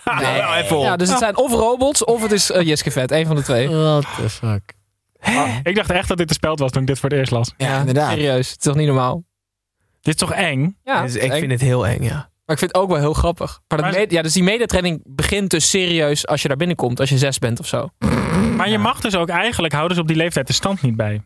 Nou, 0.04 0.56
even 0.56 0.78
op. 0.78 0.84
Ja, 0.84 0.96
dus 0.96 1.10
het 1.10 1.18
zijn 1.18 1.38
of 1.38 1.52
robots 1.52 2.04
of 2.04 2.22
het 2.22 2.32
is 2.32 2.52
uh, 2.52 2.62
Jiske 2.62 2.92
Vet. 2.92 3.12
Een 3.12 3.26
van 3.26 3.36
de 3.36 3.42
twee. 3.44 3.70
What 3.70 4.06
the 4.16 4.30
fuck. 4.30 4.74
Ik 5.64 5.76
dacht 5.76 5.90
echt 5.90 6.08
dat 6.08 6.18
dit 6.18 6.28
de 6.28 6.34
speld 6.34 6.60
was 6.60 6.72
toen 6.72 6.82
ik 6.82 6.88
dit 6.88 7.00
voor 7.00 7.10
het 7.10 7.18
eerst 7.18 7.32
las. 7.32 7.54
Ja, 7.58 7.80
inderdaad. 7.80 8.10
Serieus, 8.12 8.50
het 8.50 8.58
is 8.58 8.64
toch 8.64 8.76
niet 8.76 8.88
normaal? 8.88 9.24
Dit 10.02 10.14
is 10.14 10.20
toch 10.20 10.34
eng? 10.34 10.78
Ja, 10.84 11.02
Dus 11.02 11.14
het 11.14 11.24
ik 11.24 11.32
vind 11.32 11.52
het 11.52 11.62
heel 11.62 11.88
eng, 11.88 12.04
ja. 12.04 12.30
Maar 12.48 12.56
ik 12.56 12.62
vind 12.62 12.72
het 12.72 12.82
ook 12.82 12.90
wel 12.90 13.00
heel 13.00 13.14
grappig. 13.14 13.60
Maar 13.68 13.82
dat 13.82 13.92
Maar- 13.92 14.12
ja, 14.12 14.22
dus 14.22 14.34
die 14.34 14.44
mediatraining 14.44 15.02
begint 15.06 15.50
dus 15.50 15.70
serieus 15.70 16.28
als 16.28 16.42
je 16.42 16.48
daar 16.48 16.58
binnenkomt. 16.58 17.00
Als 17.00 17.10
je 17.10 17.18
zes 17.18 17.40
bent 17.40 17.60
of 17.60 17.68
zo. 17.68 17.90
Maar 18.56 18.70
je 18.70 18.78
mag 18.78 19.00
dus 19.00 19.16
ook 19.16 19.30
eigenlijk, 19.30 19.74
houden 19.74 19.96
ze 19.96 20.02
op 20.02 20.08
die 20.08 20.18
leeftijd 20.18 20.48
de 20.48 20.54
stand 20.54 20.82
niet 20.82 20.96
bij. 20.96 21.22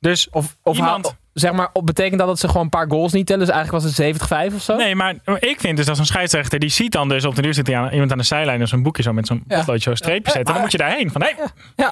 Dus 0.00 0.28
Of, 0.30 0.56
of 0.62 0.76
Iemand- 0.76 1.16
zeg 1.32 1.52
maar, 1.52 1.70
op- 1.72 1.86
betekent 1.86 2.18
dat 2.18 2.28
dat 2.28 2.38
ze 2.38 2.46
gewoon 2.46 2.62
een 2.62 2.68
paar 2.68 2.90
goals 2.90 3.12
niet 3.12 3.26
tellen? 3.26 3.46
Dus 3.46 3.54
eigenlijk 3.54 3.84
was 3.84 3.94
het 3.96 4.16
70-5 4.52 4.54
of 4.54 4.62
zo? 4.62 4.76
Nee, 4.76 4.94
maar 4.94 5.14
ik 5.38 5.60
vind 5.60 5.76
dus 5.76 5.88
als 5.88 5.98
een 5.98 6.06
scheidsrechter 6.06 6.58
die 6.58 6.68
ziet 6.68 6.92
dan 6.92 7.08
dus 7.08 7.24
op 7.24 7.34
de 7.34 7.42
duur 7.42 7.54
zit 7.54 7.66
hij 7.66 7.76
aan, 7.76 7.92
iemand 7.92 8.12
aan 8.12 8.18
de 8.18 8.24
zijlijn 8.24 8.60
en 8.60 8.68
zo'n 8.68 8.82
boekje 8.82 9.02
zo 9.02 9.12
met 9.12 9.26
zo'n 9.26 9.44
Ja. 9.48 9.56
potloodje 9.58 9.82
zo'n 9.82 9.96
streepje 9.96 10.32
zetten. 10.32 10.52
Dan 10.52 10.62
moet 10.62 10.72
je 10.72 10.78
daarheen. 10.78 11.10
Van, 11.10 11.22
hey, 11.22 11.34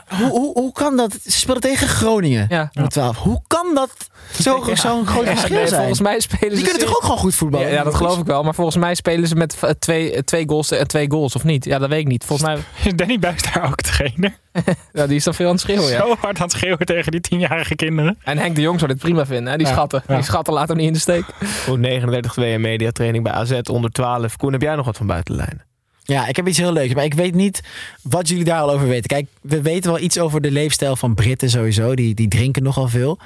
Hoe, 0.09 0.29
hoe, 0.31 0.53
hoe 0.53 0.73
kan 0.73 0.97
dat? 0.97 1.13
Ze 1.13 1.31
speelden 1.31 1.63
tegen 1.63 1.89
Groningen. 1.89 2.47
Ja. 2.49 2.71
Met 2.73 2.91
12. 2.91 3.17
Hoe 3.19 3.43
kan 3.47 3.75
dat 3.75 4.11
zo- 4.33 4.65
zo'n 4.75 5.07
groot 5.07 5.25
Ja, 5.25 5.31
verschil 5.31 5.57
nee, 5.57 5.67
zijn? 5.67 5.79
volgens 5.81 6.01
mij 6.01 6.21
spelen 6.21 6.49
Die 6.49 6.59
ze... 6.59 6.65
kunnen 6.65 6.83
toch 6.87 6.97
ook 6.97 7.03
gewoon 7.03 7.19
goed 7.19 7.35
voetballen? 7.35 7.71
ja, 7.73 7.85
dat 7.85 7.95
geloof 7.95 8.19
ik 8.19 8.27
wel. 8.27 8.43
Maar 8.43 8.55
volgens 8.55 8.77
mij 8.77 8.95
spelen 8.95 9.29
ze 9.29 9.35
met 9.35 9.57
eh, 9.61 9.71
twee, 9.71 10.13
eh, 10.13 10.23
twee 10.23 10.49
goals 10.49 10.71
en 10.71 10.87
twee 10.89 11.11
goals, 11.11 11.35
of 11.37 11.45
niet? 11.45 11.65
Ja, 11.65 11.79
dat 11.79 11.89
weet 11.89 12.01
ik 12.01 12.07
niet. 12.07 12.25
Volgens 12.25 12.49
mij, 12.49 12.59
is 12.85 12.93
Danny 12.95 13.19
Buis 13.19 13.43
daar 13.53 13.65
ook 13.67 13.81
trainer? 13.81 14.37
ja, 14.93 15.07
die 15.07 15.17
is 15.17 15.25
dan 15.25 15.35
veel 15.35 15.47
aan 15.47 15.53
het 15.53 15.61
schreeuwen, 15.61 15.91
ja. 15.91 15.99
Zo 15.99 16.09
hard 16.21 16.37
aan 16.37 16.43
het 16.43 16.53
schreeuwen 16.53 16.87
tegen 16.87 17.11
die 17.13 17.21
tienjarige 17.21 17.75
kinderen. 17.75 18.19
En 18.25 18.39
Henk 18.39 18.55
de 18.55 18.61
Jong 18.61 18.79
zou 18.79 18.93
dit 18.93 19.01
prima 19.01 19.27
vinden. 19.27 19.51
Hè? 19.53 19.57
Die 19.59 19.67
Ja, 19.67 19.73
schatten. 19.73 20.03
ja. 20.07 20.15
Die 20.15 20.25
schatten 20.25 20.53
laten 20.55 20.69
hem 20.69 20.77
niet 20.79 20.87
in 20.87 20.93
de 20.93 20.99
steek. 20.99 21.25
Goed, 21.67 21.79
39-2 21.79 22.43
en 22.53 22.61
mediatraining 22.61 23.25
bij 23.25 23.33
AZ 23.33 23.59
onder 23.71 23.91
12. 23.91 24.37
Koen, 24.37 24.53
heb 24.53 24.63
jij 24.63 24.75
nog 24.77 24.87
wat 24.87 24.97
van 24.97 25.07
buitenlijnen? 25.07 25.65
Ja, 26.03 26.27
ik 26.27 26.37
heb 26.37 26.49
iets 26.49 26.59
heel 26.59 26.73
leuks. 26.73 26.95
Maar 26.95 27.05
ik 27.05 27.15
weet 27.15 27.35
niet 27.35 27.61
wat 28.03 28.29
jullie 28.29 28.45
daar 28.45 28.61
al 28.61 28.71
over 28.71 28.89
weten. 28.89 29.09
Kijk, 29.09 29.27
we 29.43 29.63
weten 29.63 29.91
wel 29.91 30.01
iets 30.01 30.19
over 30.19 30.41
de 30.41 30.51
leefstijl 30.51 30.97
van 30.97 31.15
Britten 31.15 31.51
sowieso. 31.51 31.95
Die, 31.95 32.15
die 32.15 32.29
drinken 32.29 32.63
nogal 32.63 32.89
veel. 32.89 33.19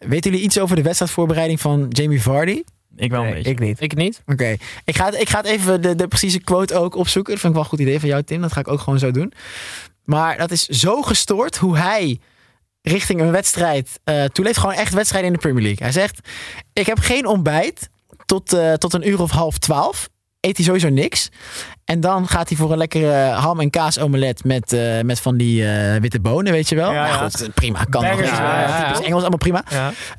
Weten 0.00 0.30
jullie 0.30 0.44
iets 0.46 0.58
over 0.58 0.76
de 0.76 0.82
wedstrijdvoorbereiding 0.82 1.60
van 1.60 1.86
Jamie 1.88 2.22
Vardy? 2.22 2.62
Ik 2.96 3.10
wel 3.10 3.20
een 3.20 3.26
Nee, 3.26 3.34
beetje. 3.34 3.50
ik 3.50 3.58
niet. 3.58 3.80
Ik 3.80 3.94
niet. 3.94 4.22
Oké, 4.26 4.56
ik, 4.84 4.96
ga 4.96 5.12
ik 5.12 5.28
ga 5.28 5.36
het 5.36 5.46
even 5.46 5.82
de, 5.82 5.94
de 5.94 6.08
precieze 6.08 6.40
quote 6.40 6.74
ook 6.74 6.94
opzoeken. 6.94 7.32
Dat 7.32 7.40
vind 7.40 7.52
ik 7.54 7.58
wel 7.60 7.68
een 7.70 7.76
goed 7.78 7.86
idee 7.86 8.00
van 8.00 8.08
jou, 8.08 8.22
Tim. 8.22 8.40
Dat 8.40 8.52
ga 8.52 8.60
ik 8.60 8.68
ook 8.68 8.80
gewoon 8.80 8.98
zo 8.98 9.10
doen. 9.10 9.32
Maar 10.04 10.36
dat 10.38 10.50
is 10.50 10.64
zo 10.66 11.02
gestoord 11.02 11.56
hoe 11.56 11.76
hij 11.78 12.18
richting 12.82 13.20
een 13.20 13.30
wedstrijd 13.30 14.00
uh, 14.04 14.24
toeleeft. 14.24 14.58
Gewoon 14.58 14.74
echt 14.74 14.94
wedstrijden 14.94 15.30
in 15.30 15.34
de 15.36 15.42
Premier 15.42 15.62
League. 15.62 15.82
Hij 15.82 15.92
zegt, 15.92 16.28
ik 16.72 16.86
heb 16.86 16.98
geen 16.98 17.26
ontbijt 17.26 17.88
tot, 18.26 18.52
eh, 18.52 18.72
tot 18.72 18.92
een 18.94 19.08
uur 19.08 19.20
of 19.20 19.30
half 19.30 19.58
twaalf. 19.58 20.08
Eet 20.40 20.56
hij 20.56 20.66
sowieso 20.66 20.88
niks. 20.88 21.30
En 21.84 22.00
dan 22.00 22.28
gaat 22.28 22.48
hij 22.48 22.56
voor 22.58 22.72
een 22.72 22.78
lekkere 22.78 23.12
ham- 23.30 23.60
en 23.60 23.70
kaas 23.70 23.98
omelet 23.98 24.44
met, 24.44 24.72
eh, 24.72 25.00
met 25.00 25.20
van 25.20 25.36
die 25.36 25.66
eh, 25.66 26.00
witte 26.00 26.20
bonen, 26.20 26.52
weet 26.52 26.68
je 26.68 26.74
wel. 26.74 26.92
Ja, 26.92 27.06
Ja, 27.06 27.12
ja. 27.12 27.28
goed, 27.28 27.54
prima. 27.54 27.84
Kan 27.90 28.02
nog. 28.02 28.20
Ja. 28.24 28.92
Engels, 29.02 29.20
allemaal 29.20 29.38
prima. 29.38 29.64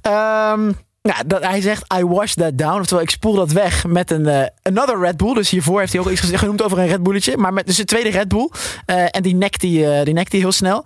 Ehm, 0.02 0.72
ja, 1.02 1.16
dat, 1.26 1.44
hij 1.44 1.62
zegt, 1.62 1.94
I 2.00 2.06
wash 2.06 2.34
that 2.34 2.58
down. 2.58 2.80
Oftewel, 2.80 3.04
ik 3.04 3.10
spoel 3.10 3.34
dat 3.36 3.52
weg 3.52 3.86
met 3.86 4.12
een 4.12 4.28
eh, 4.28 4.46
another 4.62 5.00
Red 5.00 5.18
Bull. 5.18 5.34
Dus 5.34 5.50
hiervoor 5.50 5.80
heeft 5.80 5.94
hij 5.94 6.02
ook 6.02 6.10
iets 6.10 6.22
genoemd 6.22 6.62
over 6.64 6.80
een 6.80 6.88
Red 6.88 7.04
Bulletje. 7.04 7.38
Maar 7.38 7.54
met 7.54 7.66
dus 7.66 7.76
de 7.76 7.86
tweede 7.86 8.10
Red 8.10 8.28
Bull. 8.28 8.50
En 8.86 9.22
die 9.24 9.36
nekt 9.36 9.62
hij, 9.62 10.00
eh, 10.00 10.06
die 10.06 10.14
nekt 10.14 10.32
hij 10.32 10.42
heel 10.42 10.52
snel. 10.52 10.86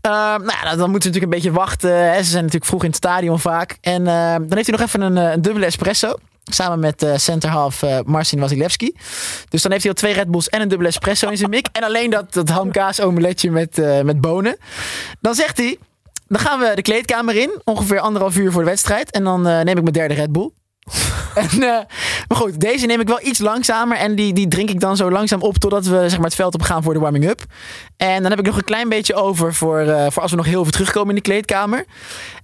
Ehm, 0.00 0.14
nou 0.14 0.52
ja, 0.62 0.76
dan 0.76 0.90
moeten 0.90 1.12
ze 1.12 1.18
natuurlijk 1.18 1.22
een 1.22 1.28
beetje 1.28 1.52
wachten. 1.52 2.10
Hè. 2.12 2.16
Ze 2.22 2.30
zijn 2.30 2.42
natuurlijk 2.44 2.70
vroeg 2.70 2.80
in 2.82 2.88
het 2.88 2.96
stadion 2.96 3.40
vaak. 3.40 3.78
En 3.80 4.06
eh, 4.06 4.32
dan 4.32 4.56
heeft 4.56 4.66
hij 4.66 4.76
nog 4.78 4.80
even 4.86 5.00
een, 5.00 5.16
een 5.16 5.42
dubbele 5.42 5.66
espresso. 5.66 6.14
Samen 6.54 6.78
met 6.78 7.02
eh 7.02 7.16
center 7.16 7.50
half 7.50 7.82
eh, 7.82 7.98
Marcin 8.04 8.40
Wasilewski. 8.40 8.96
Dus 9.48 9.62
dan 9.62 9.70
heeft 9.70 9.82
hij 9.82 9.92
al 9.92 9.98
twee 9.98 10.12
Red 10.12 10.30
Bulls 10.30 10.48
en 10.48 10.60
een 10.60 10.68
dubbele 10.68 10.88
espresso 10.88 11.28
in 11.28 11.36
zijn 11.36 11.50
mik. 11.50 11.68
En 11.72 11.84
alleen 11.84 12.10
dat, 12.10 12.32
dat 12.32 12.48
hamkaas 12.48 13.00
omeletje 13.00 13.50
met, 13.50 13.78
eh, 13.78 14.00
met 14.00 14.20
bonen. 14.20 14.56
Dan 15.20 15.34
zegt 15.34 15.56
hij, 15.56 15.78
dan 16.30 16.40
gaan 16.40 16.58
we 16.58 16.72
de 16.74 16.82
kleedkamer 16.82 17.36
in. 17.36 17.60
Ongeveer 17.64 18.00
anderhalf 18.00 18.36
uur 18.36 18.52
voor 18.52 18.62
de 18.62 18.68
wedstrijd. 18.68 19.10
En 19.10 19.24
dan 19.24 19.46
eh, 19.46 19.60
neem 19.60 19.76
ik 19.76 19.82
mijn 19.82 19.92
derde 19.92 20.14
Red 20.14 20.32
Bull. 20.32 20.50
en, 21.34 21.48
eh, 21.50 21.80
maar 22.28 22.38
goed, 22.38 22.60
deze 22.60 22.86
neem 22.86 23.00
ik 23.00 23.08
wel 23.08 23.20
iets 23.22 23.38
langzamer. 23.38 23.96
En 23.96 24.14
die, 24.14 24.32
die 24.32 24.48
drink 24.48 24.70
ik 24.70 24.80
dan 24.80 24.96
zo 24.96 25.10
langzaam 25.10 25.42
op 25.42 25.58
totdat 25.58 25.86
we 25.86 26.08
zeg 26.08 26.16
maar, 26.16 26.26
het 26.26 26.34
veld 26.34 26.54
op 26.54 26.62
gaan 26.62 26.82
voor 26.82 26.94
de 26.94 27.00
warming-up. 27.00 27.40
En 27.96 28.22
dan 28.22 28.30
heb 28.30 28.40
ik 28.40 28.46
nog 28.46 28.56
een 28.56 28.64
klein 28.64 28.88
beetje 28.88 29.14
over 29.14 29.54
voor, 29.54 29.78
eh, 29.78 30.06
voor 30.10 30.22
als 30.22 30.30
we 30.30 30.36
nog 30.36 30.46
heel 30.46 30.62
veel 30.62 30.72
terugkomen 30.72 31.08
in 31.08 31.14
de 31.14 31.20
kleedkamer. 31.20 31.84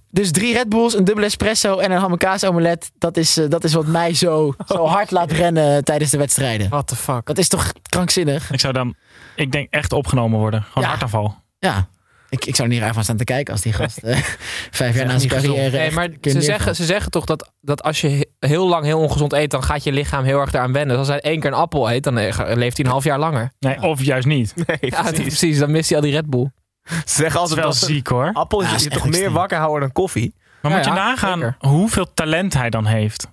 Dus 0.09 0.31
drie 0.31 0.53
Red 0.53 0.69
Bulls, 0.69 0.95
een 0.95 1.03
dubbele 1.03 1.25
espresso 1.27 1.77
en 1.77 1.91
een 1.91 1.99
ham 1.99 2.11
en 2.11 2.17
kaas 2.17 2.43
omelet. 2.45 2.91
Dat 2.97 3.17
is, 3.17 3.37
eh, 3.37 3.49
dat 3.49 3.63
is 3.63 3.73
wat 3.73 3.85
mij 3.85 4.13
zo, 4.13 4.53
zo 4.75 4.85
hard 4.85 5.11
laat 5.11 5.31
rennen 5.31 5.83
tijdens 5.83 6.11
de 6.11 6.17
wedstrijden. 6.17 6.69
What 6.69 6.87
the 6.87 6.95
fuck. 6.95 7.25
Dat 7.25 7.37
is 7.37 7.47
toch 7.47 7.71
krankzinnig? 7.89 8.51
Ik 8.51 8.59
zou 8.59 8.73
dan, 8.73 8.95
ik 9.35 9.51
denk 9.51 9.67
echt 9.73 9.93
opgenomen 9.93 10.39
worden. 10.39 10.61
Gewoon 10.63 10.83
Ja. 10.83 10.89
hartaanval. 10.89 11.35
Ja. 11.59 11.87
Ik, 12.29 12.45
ik 12.45 12.55
zou 12.55 12.67
er 12.67 12.73
niet 12.73 12.83
raar 12.83 12.93
van 12.93 13.03
staan 13.03 13.17
te 13.17 13.23
kijken 13.23 13.53
als 13.53 13.61
die 13.61 13.73
gast 13.73 13.97
eh, 13.97 14.17
vijf 14.71 14.95
jaar 14.95 15.05
na 15.05 15.17
zijn 15.17 15.31
carrière. 15.31 15.77
Nee, 15.77 15.91
maar 15.91 16.09
ze 16.21 16.41
zeggen, 16.41 16.75
ze 16.75 16.85
zeggen 16.85 17.11
toch 17.11 17.25
dat, 17.25 17.51
dat 17.61 17.83
als 17.83 18.01
je 18.01 18.09
he- 18.09 18.47
heel 18.47 18.67
lang 18.67 18.83
heel 18.85 18.99
ongezond 18.99 19.33
eet, 19.33 19.51
dan 19.51 19.63
gaat 19.63 19.83
je 19.83 19.91
lichaam 19.91 20.23
heel 20.23 20.39
erg 20.39 20.51
daaraan 20.51 20.73
wennen. 20.73 20.97
Dus 20.97 21.07
als 21.07 21.07
hij 21.21 21.31
één 21.31 21.39
keer 21.39 21.49
een 21.51 21.57
appel 21.57 21.91
eet, 21.91 22.03
dan 22.03 22.17
eh, 22.17 22.55
leeft 22.55 22.77
hij 22.77 22.85
een 22.85 22.91
half 22.91 23.03
jaar 23.03 23.19
langer. 23.19 23.51
Nee, 23.59 23.81
of 23.81 24.03
juist 24.03 24.27
niet. 24.27 24.53
Nee, 24.55 24.77
Ja, 24.91 25.01
precies. 25.01 25.25
precies. 25.25 25.59
Dan 25.59 25.71
mist 25.71 25.89
hij 25.89 25.97
al 25.97 26.03
die 26.03 26.13
Red 26.13 26.29
Bull. 26.29 26.51
Ze 26.87 26.93
zeggen 27.05 27.23
Dat 27.23 27.31
is 27.33 27.35
altijd 27.35 27.59
wel 27.59 27.69
dat 27.69 27.75
ziek 27.77 28.07
hoor. 28.07 28.29
appel 28.33 28.61
is, 28.61 28.69
Ja, 28.69 28.75
is 28.75 28.83
je 28.83 28.89
toch 28.89 29.09
meer 29.09 29.31
wakker 29.31 29.57
houden 29.57 29.81
dan 29.81 29.91
koffie. 29.91 30.33
Maar 30.61 30.71
Ja, 30.71 30.77
moet 30.77 30.87
je 30.87 30.93
ja, 30.93 30.97
nagaan 30.97 31.39
zeker. 31.39 31.55
hoeveel 31.59 32.13
talent 32.13 32.53
hij 32.53 32.69
dan 32.69 32.85
heeft. 32.85 33.27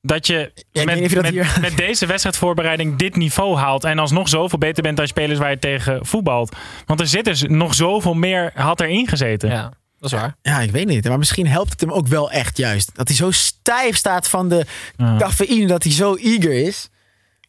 Dat 0.00 0.26
je 0.26 0.52
met, 0.72 0.98
je 0.98 1.08
dat 1.08 1.22
met, 1.22 1.30
hier- 1.32 1.56
met 1.60 1.76
deze 1.76 2.06
wedstrijdvoorbereiding 2.06 2.96
dit 2.98 3.16
niveau 3.16 3.56
haalt. 3.56 3.84
En 3.84 3.98
alsnog 3.98 4.28
zoveel 4.28 4.58
beter 4.58 4.82
bent 4.82 4.96
dan 4.96 5.06
spelers 5.06 5.38
waar 5.38 5.50
je 5.50 5.58
tegen 5.58 6.06
voetbalt. 6.06 6.56
Want 6.86 7.00
er 7.00 7.06
zit 7.06 7.24
dus 7.24 7.42
nog 7.42 7.74
zoveel 7.74 8.14
meer 8.14 8.50
had 8.54 8.80
erin 8.80 9.08
gezeten. 9.08 9.50
Ja, 9.50 9.62
dat 9.98 10.12
is 10.12 10.18
waar. 10.18 10.36
Ja, 10.42 10.60
ik 10.60 10.70
weet 10.70 10.86
niet. 10.86 11.08
Maar 11.08 11.18
misschien 11.18 11.46
helpt 11.46 11.70
het 11.70 11.80
hem 11.80 11.92
ook 11.92 12.06
wel 12.06 12.30
echt 12.30 12.56
juist. 12.56 12.90
Dat 12.94 13.08
hij 13.08 13.16
zo 13.16 13.30
stijf 13.30 13.96
staat 13.96 14.28
van 14.28 14.48
de 14.48 14.66
Ja. 14.96 15.16
cafeïne, 15.16 15.66
dat 15.66 15.82
hij 15.82 15.92
zo 15.92 16.14
eager 16.14 16.52
is. 16.52 16.88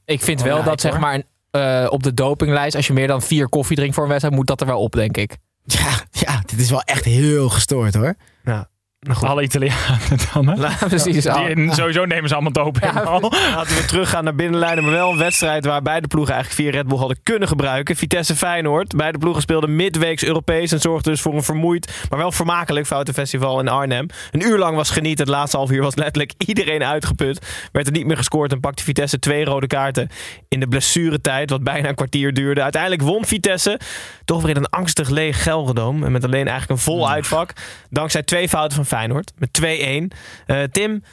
Ik 0.06 0.22
vind 0.22 0.40
Oh, 0.40 0.46
wel 0.46 0.58
ja, 0.58 0.64
dat 0.64 0.82
zeg 0.82 0.92
hoor. 0.92 1.00
maar 1.02 1.22
eh, 1.56 1.88
op 1.90 2.04
de 2.04 2.14
dopinglijst, 2.14 2.76
als 2.76 2.88
je 2.88 2.94
meer 2.94 3.08
dan 3.08 3.22
vier 3.22 3.50
koffie 3.50 3.76
drinkt 3.76 3.94
voor 3.94 4.04
een 4.04 4.10
wedstrijd, 4.10 4.36
moet 4.36 4.48
dat 4.48 4.62
er 4.62 4.68
wel 4.68 4.80
op, 4.80 4.92
denk 4.92 5.18
ik. 5.18 5.38
Ja, 5.64 6.02
ja, 6.12 6.42
dit 6.46 6.60
is 6.60 6.70
wel 6.70 6.82
echt 6.82 7.06
heel 7.06 7.50
gestoord 7.50 7.94
hoor. 7.94 8.16
Ja. 8.44 8.70
Nou 9.06 9.18
goed. 9.18 9.28
Alle 9.28 9.44
Italianen 9.44 10.00
dan. 10.34 10.48
Hè? 10.48 10.88
Precies. 10.88 11.24
Die- 11.24 11.74
sowieso 11.74 12.06
nemen 12.06 12.28
ze 12.30 12.34
allemaal 12.34 12.52
doping. 12.52 12.94
Ja. 12.94 13.20
Laten 13.56 13.76
we 13.76 13.86
teruggaan 13.88 14.24
naar 14.24 14.36
binnenlijnen. 14.36 14.84
Maar 14.84 14.94
wel 14.94 15.12
een 15.12 15.18
wedstrijd 15.18 15.66
waar 15.66 15.82
beide 15.82 16.08
ploegen 16.08 16.34
eigenlijk 16.34 16.64
vier 16.64 16.72
Red 16.80 16.88
Bull 16.88 16.98
hadden 16.98 17.18
kunnen 17.24 17.48
gebruiken. 17.48 17.96
Vitesse 17.96 18.36
Feyenoord. 18.36 18.96
Beide 18.96 19.18
ploegen 19.18 19.42
speelden 19.42 19.76
midweeks 19.76 20.24
Europees. 20.24 20.72
En 20.72 20.80
zorgden 20.80 21.12
dus 21.12 21.22
voor 21.22 21.34
een 21.34 21.44
vermoeid, 21.44 22.06
maar 22.10 22.20
wel 22.20 22.32
vermakelijk 22.32 22.86
foutenfestival 22.86 23.60
in 23.60 23.68
Arnhem. 23.68 24.06
Een 24.32 24.46
uur 24.46 24.58
lang 24.58 24.76
was 24.76 24.90
genieten. 24.90 25.26
Het 25.26 25.34
laatste 25.36 25.58
half 25.58 25.72
uur 25.72 25.82
was 25.82 25.96
letterlijk 25.96 26.34
iedereen 26.48 26.84
uitgeput. 26.84 27.68
Werd 27.72 27.88
er 27.88 27.94
niet 27.94 28.06
meer 28.06 28.18
gescoord 28.18 28.52
en 28.52 28.60
pakte 28.60 28.84
Vitesse 28.84 29.20
twee 29.20 29.46
rode 29.46 29.68
kaarten 29.68 30.10
in 30.50 30.60
de 30.60 30.68
blessuretijd. 30.68 31.50
Wat 31.50 31.64
bijna 31.64 31.90
een 31.90 31.96
kwartier 31.96 32.34
duurde. 32.34 32.62
Uiteindelijk 32.62 33.02
won 33.02 33.26
Vitesse. 33.26 33.80
Toch 34.26 34.42
weer 34.42 34.50
in 34.50 34.56
een 34.56 34.70
angstig 34.70 35.10
leeg 35.10 35.44
Gelredome. 35.44 36.06
En 36.06 36.12
met 36.12 36.24
alleen 36.24 36.48
eigenlijk 36.48 36.70
een 36.70 36.86
vol 36.86 37.10
uitvak. 37.10 37.54
Dankzij 37.90 38.24
twee 38.24 38.50
fouten 38.50 38.76
van 38.76 38.86
Feyenoord. 38.86 39.32
Met 39.38 39.50
2-1. 39.62 40.18
Eh, 40.46 40.64
Tim, 40.64 41.04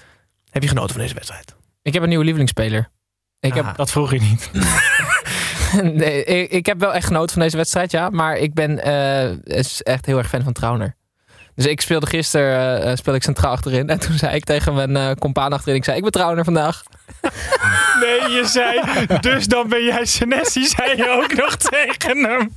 heb 0.50 0.62
je 0.62 0.68
genoten 0.68 0.90
van 0.92 1.00
deze 1.02 1.14
wedstrijd? 1.14 1.54
Ik 1.82 1.92
heb 1.92 2.02
een 2.02 2.08
nieuwe 2.08 2.24
lievelingsspeler. 2.24 2.88
Ik 3.40 3.54
heb, 3.54 3.64
Ah. 3.64 3.74
Dat 3.76 3.90
vroeg 3.90 4.12
je 4.12 4.20
niet. 4.20 4.50
nee, 6.00 6.24
ik, 6.24 6.50
ik 6.50 6.66
heb 6.66 6.80
wel 6.80 6.94
echt 6.94 7.06
genoten 7.06 7.32
van 7.32 7.42
deze 7.42 7.56
wedstrijd, 7.56 7.90
ja. 7.90 8.10
Maar 8.10 8.36
ik 8.36 8.54
ben 8.54 8.84
is 9.44 9.82
echt 9.82 10.06
heel 10.06 10.18
erg 10.18 10.28
fan 10.28 10.42
van 10.42 10.52
Trauner. 10.52 10.96
Dus 11.54 11.66
ik 11.66 11.80
speelde 11.80 12.06
gisteren 12.06 12.82
eh, 12.82 12.96
speelde 12.96 13.18
ik 13.18 13.24
centraal 13.24 13.52
achterin. 13.52 13.88
En 13.88 14.00
toen 14.00 14.16
zei 14.18 14.34
ik 14.34 14.44
tegen 14.44 14.74
mijn 14.74 14.96
eh 14.96 15.10
compaan 15.18 15.52
achterin, 15.52 15.76
ik 15.76 15.84
zei, 15.84 15.96
ik 15.96 16.02
ben 16.02 16.12
Trauner 16.12 16.44
vandaag. 16.44 16.82
Nee, 18.00 18.30
je 18.30 18.44
zei, 18.46 18.80
dus 19.20 19.46
dan 19.46 19.68
ben 19.68 19.84
jij 19.84 20.04
Senesi, 20.04 20.66
zei 20.66 20.96
je 20.96 21.08
ook 21.22 21.34
nog 21.34 21.56
tegen 21.70 22.24
hem. 22.24 22.52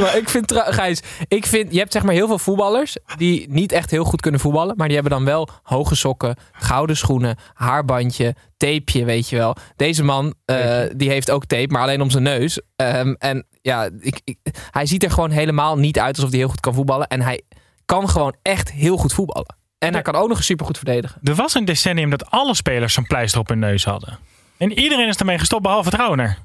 Maar 0.00 0.16
ik 0.16 0.28
vind, 0.28 0.52
Gijs, 0.66 1.00
ik 1.28 1.46
vind, 1.46 1.72
je 1.72 1.78
hebt 1.78 1.92
zeg 1.92 2.02
maar 2.02 2.14
heel 2.14 2.26
veel 2.26 2.38
voetballers 2.38 2.96
die 3.16 3.46
niet 3.50 3.72
echt 3.72 3.90
heel 3.90 4.04
goed 4.04 4.20
kunnen 4.20 4.40
voetballen. 4.40 4.74
Maar 4.76 4.86
die 4.86 4.96
hebben 4.96 5.12
dan 5.12 5.24
wel 5.24 5.48
hoge 5.62 5.94
sokken, 5.94 6.36
gouden 6.52 6.96
schoenen, 6.96 7.36
haarbandje, 7.54 8.34
tapeje, 8.56 9.04
weet 9.04 9.28
je 9.28 9.36
wel. 9.36 9.56
Deze 9.76 10.04
man, 10.04 10.34
eh, 10.44 10.80
die 10.96 11.10
heeft 11.10 11.30
ook 11.30 11.44
tape, 11.44 11.72
maar 11.72 11.82
alleen 11.82 12.00
om 12.02 12.10
zijn 12.10 12.22
neus. 12.22 12.60
Ehm, 12.76 13.14
en 13.18 13.46
ja, 13.62 13.88
ik, 14.00 14.20
ik- 14.24 14.38
hij 14.70 14.86
ziet 14.86 15.02
er 15.04 15.10
gewoon 15.10 15.30
helemaal 15.30 15.78
niet 15.78 15.98
uit 15.98 16.16
alsof 16.16 16.30
hij 16.30 16.38
heel 16.38 16.48
goed 16.48 16.60
kan 16.60 16.74
voetballen. 16.74 17.06
En 17.08 17.20
hij 17.20 17.42
kan 17.84 18.08
gewoon 18.08 18.34
echt 18.42 18.72
heel 18.72 18.96
goed 18.96 19.12
voetballen. 19.12 19.54
En 19.78 19.92
hij 19.92 20.02
kan 20.02 20.14
ook 20.14 20.28
nog 20.28 20.36
eens 20.36 20.46
supergoed 20.46 20.76
verdedigen. 20.76 21.20
Er 21.22 21.34
was 21.34 21.54
een 21.54 21.64
decennium 21.64 22.10
dat 22.10 22.30
alle 22.30 22.54
spelers 22.54 22.94
zo'n 22.94 23.06
pleister 23.06 23.40
op 23.40 23.48
hun 23.48 23.58
neus 23.58 23.84
hadden. 23.84 24.18
En 24.56 24.72
iedereen 24.78 25.08
is 25.08 25.16
ermee 25.16 25.38
gestopt, 25.38 25.62
behalve 25.62 25.90
Trauner. 25.90 26.38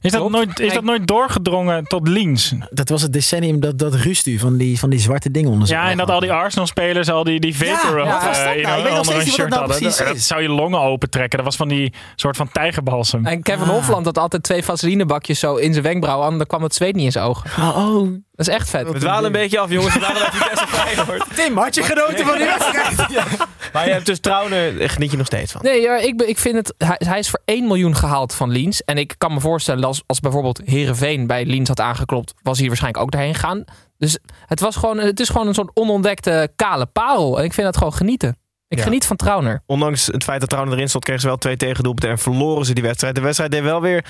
Is 0.00 0.10
dat, 0.12 0.20
Klopt. 0.20 0.34
nooit, 0.36 0.60
is 0.60 0.72
dat 0.72 0.82
nooit 0.84 1.06
doorgedrongen 1.06 1.84
tot 1.84 2.08
Liens? 2.08 2.52
Dat 2.70 2.88
was 2.88 3.02
het 3.02 3.12
decennium 3.12 3.60
dat, 3.60 3.78
dat 3.78 3.94
Rustu 3.94 4.38
van 4.38 4.56
die, 4.56 4.78
van 4.78 4.90
die 4.90 4.98
zwarte 4.98 5.30
dingen 5.30 5.50
onder 5.50 5.66
zich 5.68 5.76
Ja, 5.76 5.90
en 5.90 5.96
dat 5.96 6.10
al 6.10 6.20
die 6.20 6.32
Arsenal-spelers 6.32 7.10
al 7.10 7.24
die, 7.24 7.40
die 7.40 7.56
vapor 7.56 8.04
Ja, 8.04 8.32
eh, 8.44 8.56
in 8.56 8.62
nou? 8.62 8.76
Ik 8.78 8.82
weet 8.82 8.90
een- 8.92 8.96
nog 8.96 9.04
steeds 9.04 9.24
wat 9.24 9.34
shirt 9.34 9.50
dat 9.50 9.68
nou 9.68 9.82
Dat, 10.08 10.18
zou 10.18 10.42
je 10.42 10.48
longen 10.48 10.80
opentrekken. 10.80 11.36
Dat 11.38 11.46
was 11.46 11.56
van 11.56 11.68
die 11.68 11.92
soort 12.16 12.36
van 12.36 12.48
tijgerbalsem. 12.52 13.26
En 13.26 13.42
Kevin 13.42 13.62
Ah. 13.62 13.68
Hofland 13.68 14.04
had 14.06 14.18
altijd 14.18 14.42
twee 14.42 14.64
vaselinebakjes 14.64 15.38
zo 15.38 15.54
in 15.56 15.72
zijn 15.72 15.84
wenkbrauwen. 15.84 16.30
En 16.30 16.36
dan 16.38 16.46
kwam 16.46 16.62
het 16.62 16.74
zweet 16.74 16.94
niet 16.94 17.04
in 17.04 17.12
zijn 17.12 17.24
ogen. 17.24 17.50
Oh, 17.62 18.08
Dat 18.36 18.48
is 18.48 18.54
echt 18.54 18.70
vet. 18.70 18.92
We 18.92 18.98
dwalen 18.98 19.24
een 19.24 19.32
beetje 19.32 19.58
af, 19.58 19.70
jongens. 19.70 19.94
We 19.94 20.00
dwalen 20.00 20.20
bij 20.22 20.30
Vitesse 20.30 20.66
Feyenoord. 20.66 21.24
Tim, 21.34 21.56
had 21.56 21.74
je 21.74 21.82
genoten 21.82 22.26
van 22.26 22.36
die 22.36 22.44
wedstrijd? 22.46 22.92
Ja. 23.12 23.24
Maar 23.72 23.86
je 23.86 23.92
hebt 23.92 24.06
dus 24.06 24.20
Trouwner, 24.20 24.78
daar 24.78 24.88
geniet 24.90 25.10
je 25.10 25.16
nog 25.16 25.26
steeds 25.26 25.52
van. 25.52 25.60
Nee, 25.64 25.80
ja, 25.80 25.96
ik, 25.96 26.16
ben- 26.16 26.28
ik 26.28 26.38
vind 26.38 26.54
het. 26.56 26.74
Hij, 26.78 26.96
hij 27.06 27.18
is 27.18 27.30
voor 27.30 27.40
1 27.44 27.66
miljoen 27.66 27.96
gehaald 27.96 28.34
van 28.34 28.50
Liens. 28.50 28.82
En 28.84 28.98
ik 28.98 29.14
kan 29.18 29.32
me 29.34 29.40
voorstellen, 29.40 29.84
als, 29.84 30.02
als 30.06 30.20
bijvoorbeeld 30.20 30.60
Herenveen 30.64 31.26
bij 31.26 31.44
Liens 31.44 31.68
had 31.68 31.80
aangeklopt, 31.80 32.34
was 32.42 32.58
hij 32.58 32.66
waarschijnlijk 32.66 33.04
ook 33.04 33.10
daarheen 33.10 33.34
gegaan. 33.34 33.64
Dus 33.98 34.18
het, 34.46 34.60
was 34.60 34.76
gewoon, 34.76 34.98
het 34.98 35.20
is 35.20 35.28
gewoon 35.28 35.46
een 35.46 35.54
soort 35.54 35.70
onontdekte 35.74 36.52
kale 36.56 36.86
parel. 36.86 37.38
En 37.38 37.44
ik 37.44 37.52
vind 37.52 37.66
dat 37.66 37.76
gewoon 37.76 37.92
genieten. 37.94 38.36
Ik 38.68 38.78
Ja. 38.78 38.84
geniet 38.84 39.06
van 39.06 39.16
Trauner. 39.16 39.62
Ondanks 39.66 40.06
het 40.06 40.24
feit 40.24 40.40
dat 40.40 40.48
Trouwner 40.48 40.74
erin 40.76 40.88
stond, 40.88 41.04
kregen 41.04 41.22
ze 41.22 41.28
wel 41.28 41.36
twee 41.38 41.56
tegendoelpunten 41.56 42.10
en 42.10 42.18
verloren 42.18 42.64
ze 42.66 42.72
die 42.74 42.82
wedstrijd. 42.82 43.14
De 43.14 43.20
wedstrijd 43.20 43.50
deed 43.50 43.62
wel 43.62 43.80
weer 43.80 44.04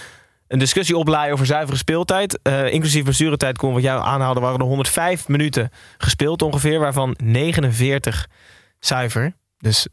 een 0.55 0.61
discussie 0.61 0.97
oplaaien 0.97 1.33
over 1.33 1.47
zuivere 1.47 1.77
speeltijd. 1.79 2.38
Eh, 2.43 2.73
inclusief 2.73 3.03
blessuretijd, 3.05 3.59
kon 3.59 3.73
wat 3.73 3.83
jou 3.83 4.03
aanhaalde, 4.05 4.40
waren 4.40 4.59
er 4.61 4.64
105 4.67 5.29
minuten 5.29 5.71
gespeeld 5.99 6.43
ongeveer, 6.43 6.79
waarvan 6.81 7.14
49 7.23 8.27
zuiver. 8.79 9.33
Dus 9.59 9.88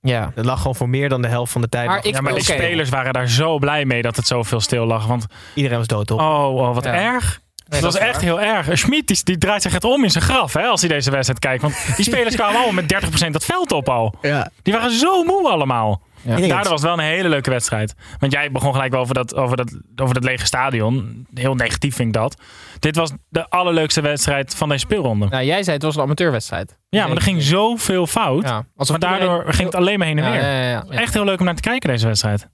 Ja. 0.00 0.32
dat 0.34 0.44
lag 0.44 0.58
gewoon 0.58 0.74
voor 0.74 0.88
meer 0.88 1.08
dan 1.08 1.22
de 1.22 1.28
helft 1.28 1.52
van 1.52 1.60
de 1.60 1.68
tijd. 1.68 1.86
Maar 1.86 2.04
ik- 2.06 2.14
Ja, 2.14 2.20
maar 2.20 2.32
oké. 2.32 2.42
spelers 2.42 2.88
waren 2.88 3.12
daar 3.12 3.28
zo 3.28 3.58
blij 3.58 3.84
mee 3.84 4.02
dat 4.02 4.16
het 4.16 4.26
zoveel 4.26 4.60
stil 4.60 4.86
lag. 4.86 5.06
Want 5.06 5.26
Iedereen 5.54 5.78
was 5.78 5.86
dood 5.86 6.10
op. 6.10 6.20
oh, 6.20 6.54
oh 6.56 6.74
wat 6.74 6.84
Ja. 6.84 6.94
erg. 6.94 7.40
Nee, 7.66 7.80
dat 7.80 7.92
was 7.92 8.00
is 8.02 8.06
echt 8.08 8.12
waar. 8.14 8.22
heel 8.22 8.40
erg. 8.40 8.78
Schmid 8.78 9.06
die, 9.06 9.20
die 9.24 9.38
draait 9.38 9.62
zich 9.62 9.72
echt 9.72 9.84
om 9.84 10.04
in 10.04 10.10
zijn 10.10 10.24
graf 10.24 10.52
hè, 10.52 10.62
als 10.62 10.80
hij 10.80 10.88
deze 10.90 11.10
wedstrijd 11.10 11.38
kijkt. 11.40 11.62
Want 11.62 11.74
die 11.96 12.04
spelers 12.14 12.34
kwamen 12.34 12.56
allemaal 12.60 12.82
met 12.82 13.24
30% 13.26 13.30
dat 13.30 13.44
veld 13.44 13.72
op 13.72 13.88
al. 13.88 14.14
Ja. 14.22 14.50
Die 14.62 14.72
waren 14.72 14.90
zo 14.90 15.22
moe 15.24 15.48
allemaal. 15.48 16.02
Ja. 16.22 16.30
Ik 16.32 16.36
denk 16.38 16.50
Daardoor 16.50 16.70
was 16.70 16.80
het 16.80 16.90
wel 16.90 16.98
een 16.98 17.10
hele 17.12 17.28
leuke 17.28 17.50
wedstrijd. 17.50 17.94
Want 18.18 18.32
jij 18.32 18.50
begon 18.50 18.72
gelijk 18.72 18.92
wel 18.92 19.00
over 19.00 19.14
dat, 19.14 19.34
over, 19.34 19.56
dat, 19.56 19.72
over 19.96 20.14
dat 20.14 20.24
lege 20.24 20.46
stadion. 20.46 21.26
Heel 21.34 21.54
negatief 21.54 21.94
vind 21.94 22.08
ik 22.08 22.14
dat. 22.14 22.36
Dit 22.78 22.96
was 22.96 23.10
de 23.28 23.48
allerleukste 23.50 24.00
wedstrijd 24.00 24.54
van 24.54 24.68
deze 24.68 24.80
speelronde. 24.80 25.26
Nou, 25.28 25.44
jij 25.44 25.62
zei 25.62 25.76
het 25.76 25.84
was 25.84 25.96
een 25.96 26.02
amateurwedstrijd. 26.02 26.78
Ja, 26.88 27.06
maar 27.06 27.16
er 27.16 27.22
ging 27.22 27.42
zoveel 27.42 28.06
fout. 28.06 28.42
Ja. 28.42 28.64
Maar 28.74 28.98
daardoor 28.98 29.30
iedereen- 29.30 29.52
ging 29.54 29.66
het 29.66 29.76
alleen 29.76 29.98
maar 29.98 30.06
heen 30.06 30.18
en 30.18 30.24
Ja, 30.24 30.30
weer. 30.30 30.40
ja, 30.40 30.60
ja, 30.60 30.84
ja. 30.90 30.98
Echt 30.98 31.14
heel 31.14 31.24
leuk 31.24 31.38
om 31.38 31.44
naar 31.44 31.54
te 31.54 31.60
kijken, 31.62 31.88
deze 31.90 32.06
wedstrijd. 32.06 32.48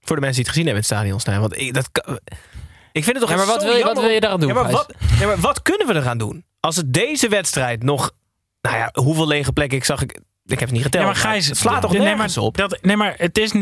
Voor 0.00 0.16
de 0.16 0.22
mensen 0.22 0.42
die 0.44 0.52
het 0.52 0.60
gezien 0.60 0.66
hebben 0.66 0.84
in 0.84 1.06
het 1.08 1.16
stadion. 1.20 1.40
Want 1.40 1.60
ik, 1.60 1.74
dat, 1.74 1.88
kan- 1.92 2.18
ik 2.94 3.04
vind 3.04 3.16
het 3.16 3.20
toch 3.20 3.30
Ja, 3.30 3.36
maar 3.36 3.46
wat 3.46 3.60
zo 3.60 3.66
wil, 3.66 3.76
je, 3.76 3.84
wat 3.84 4.00
wil 4.00 4.08
je 4.08 4.20
daaraan 4.20 4.40
doen? 4.40 4.48
Ja 4.48 4.54
maar, 4.54 4.70
wat, 4.70 4.94
ja, 5.18 5.26
maar 5.26 5.40
wat 5.40 5.62
kunnen 5.62 5.86
we 5.86 5.94
eraan 5.94 6.18
doen? 6.18 6.44
Als 6.60 6.76
het 6.76 6.92
deze 6.92 7.28
wedstrijd 7.28 7.82
nog... 7.82 8.12
Nou 8.60 8.76
ja, 8.76 8.90
hoeveel 8.92 9.26
lege 9.26 9.52
plekken? 9.52 9.78
Ik 9.78 9.84
zag 9.84 10.02
ik 10.02 10.12
Ik 10.44 10.58
heb 10.58 10.60
het 10.60 10.70
niet 10.70 10.82
geteld. 10.82 11.02
Ja, 11.02 11.08
maar 11.08 11.18
Gijs, 11.18 11.46
het 11.46 11.56
slaat 11.56 11.82
toch 11.82 11.92
nee, 11.92 12.00
nergens 12.00 12.36
maar, 12.36 12.44
op? 12.44 12.56
Dat, 12.56 12.78
nee, 12.82 12.96
maar 12.96 13.14
het 13.16 13.38
is, 13.38 13.52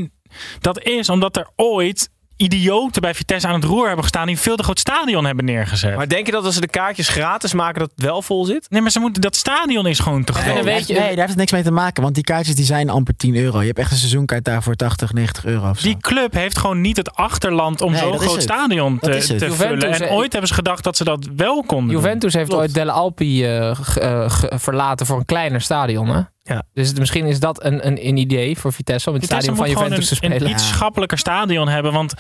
dat 0.60 0.82
is 0.82 1.08
omdat 1.08 1.36
er 1.36 1.48
ooit 1.56 2.10
idioten 2.42 3.02
bij 3.02 3.14
Vitesse 3.14 3.48
aan 3.48 3.54
het 3.54 3.64
roer 3.64 3.86
hebben 3.86 4.02
gestaan 4.02 4.26
die 4.26 4.36
een 4.36 4.42
veel 4.42 4.56
te 4.56 4.62
groot 4.62 4.78
stadion 4.78 5.24
hebben 5.24 5.44
neergezet. 5.44 5.96
Maar 5.96 6.08
denk 6.08 6.26
je 6.26 6.32
dat 6.32 6.44
als 6.44 6.54
ze 6.54 6.60
de 6.60 6.68
kaartjes 6.68 7.08
gratis 7.08 7.52
maken 7.52 7.80
dat 7.80 7.90
het 7.94 8.04
wel 8.04 8.22
vol 8.22 8.44
zit? 8.44 8.66
nee, 8.70 8.80
maar 8.80 8.90
ze 8.90 9.00
moeten, 9.00 9.22
dat 9.22 9.36
stadion 9.36 9.86
is 9.86 9.98
gewoon 9.98 10.24
te 10.24 10.32
groot. 10.32 10.64
nee, 10.64 10.84
daar 10.86 11.04
heeft 11.04 11.28
het 11.28 11.36
niks 11.36 11.52
mee 11.52 11.62
te 11.62 11.70
maken. 11.70 12.02
Want 12.02 12.14
die 12.14 12.24
kaartjes 12.24 12.54
die 12.54 12.64
zijn 12.64 12.90
amper 12.90 13.16
10 13.16 13.36
euro. 13.36 13.60
Je 13.60 13.66
hebt 13.66 13.78
echt 13.78 13.90
een 13.90 13.96
seizoenkaart 13.96 14.44
daar 14.44 14.62
voor 14.62 14.74
80, 14.74 15.12
90 15.12 15.44
euro 15.44 15.70
of 15.70 15.78
zo. 15.78 15.86
Die 15.86 15.96
club 15.96 16.32
heeft 16.34 16.58
gewoon 16.58 16.80
niet 16.80 16.96
het 16.96 17.14
achterland 17.14 17.80
om 17.80 17.90
Nee, 17.92 18.00
zo'n 18.00 18.18
groot 18.18 18.32
het. 18.32 18.42
stadion 18.42 18.98
te, 18.98 19.34
te 19.38 19.52
vullen. 19.52 19.92
En 19.92 20.10
ooit 20.10 20.30
hebben 20.32 20.48
ze 20.48 20.54
gedacht 20.54 20.84
dat 20.84 20.96
ze 20.96 21.04
dat 21.04 21.28
wel 21.36 21.62
konden 21.66 21.86
doen. 21.94 22.02
Juventus 22.02 22.34
heeft 22.34 22.48
Klopt. 22.48 22.62
ooit 22.62 22.74
Delle 22.74 22.92
Alpi 22.92 23.44
eh, 23.44 23.70
eh, 23.96 24.30
verlaten 24.40 25.06
voor 25.06 25.18
een 25.18 25.24
kleiner 25.24 25.60
stadion. 25.60 26.08
Hè? 26.08 26.20
Ja. 26.42 26.62
Dus 26.72 26.88
het- 26.88 26.98
misschien 26.98 27.26
is 27.26 27.40
dat 27.40 27.64
een, 27.64 27.86
een, 27.86 28.06
een 28.06 28.16
idee 28.16 28.58
voor 28.58 28.72
Vitesse 28.72 29.08
om 29.08 29.14
het 29.14 29.24
Vitesse 29.24 29.52
stadion 29.52 29.66
van 29.66 29.74
Juventus 29.82 30.08
te 30.08 30.14
gewoon 30.14 30.30
een, 30.30 30.36
spelen. 30.36 30.52
een 30.54 30.60
iets 30.60 30.68
Ja. 30.70 30.74
schappelijker 30.76 31.18
stadion 31.18 31.68
hebben. 31.68 31.92
Want 31.92 32.14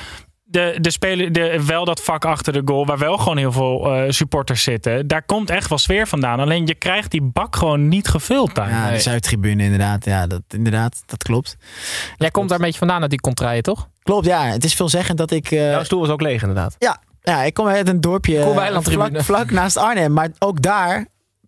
de, 0.44 0.76
de 0.80 0.90
spelen, 0.90 1.32
de, 1.32 1.62
wel 1.66 1.84
dat 1.84 2.02
vak 2.02 2.24
achter 2.24 2.52
de 2.52 2.62
goal, 2.64 2.86
waar 2.86 2.98
wel 2.98 3.18
gewoon 3.18 3.36
heel 3.36 3.52
veel 3.52 3.94
eh, 3.94 4.10
supporters 4.10 4.62
zitten. 4.62 5.06
Daar 5.06 5.22
komt 5.22 5.50
echt 5.50 5.68
wel 5.68 5.78
sfeer 5.78 6.06
vandaan. 6.06 6.40
Alleen 6.40 6.66
je 6.66 6.74
krijgt 6.74 7.10
die 7.10 7.22
bak 7.22 7.56
gewoon 7.56 7.88
niet 7.88 8.08
gevuld 8.08 8.54
daar. 8.54 8.70
Ja, 8.70 8.90
de. 8.90 8.98
Zuidtribune 8.98 9.62
inderdaad. 9.62 10.04
Ja, 10.04 10.26
dat, 10.26 10.42
inderdaad, 10.48 11.02
dat 11.06 11.22
klopt. 11.22 11.56
Jij 12.16 12.30
komt 12.30 12.48
daar 12.48 12.58
een 12.58 12.64
beetje 12.64 12.78
vandaan 12.78 13.00
uit 13.00 13.10
die 13.10 13.20
contraien, 13.20 13.62
toch? 13.62 13.88
Klopt, 14.02 14.26
ja. 14.26 14.44
Het 14.44 14.64
is 14.64 14.74
veelzeggend 14.74 15.18
dat 15.18 15.30
ik... 15.30 15.50
eh, 15.50 15.70
Jouw 15.70 15.84
stoel 15.84 16.00
was 16.00 16.08
ook 16.08 16.20
leeg 16.20 16.40
inderdaad. 16.40 16.76
Ja, 17.24 17.42
ik 17.42 17.54
kom 17.54 17.66
uit 17.66 17.88
een 17.88 18.00
dorpje 18.00 18.42
vlak, 18.82 19.22
vlak 19.22 19.50
naast 19.50 19.76
Arnhem. 19.76 20.12
Maar 20.12 20.28
ook 20.38 20.62
daar 20.62 21.06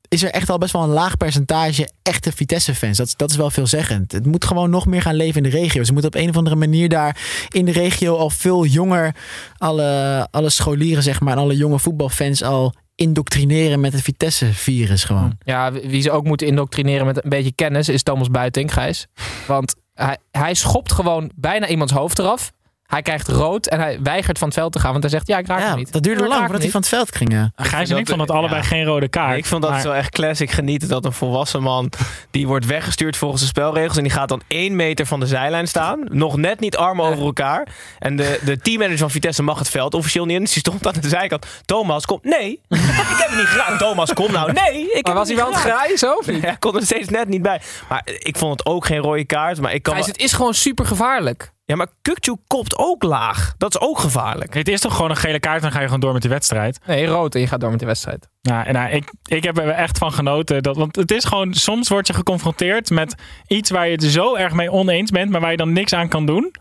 is 0.08 0.22
er 0.22 0.30
echt 0.30 0.50
al 0.50 0.58
best 0.58 0.72
wel 0.72 0.82
een 0.82 0.88
laag 0.88 1.16
percentage 1.16 1.88
echte 2.02 2.32
Vitesse-fans. 2.32 2.96
Dat, 2.96 3.14
dat 3.16 3.30
is 3.30 3.36
wel 3.36 3.50
veelzeggend. 3.50 4.12
Het 4.12 4.26
moet 4.26 4.44
gewoon 4.44 4.70
nog 4.70 4.86
meer 4.86 5.02
gaan 5.02 5.14
leven 5.14 5.44
in 5.44 5.50
de 5.50 5.56
regio. 5.56 5.84
Ze 5.84 5.92
moeten 5.92 6.10
op 6.14 6.20
een 6.20 6.28
of 6.28 6.36
andere 6.36 6.56
manier 6.56 6.88
daar 6.88 7.46
in 7.48 7.64
de 7.64 7.72
regio 7.72 8.16
al 8.16 8.30
veel 8.30 8.64
jonger... 8.64 9.14
alle, 9.56 10.28
alle 10.30 10.50
scholieren 10.50 11.02
zeg 11.02 11.20
maar, 11.20 11.32
en 11.32 11.38
alle 11.38 11.56
jonge 11.56 11.78
voetbalfans 11.78 12.42
al 12.42 12.74
indoctrineren 12.94 13.80
met 13.80 13.92
het 13.92 14.02
Vitesse-virus 14.02 15.04
gewoon. 15.04 15.36
Ja, 15.44 15.72
wie 15.72 16.02
ze 16.02 16.10
ook 16.10 16.24
moeten 16.24 16.46
indoctrineren 16.46 17.06
met 17.06 17.24
een 17.24 17.30
beetje 17.30 17.52
kennis 17.52 17.88
is 17.88 18.02
Thomas 18.02 18.30
Buiting, 18.30 18.72
Gijs. 18.72 19.06
Want 19.46 19.74
hij, 19.94 20.16
hij 20.30 20.54
schopt 20.54 20.92
gewoon 20.92 21.30
bijna 21.34 21.68
iemands 21.68 21.92
hoofd 21.92 22.18
eraf. 22.18 22.52
Hij 22.86 23.02
krijgt 23.02 23.28
rood 23.28 23.66
en 23.66 23.80
hij 23.80 23.98
weigert 24.02 24.38
van 24.38 24.48
het 24.48 24.56
veld 24.56 24.72
te 24.72 24.78
gaan. 24.78 24.90
Want 24.90 25.02
hij 25.02 25.12
zegt, 25.12 25.26
ja, 25.26 25.38
ik 25.38 25.46
raak 25.46 25.58
Ja, 25.60 25.66
hem 25.68 25.76
niet. 25.76 25.92
dat 25.92 26.02
duurde 26.02 26.22
Ik 26.22 26.28
lang 26.28 26.40
voordat 26.42 26.62
hij 26.62 26.70
van 26.70 26.80
het 26.80 26.88
veld 26.88 27.16
ging. 27.16 27.32
ja. 27.32 27.50
Gijs 27.56 27.90
en 27.90 27.96
ik 27.96 28.06
vonden 28.08 28.26
het 28.26 28.36
allebei 28.36 28.60
ja. 28.60 28.66
geen 28.66 28.84
rode 28.84 29.08
kaart. 29.08 29.36
ik 29.36 29.44
vond 29.46 29.62
dat 29.62 29.70
maar- 29.70 29.80
zo 29.80 29.90
echt 29.92 30.10
classic 30.10 30.50
genieten 30.50 30.88
dat 30.88 31.04
een 31.04 31.12
volwassen 31.12 31.62
man 31.62 31.90
die 32.30 32.46
wordt 32.46 32.66
weggestuurd 32.66 33.16
volgens 33.16 33.40
de 33.40 33.46
spelregels 33.48 33.96
en 33.96 34.02
die 34.02 34.12
gaat 34.12 34.28
dan 34.28 34.42
één 34.48 34.76
meter 34.76 35.06
van 35.06 35.20
de 35.20 35.26
zijlijn 35.26 35.68
staan, 35.68 36.00
nog 36.10 36.36
net 36.36 36.60
niet 36.60 36.76
armen 36.76 37.04
over 37.06 37.24
elkaar 37.24 37.68
en 37.98 38.16
de, 38.16 38.40
de 38.44 38.58
teammanager 38.58 38.98
van 38.98 39.10
Vitesse 39.10 39.42
mag 39.42 39.58
het 39.58 39.68
veld 39.70 39.94
officieel 39.94 40.24
niet 40.24 40.36
in, 40.36 40.42
dus 40.42 40.52
die 40.52 40.60
stond 40.60 40.86
aan 40.86 40.94
de 41.00 41.08
zijkant. 41.08 41.46
Thomas, 41.64 42.06
kom. 42.06 42.18
Nee, 42.22 42.50
ik 42.68 42.78
heb 42.78 43.28
het 43.28 43.36
niet 43.38 43.46
gedaan. 43.46 43.78
Thomas, 43.78 44.12
kom 44.12 44.32
nou. 44.32 44.52
Nee, 44.52 44.80
ik 44.82 44.90
heb 44.94 45.04
Maar 45.06 45.14
was 45.14 45.26
hij 45.28 45.36
wel 45.36 45.46
aan 45.46 45.52
het 45.52 45.60
graaien 45.60 45.98
zo? 45.98 46.12
of 46.12 46.26
niet? 46.26 46.44
Ik 46.44 46.56
kon 46.58 46.76
er 46.76 46.82
steeds 46.82 47.08
net 47.08 47.28
niet 47.28 47.42
bij. 47.42 47.60
Maar 47.88 48.02
ik 48.18 48.36
vond 48.36 48.58
het 48.58 48.66
ook 48.68 48.86
geen 48.86 48.98
rode 48.98 49.24
kaart. 49.24 49.60
Maar 49.60 49.72
ik 49.74 49.82
kan 49.82 49.92
Gijs, 49.94 50.06
wel- 50.06 50.14
het 50.14 50.24
is 50.24 50.32
gewoon 50.32 50.54
super 50.54 50.86
gevaarlijk. 50.86 51.52
Ja, 51.66 51.76
maar 51.76 51.86
Kukcu 52.02 52.36
kopt 52.46 52.76
ook 52.76 53.02
laag. 53.02 53.54
Dat 53.58 53.74
is 53.74 53.80
ook 53.80 53.98
gevaarlijk. 53.98 54.54
Het 54.54 54.68
is 54.68 54.80
toch 54.80 54.94
gewoon 54.94 55.10
een 55.10 55.16
gele 55.16 55.40
kaart 55.40 55.56
en 55.56 55.62
dan 55.62 55.70
ga 55.72 55.78
je 55.78 55.84
gewoon 55.84 56.00
door 56.00 56.12
met 56.12 56.22
die 56.22 56.30
wedstrijd. 56.30 56.80
Nee, 56.86 57.06
rood 57.06 57.34
en 57.34 57.40
je 57.40 57.46
gaat 57.46 57.60
door 57.60 57.70
met 57.70 57.80
de 57.80 57.86
wedstrijd. 57.86 58.28
Nou, 58.42 58.66
en 58.66 58.72
nou, 58.72 58.90
ik, 58.90 59.12
ik 59.24 59.44
heb 59.44 59.58
er 59.58 59.68
echt 59.68 59.98
van 59.98 60.12
genoten. 60.12 60.62
Dat, 60.62 60.76
want 60.76 60.96
het 60.96 61.10
is 61.10 61.24
gewoon, 61.24 61.54
soms 61.54 61.88
word 61.88 62.06
je 62.06 62.12
geconfronteerd 62.12 62.90
met 62.90 63.14
iets 63.46 63.70
waar 63.70 63.86
je 63.86 63.92
het 63.92 64.02
zo 64.04 64.34
erg 64.34 64.52
mee 64.52 64.70
oneens 64.70 65.10
bent, 65.10 65.30
maar 65.30 65.40
waar 65.40 65.50
je 65.50 65.56
dan 65.56 65.72
niks 65.72 65.92
aan 65.92 66.08
kan 66.08 66.26
doen. 66.26 66.54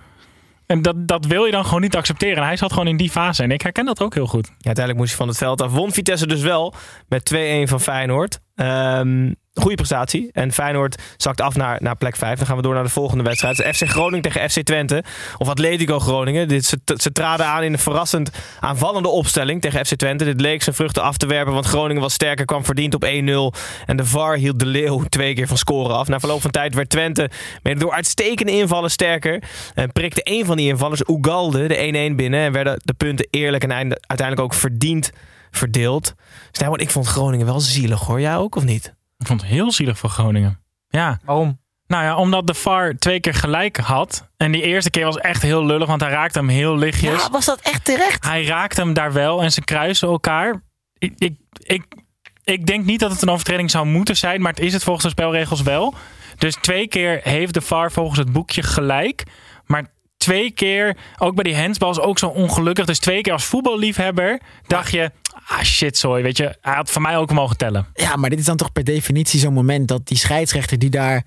En 0.66 0.82
dat, 0.82 1.08
dat 1.08 1.26
wil 1.26 1.46
je 1.46 1.52
dan 1.52 1.66
gewoon 1.66 1.82
niet 1.82 1.96
accepteren. 1.96 2.38
En 2.38 2.44
hij 2.44 2.58
zat 2.58 2.72
gewoon 2.72 2.88
in 2.88 2.98
die 2.98 3.10
fase. 3.10 3.44
En 3.44 3.52
ik 3.52 3.62
herken 3.62 3.86
dat 3.86 4.02
ook 4.02 4.13
heel 4.13 4.28
goed. 4.28 4.48
Ja, 4.48 4.54
uiteindelijk 4.66 4.98
moest 4.98 5.10
hij 5.10 5.18
van 5.18 5.28
het 5.28 5.38
veld 5.38 5.62
af. 5.62 5.72
Won 5.72 5.92
Vitesse 5.92 6.28
dus 6.28 6.42
wel 6.42 6.74
met 7.08 7.34
2-1 7.34 7.38
van 7.63 7.82
Feyenoord. 7.82 8.39
Ehm 8.56 9.32
goede 9.54 9.76
prestatie. 9.76 10.30
En 10.32 10.52
Feyenoord 10.52 11.02
zakt 11.18 11.42
af 11.42 11.56
naar, 11.56 11.78
naar 11.82 11.96
plek 11.96 12.16
5. 12.16 12.38
Dan 12.38 12.48
gaan 12.48 12.56
we 12.56 12.62
door 12.62 12.74
naar 12.74 12.84
de 12.84 12.89
volgende 12.89 13.24
wedstrijd. 13.24 13.60
Is 13.60 13.78
FC 13.78 13.89
Groningen 13.89 14.22
tegen 14.22 14.50
FC 14.50 14.62
Twente. 14.62 15.04
Of 15.38 15.50
Atletico 15.50 16.00
Groningen. 16.00 16.48
Dit, 16.48 16.66
ze, 16.96 17.12
traden 17.12 17.46
aan 17.46 17.63
in 17.63 17.74
een 17.74 17.80
verrassend 17.80 18.30
aanvallende 18.60 19.10
opstelling 19.10 19.62
tegen 19.62 19.86
FC 19.86 19.96
Twente. 19.96 20.26
Dit 20.26 20.42
leek 20.42 20.63
zijn 20.63 20.76
vruchten 20.76 21.04
af 21.04 21.18
te 21.18 21.26
werpen. 21.26 21.54
Want 21.54 21.66
Groningen 21.66 22.02
was 22.02 22.13
sterker, 22.13 22.46
kwam 22.46 22.66
verdiend 22.66 22.94
op 22.94 23.06
1-0. 23.06 23.08
En 23.86 23.98
de 23.98 24.06
VAR 24.06 24.36
hield 24.36 24.60
de 24.60 24.66
Leeuw 24.66 25.04
twee 25.10 25.34
keer 25.34 25.48
van 25.48 25.58
scoren 25.58 25.96
af. 25.96 26.08
Na 26.08 26.20
verloop 26.20 26.42
van 26.42 26.52
tijd 26.52 26.74
werd 26.74 26.89
Twente 26.89 27.30
mede 27.63 27.80
door 27.80 27.94
uitstekende 27.94 28.52
invallen 28.52 28.92
sterker. 28.92 29.44
En 29.74 29.92
prikte 29.92 30.22
een 30.24 30.46
van 30.46 30.58
die 30.58 30.68
invallers, 30.68 31.02
Ugalde, 31.10 31.68
de 31.68 32.10
1-1 32.12 32.16
binnen. 32.16 32.39
En 32.39 32.52
werden 32.52 32.82
de 32.84 32.94
punten 32.94 33.28
eerlijk 33.30 33.63
en 33.63 33.72
einde- 33.72 34.02
uiteindelijk 34.08 34.48
ook 34.48 34.60
verdiend 34.60 35.12
verdeeld. 35.52 36.13
Snijboon, 36.52 36.80
ik 36.80 36.89
vond 36.89 37.08
Groningen 37.08 37.46
wel 37.46 37.60
zielig 37.60 38.00
hoor. 38.00 38.22
Jij 38.22 38.36
ook 38.36 38.56
of 38.56 38.63
niet? 38.63 38.94
Ik 39.23 39.29
vond 39.29 39.41
het 39.41 39.49
heel 39.49 39.71
zielig 39.71 39.97
voor 39.97 40.09
Groningen. 40.09 40.59
Ja. 40.89 41.19
Waarom? 41.25 41.59
Nou 41.88 42.03
ja, 42.03 42.15
omdat 42.15 42.47
de 42.47 42.53
VAR 42.53 42.95
twee 42.97 43.19
keer 43.19 43.33
gelijk 43.33 43.77
had. 43.77 44.29
En 44.38 44.51
die 44.51 44.62
eerste 44.62 44.89
keer 44.89 45.05
was 45.05 45.17
echt 45.17 45.41
heel 45.41 45.65
lullig, 45.65 45.88
want 45.88 46.01
hij 46.01 46.09
raakte 46.09 46.39
hem 46.39 46.47
heel 46.47 46.77
lichtjes. 46.77 47.21
Ja, 47.23 47.29
was 47.29 47.45
dat 47.45 47.59
echt 47.62 47.86
terecht? 47.86 48.25
Hij 48.25 48.45
raakte 48.45 48.81
hem 48.81 48.93
daar 48.93 49.13
wel 49.13 49.43
en 49.43 49.51
ze 49.51 49.63
kruisen 49.63 50.07
elkaar. 50.07 50.63
Ik, 50.97 51.13
ik, 51.17 51.36
ik, 51.57 51.86
ik 52.43 52.65
denk 52.65 52.86
niet 52.86 52.99
dat 52.99 53.12
het 53.12 53.21
een 53.21 53.29
overtreding 53.29 53.71
zou 53.71 53.86
moeten 53.86 54.17
zijn, 54.17 54.41
maar 54.41 54.51
het 54.51 54.63
is 54.63 54.73
het 54.73 54.83
volgens 54.83 55.05
de 55.05 55.12
spelregels 55.12 55.62
wel. 55.62 55.93
Dus 56.38 56.55
twee 56.62 56.88
keer 56.88 57.19
heeft 57.23 57.53
de 57.53 57.62
VAR 57.62 57.91
volgens 57.91 58.19
het 58.19 58.31
boekje 58.31 58.63
gelijk. 58.63 59.23
Twee 60.23 60.51
keer, 60.51 60.97
ook 61.17 61.36
bij 61.36 61.43
die 61.43 61.57
handsbal 61.57 61.91
is 61.91 61.99
ook 61.99 62.19
zo 62.19 62.27
ongelukkig. 62.27 62.86
Dus 62.86 62.99
twee 62.99 63.21
keer 63.21 63.33
als 63.33 63.45
voetballiefhebber 63.45 64.39
dacht 64.67 64.91
je... 64.91 65.12
Ah 65.47 65.62
shit, 65.62 65.97
sorry, 65.97 66.23
weet 66.23 66.38
je. 66.38 66.55
Hij 66.62 66.73
had 66.73 66.91
van 66.91 67.01
mij 67.01 67.17
ook 67.17 67.31
mogen 67.31 67.57
tellen. 67.57 67.88
Ja, 67.93 68.15
maar 68.15 68.29
dit 68.29 68.39
is 68.39 68.45
dan 68.45 68.57
toch 68.57 68.71
per 68.71 68.83
definitie 68.83 69.39
zo'n 69.39 69.53
moment 69.53 69.88
dat 69.88 70.07
die 70.07 70.17
scheidsrechter 70.17 70.79
die 70.79 70.89
daar 70.89 71.23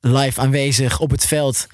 live 0.00 0.40
aanwezig 0.40 1.00
op 1.00 1.10
het 1.10 1.26
veld 1.26 1.66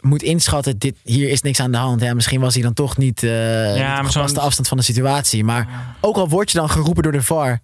moet 0.00 0.22
inschatten, 0.22 0.78
dit, 0.78 0.96
hier 1.02 1.28
is 1.28 1.42
niks 1.42 1.60
aan 1.60 1.70
de 1.70 1.78
hand. 1.78 2.00
Ja, 2.00 2.14
misschien 2.14 2.40
was 2.40 2.54
hij 2.54 2.62
dan 2.62 2.74
toch 2.74 2.96
niet 2.96 3.22
eh 3.22 3.76
Ja, 3.76 4.02
de 4.02 4.40
afstand 4.40 4.68
van 4.68 4.76
de 4.76 4.82
situatie. 4.82 5.44
Maar 5.44 5.96
ook 6.00 6.16
al 6.16 6.28
word 6.28 6.50
je 6.50 6.58
dan 6.58 6.70
geroepen 6.70 7.02
door 7.02 7.12
de 7.12 7.22
VAR, 7.22 7.60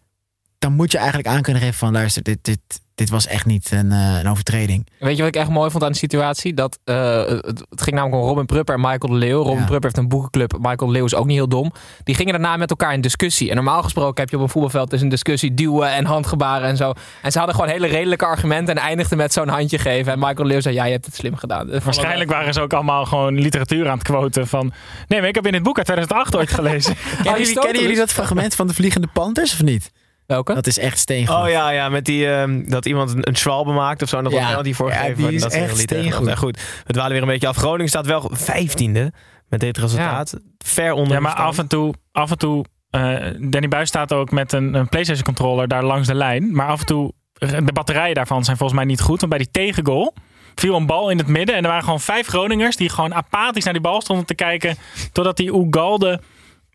dan 0.62 0.72
moet 0.72 0.92
je 0.92 0.98
eigenlijk 0.98 1.28
aan 1.28 1.42
kunnen 1.42 1.62
geven 1.62 1.78
van 1.78 1.92
luister, 1.92 2.22
dit, 2.22 2.38
dit, 2.42 2.58
dit 2.94 3.10
was 3.10 3.26
echt 3.26 3.46
niet 3.46 3.70
een, 3.70 3.92
eh, 3.92 4.18
een 4.18 4.28
overtreding. 4.28 4.86
Weet 4.98 5.16
je 5.16 5.22
wat 5.22 5.34
ik 5.34 5.40
echt 5.40 5.50
mooi 5.50 5.70
vond 5.70 5.84
aan 5.84 5.92
de 5.92 5.98
situatie? 5.98 6.54
Dat, 6.54 6.78
eh, 6.84 7.24
het, 7.26 7.64
het 7.70 7.82
ging 7.82 7.96
namelijk 7.96 8.22
om 8.22 8.28
Robin 8.28 8.46
Prupper 8.46 8.74
en 8.74 8.80
Michael 8.80 9.12
de 9.12 9.18
Leeuw. 9.18 9.42
Robin 9.42 9.58
Ja. 9.58 9.64
Prupper 9.64 9.82
heeft 9.82 9.96
een 9.96 10.08
boekenclub. 10.08 10.52
Michael 10.52 10.86
de 10.86 10.92
Leeuw 10.92 11.04
is 11.04 11.14
ook 11.14 11.26
niet 11.26 11.36
heel 11.36 11.48
dom. 11.48 11.72
Die 12.04 12.14
gingen 12.14 12.32
daarna 12.32 12.56
met 12.56 12.70
elkaar 12.70 12.92
in 12.92 13.00
discussie. 13.00 13.48
En 13.48 13.54
normaal 13.54 13.82
gesproken 13.82 14.20
heb 14.20 14.30
je 14.30 14.36
op 14.36 14.42
een 14.42 14.48
voetbalveld 14.48 14.90
dus 14.90 15.00
een 15.00 15.08
discussie 15.08 15.54
duwen 15.54 15.92
en 15.92 16.04
handgebaren 16.04 16.68
en 16.68 16.76
zo. 16.76 16.92
En 17.22 17.32
ze 17.32 17.38
hadden 17.38 17.56
gewoon 17.56 17.70
hele 17.70 17.86
redelijke 17.86 18.24
argumenten 18.24 18.76
en 18.76 18.82
eindigden 18.82 19.18
met 19.18 19.32
zo'n 19.32 19.48
handje 19.48 19.78
geven. 19.78 20.12
En 20.12 20.18
Michael 20.18 20.36
de 20.36 20.44
Leeuw 20.44 20.60
zei, 20.60 20.74
ja, 20.74 20.84
je 20.84 20.92
hebt 20.92 21.06
het 21.06 21.14
slim 21.14 21.36
gedaan. 21.36 21.66
Dat 21.66 21.82
Waarschijnlijk 21.82 22.30
waren 22.30 22.54
ze 22.54 22.60
ook 22.60 22.72
allemaal 22.72 23.04
gewoon 23.04 23.34
literatuur 23.34 23.88
aan 23.88 23.98
het 23.98 24.06
quoten 24.06 24.46
van... 24.48 24.72
Nee, 25.08 25.20
maar 25.20 25.28
ik 25.28 25.34
heb 25.34 25.46
in 25.46 25.54
het 25.54 25.62
boek 25.62 25.76
uit 25.76 25.86
2008 25.86 26.36
ooit 26.36 26.50
gelezen. 26.52 26.94
Kennen 26.96 27.16
jullie, 27.16 27.30
Aristoteles? 27.30 27.64
kennen 27.64 27.82
jullie 27.82 27.96
dat 27.96 28.12
fragment 28.12 28.54
van 28.54 28.66
de 28.66 28.74
Vliegende 28.74 29.08
Panthers 29.12 29.52
of 29.52 29.62
niet? 29.62 29.90
Welke? 30.32 30.54
Dat 30.54 30.66
is 30.66 30.78
echt 30.78 30.98
steengoed. 30.98 31.36
Oh 31.36 31.48
ja, 31.48 31.70
ja 31.70 31.88
met 31.88 32.04
die, 32.04 32.32
ehm, 32.32 32.68
dat 32.68 32.86
iemand 32.86 33.14
een, 33.14 33.28
een 33.28 33.36
schwalbe 33.36 33.72
maakt 33.72 34.02
of 34.02 34.08
zo. 34.08 34.16
En 34.16 34.24
dat 34.24 34.32
Ja. 34.32 34.38
ja. 34.38 34.46
penalty 34.46 34.68
Ja, 34.68 34.74
voorgegeven 34.74 35.26
die 35.26 35.32
is 35.32 35.42
Dat 35.42 35.52
echt 35.52 35.78
steengoed. 35.78 36.26
Ja, 36.26 36.34
goed, 36.34 36.60
we 36.86 36.92
dwalen 36.92 37.12
weer 37.12 37.22
een 37.22 37.28
beetje 37.28 37.48
af. 37.48 37.56
Groningen 37.56 37.88
staat 37.88 38.06
wel 38.06 38.30
vijftiende 38.32 39.12
met 39.48 39.60
dit 39.60 39.78
resultaat. 39.78 40.34
Ver 40.58 40.92
onder 40.92 41.14
Ja, 41.14 41.20
maar 41.20 41.34
af 41.34 41.58
en 41.58 41.66
toe, 41.66 41.94
af 42.12 42.30
en 42.30 42.38
toe 42.38 42.64
eh, 42.90 43.16
Danny 43.38 43.68
Buis 43.68 43.88
staat 43.88 44.12
ook 44.12 44.30
met 44.30 44.52
een, 44.52 44.74
een 44.74 44.88
PlayStation 44.88 45.24
controller 45.24 45.68
daar 45.68 45.84
langs 45.84 46.06
de 46.08 46.14
lijn. 46.14 46.54
Maar 46.54 46.66
af 46.66 46.80
en 46.80 46.86
toe, 46.86 47.12
de 47.38 47.72
batterijen 47.72 48.14
daarvan 48.14 48.44
zijn 48.44 48.56
volgens 48.56 48.78
mij 48.78 48.88
niet 48.88 49.00
goed. 49.00 49.20
Want 49.20 49.32
bij 49.32 49.38
die 49.38 49.50
tegengoal 49.50 50.14
viel 50.54 50.76
een 50.76 50.86
bal 50.86 51.10
in 51.10 51.18
het 51.18 51.26
midden. 51.26 51.56
En 51.56 51.62
er 51.62 51.68
waren 51.68 51.84
gewoon 51.84 52.00
vijf 52.00 52.26
Groningers 52.26 52.76
die 52.76 52.88
gewoon 52.88 53.14
apathisch 53.14 53.64
naar 53.64 53.72
die 53.72 53.82
bal 53.82 54.00
stonden 54.00 54.26
te 54.26 54.34
kijken. 54.34 54.76
Totdat 55.12 55.36
die 55.36 55.54
Ugalde 55.54 56.20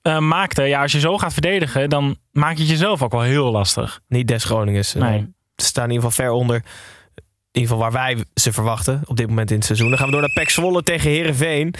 eh, 0.07 0.19
maakte. 0.19 0.63
Ja, 0.63 0.81
als 0.81 0.91
je 0.91 0.99
zo 0.99 1.17
gaat 1.17 1.33
verdedigen, 1.33 1.89
dan 1.89 2.17
maak 2.31 2.53
je 2.55 2.61
het 2.61 2.69
jezelf 2.69 3.01
ook 3.03 3.11
wel 3.11 3.21
heel 3.21 3.51
lastig. 3.51 3.99
Niet 4.07 4.27
des 4.27 4.43
Groningers. 4.43 4.95
Eh, 4.95 5.01
Nee. 5.01 5.27
Ze 5.55 5.65
staan 5.65 5.83
in 5.85 5.91
ieder 5.91 6.09
geval 6.09 6.25
ver 6.25 6.33
onder. 6.35 6.55
In 6.55 7.63
ieder 7.63 7.69
geval 7.75 7.77
waar 7.77 7.91
wij 7.91 8.23
ze 8.33 8.53
verwachten 8.53 9.01
op 9.05 9.17
dit 9.17 9.27
moment 9.27 9.49
in 9.49 9.55
het 9.57 9.65
seizoen. 9.65 9.89
Dan 9.89 9.97
gaan 9.97 10.05
we 10.07 10.11
door 10.11 10.21
naar 10.21 10.33
Pek 10.33 10.49
Zwolle 10.49 10.83
tegen 10.83 11.09
Herenveen. 11.09 11.73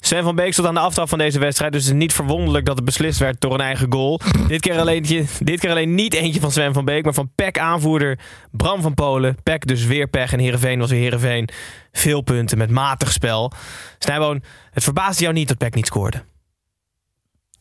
Sven 0.00 0.22
van 0.22 0.34
Beek 0.34 0.52
stond 0.52 0.68
aan 0.68 0.74
de 0.74 0.80
aftrap 0.80 1.08
van 1.08 1.18
deze 1.18 1.38
wedstrijd. 1.38 1.72
Dus 1.72 1.84
het 1.84 1.92
is 1.92 1.98
niet 1.98 2.12
verwonderlijk 2.12 2.64
dat 2.66 2.76
het 2.76 2.84
beslist 2.84 3.18
werd 3.18 3.40
door 3.40 3.54
een 3.54 3.60
eigen 3.60 3.92
goal. 3.92 4.20
dit, 4.48 4.60
keer 4.60 4.78
alleen, 4.78 5.02
dit 5.42 5.60
keer 5.60 5.70
alleen 5.70 5.94
niet 5.94 6.14
eentje 6.14 6.40
van 6.40 6.50
Sven 6.52 6.72
van 6.72 6.84
Beek, 6.84 7.04
maar 7.04 7.14
van 7.14 7.30
Pek 7.34 7.58
aanvoerder 7.58 8.18
Bram 8.50 8.82
van 8.82 8.94
Polen. 8.94 9.36
Pek 9.42 9.66
dus 9.66 9.84
weer 9.84 10.08
pech 10.08 10.32
en 10.32 10.38
Herenveen 10.38 10.78
was 10.78 10.90
weer 10.90 11.00
Herenveen. 11.00 11.48
Veel 11.92 12.20
punten 12.20 12.58
met 12.58 12.70
matig 12.70 13.12
spel. 13.12 13.52
Snijboon, 13.98 14.42
het 14.70 14.84
verbaasde 14.84 15.22
jou 15.22 15.34
niet 15.34 15.48
dat 15.48 15.58
Pek 15.58 15.74
niet 15.74 15.86
scoorde. 15.86 16.22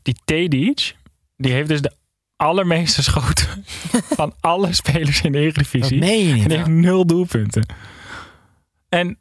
Die 0.08 0.16
Tedic, 0.26 0.96
die 1.38 1.52
heeft 1.52 1.68
dus 1.68 1.82
de 1.82 1.92
allermeeste 2.36 3.04
schoten 3.04 3.66
van 4.20 4.34
alle 4.40 4.74
spelers 4.74 5.22
in 5.22 5.32
de 5.32 5.40
Eredivisie. 5.40 6.00
Dat 6.00 6.10
meen 6.10 6.28
je 6.28 6.34
niet. 6.34 6.44
En 6.44 6.50
die 6.50 6.58
heeft 6.58 6.70
nul 6.70 7.06
doelpunten. 7.06 7.66
En 8.90 9.18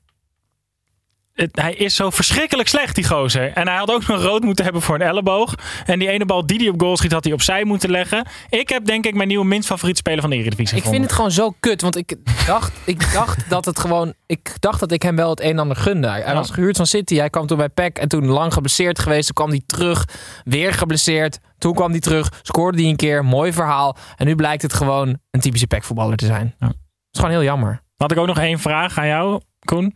het- 1.37 1.57
hij 1.61 1.75
is 1.75 1.95
zo 1.95 2.11
verschrikkelijk 2.11 2.69
slecht, 2.69 2.95
die 2.95 3.05
gozer. 3.07 3.53
En 3.53 3.69
hij 3.69 3.77
had 3.77 3.91
ook 3.91 4.07
nog 4.07 4.23
rood 4.23 4.43
moeten 4.43 4.65
hebben 4.65 4.83
voor 4.83 4.95
een 4.95 5.01
elleboog. 5.07 5.55
En 5.87 5.99
die 5.99 6.09
ene 6.09 6.25
bal 6.27 6.47
die 6.47 6.59
hij 6.59 6.69
op 6.69 6.81
goal 6.81 6.97
schiet, 6.97 7.13
had 7.13 7.25
hij 7.25 7.33
opzij 7.33 7.65
moeten 7.65 7.91
leggen. 7.91 8.27
Ik 8.49 8.69
heb 8.69 8.85
denk 8.85 9.07
ik 9.07 9.15
mijn 9.15 9.29
nieuwe 9.29 9.45
minst 9.45 9.69
favoriete 9.69 9.99
speler 9.99 10.21
van 10.21 10.31
de 10.31 10.37
Eredivisie 10.37 10.77
Ik 10.79 10.83
vind 10.85 11.03
het 11.03 11.13
gewoon 11.13 11.31
zo 11.31 11.55
kut, 11.61 11.81
want 11.83 11.97
ik 11.97 12.17
dacht, 12.47 12.73
ik 12.85 13.13
dacht 13.13 13.51
dat 13.51 13.65
het 13.65 13.79
gewoon, 13.79 14.15
ik 14.27 14.57
dacht 14.61 14.81
dat 14.81 14.93
ik 14.93 15.03
hem 15.03 15.17
wel 15.17 15.31
het 15.31 15.41
een 15.41 15.51
en 15.51 15.59
ander 15.59 15.77
gunde. 15.77 16.09
Hij 16.09 16.35
was 16.35 16.51
gehuurd 16.51 16.77
van 16.77 16.87
City, 16.87 17.17
hij 17.17 17.31
kwam 17.31 17.47
toen 17.47 17.59
bij 17.59 17.69
PEC 17.69 17.99
en 17.99 18.09
toen 18.09 18.27
lang 18.27 18.53
geblesseerd 18.53 18.99
geweest. 18.99 19.25
Toen 19.27 19.35
kwam 19.35 19.49
hij 19.49 19.63
terug, 19.67 20.05
weer 20.45 20.73
geblesseerd. 20.73 21.39
Toen 21.59 21.75
kwam 21.75 21.91
hij 21.91 22.01
terug, 22.01 22.33
scoorde 22.43 22.81
hij 22.81 22.91
een 22.91 22.97
keer, 22.97 23.25
mooi 23.25 23.53
verhaal. 23.53 23.97
En 24.17 24.27
nu 24.27 24.35
blijkt 24.37 24.63
het 24.63 24.73
gewoon 24.73 25.19
een 25.31 25.41
typische 25.41 25.67
PEC 25.67 25.85
voetballer 25.85 26.17
te 26.17 26.27
zijn. 26.27 26.55
Ja. 26.59 26.67
Het 26.67 26.77
is 27.11 27.21
gewoon 27.21 27.31
heel 27.31 27.43
jammer. 27.43 27.83
Had 27.97 28.13
ik 28.13 28.19
ook 28.19 28.27
nog 28.27 28.39
één 28.39 28.59
vraag 28.59 28.99
aan 28.99 29.07
jou, 29.07 29.41
Koen. 29.65 29.95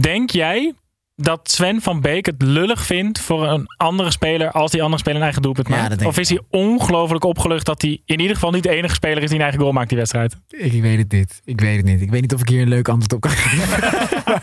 Denk 0.00 0.30
jij 0.30 0.72
dat 1.18 1.50
Sven 1.50 1.80
van 1.82 2.00
Beek 2.00 2.26
het 2.26 2.42
lullig 2.42 2.86
vindt 2.86 3.20
voor 3.20 3.46
een 3.48 3.64
andere 3.76 4.10
speler 4.10 4.50
als 4.50 4.70
die 4.70 4.82
andere 4.82 4.98
speler 5.00 5.16
een 5.18 5.22
eigen 5.24 5.42
doelpunt 5.42 5.68
Ja, 5.68 5.76
maakt? 5.88 6.04
of 6.04 6.18
is 6.18 6.28
hij 6.28 6.40
ongelooflijk 6.50 7.24
opgelucht 7.24 7.66
dat 7.66 7.82
hij 7.82 8.00
in 8.04 8.20
ieder 8.20 8.34
geval 8.34 8.50
niet 8.50 8.62
de 8.62 8.68
enige 8.70 8.94
speler 8.94 9.22
is 9.22 9.28
die 9.28 9.36
een 9.36 9.42
eigen 9.42 9.60
goal 9.60 9.72
maakt 9.72 9.88
die 9.88 9.98
wedstrijd? 9.98 10.36
Ik, 10.48 10.72
ik 10.72 10.82
weet 10.82 10.98
het 10.98 11.12
niet. 11.12 11.40
Ik 11.44 11.60
weet 11.60 11.76
het 11.76 11.84
niet. 11.84 12.00
Ik 12.00 12.10
weet 12.10 12.20
niet 12.20 12.34
of 12.34 12.40
ik 12.40 12.48
hier 12.48 12.62
een 12.62 12.68
leuk 12.68 12.88
antwoord 12.88 13.12
op 13.12 13.20
kan 13.20 13.30
geven. 13.30 13.92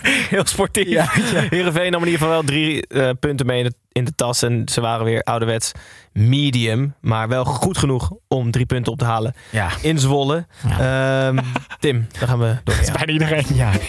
Heel 0.30 0.46
sportief. 0.46 1.12
Heerenveen 1.50 1.92
nam 1.92 2.02
in 2.02 2.08
ieder 2.08 2.20
geval 2.22 2.30
wel 2.30 2.44
drie 2.44 2.88
eh, 2.88 3.10
punten 3.20 3.46
mee 3.46 3.58
in 3.64 3.66
de, 3.70 3.74
in 3.92 4.04
de 4.04 4.16
tas. 4.16 4.42
En 4.42 4.62
ze 4.72 4.82
waren 4.82 5.06
weer 5.06 5.24
ouderwets 5.24 5.72
medium. 6.14 6.94
Maar 7.02 7.28
wel 7.28 7.46
goed 7.46 7.78
genoeg 7.78 8.12
om 8.28 8.52
drie 8.52 8.66
punten 8.66 8.92
op 8.92 8.98
te 9.00 9.06
halen 9.06 9.34
Ja. 9.52 9.70
in 9.82 10.00
Zwolle. 10.00 10.46
Ehm, 10.80 11.38
Tim, 11.80 12.08
dan 12.20 12.28
gaan 12.28 12.40
we 12.40 12.58
door. 12.64 12.76
Dat 12.76 12.88
is 12.88 12.92
bijna 12.92 13.12
iedereen. 13.12 13.46
Ja. 13.54 13.72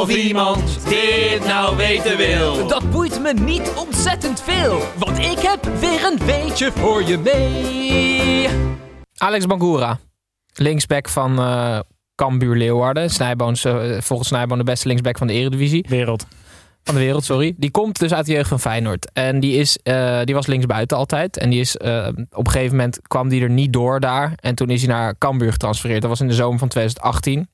Of 0.00 0.16
iemand 0.16 0.88
dit 0.88 1.44
nou 1.46 1.76
weten 1.76 2.16
wil. 2.16 2.66
Dat 2.66 2.90
boeit 2.90 3.20
me 3.22 3.32
niet 3.32 3.72
ontzettend 3.76 4.42
veel, 4.42 4.82
want 4.98 5.18
ik 5.18 5.38
heb 5.38 5.64
weer 5.80 6.04
een 6.04 6.26
weetje 6.26 6.72
voor 6.72 7.02
je 7.02 7.18
mee. 7.18 8.48
Alex 9.16 9.46
Bangura, 9.46 9.98
linksback 10.54 11.08
van 11.08 11.38
eh 11.38 11.78
Cambuur 12.14 12.56
Leeuwarden. 12.56 13.10
Snijboons, 13.10 13.64
eh, 13.64 14.00
volgens 14.00 14.28
Snijboon 14.28 14.58
de 14.58 14.64
beste 14.64 14.86
linksback 14.86 15.18
van 15.18 15.26
de 15.26 15.32
Eredivisie. 15.32 15.84
Wereld. 15.88 16.26
Van 16.82 16.94
de 16.94 17.00
wereld, 17.00 17.24
sorry. 17.24 17.54
Die 17.56 17.70
komt 17.70 17.98
dus 17.98 18.14
uit 18.14 18.26
de 18.26 18.32
jeugd 18.32 18.48
van 18.48 18.60
Feyenoord. 18.60 19.10
En 19.12 19.40
die, 19.40 19.56
is, 19.56 19.78
eh, 19.82 20.20
die 20.24 20.34
was 20.34 20.46
linksbuiten 20.46 20.96
altijd. 20.96 21.36
En 21.36 21.50
die 21.50 21.60
is, 21.60 21.76
eh, 21.76 22.08
op 22.30 22.46
een 22.46 22.52
gegeven 22.52 22.76
moment 22.76 23.00
kwam 23.02 23.28
die 23.28 23.42
er 23.42 23.50
niet 23.50 23.72
door 23.72 24.00
daar. 24.00 24.32
En 24.36 24.54
toen 24.54 24.70
is 24.70 24.82
hij 24.82 24.94
naar 24.94 25.18
Cambuur 25.18 25.52
getransfereerd. 25.52 26.00
Dat 26.00 26.10
was 26.10 26.20
in 26.20 26.28
de 26.28 26.34
zomer 26.34 26.58
van 26.58 26.68
2018. 26.68 27.48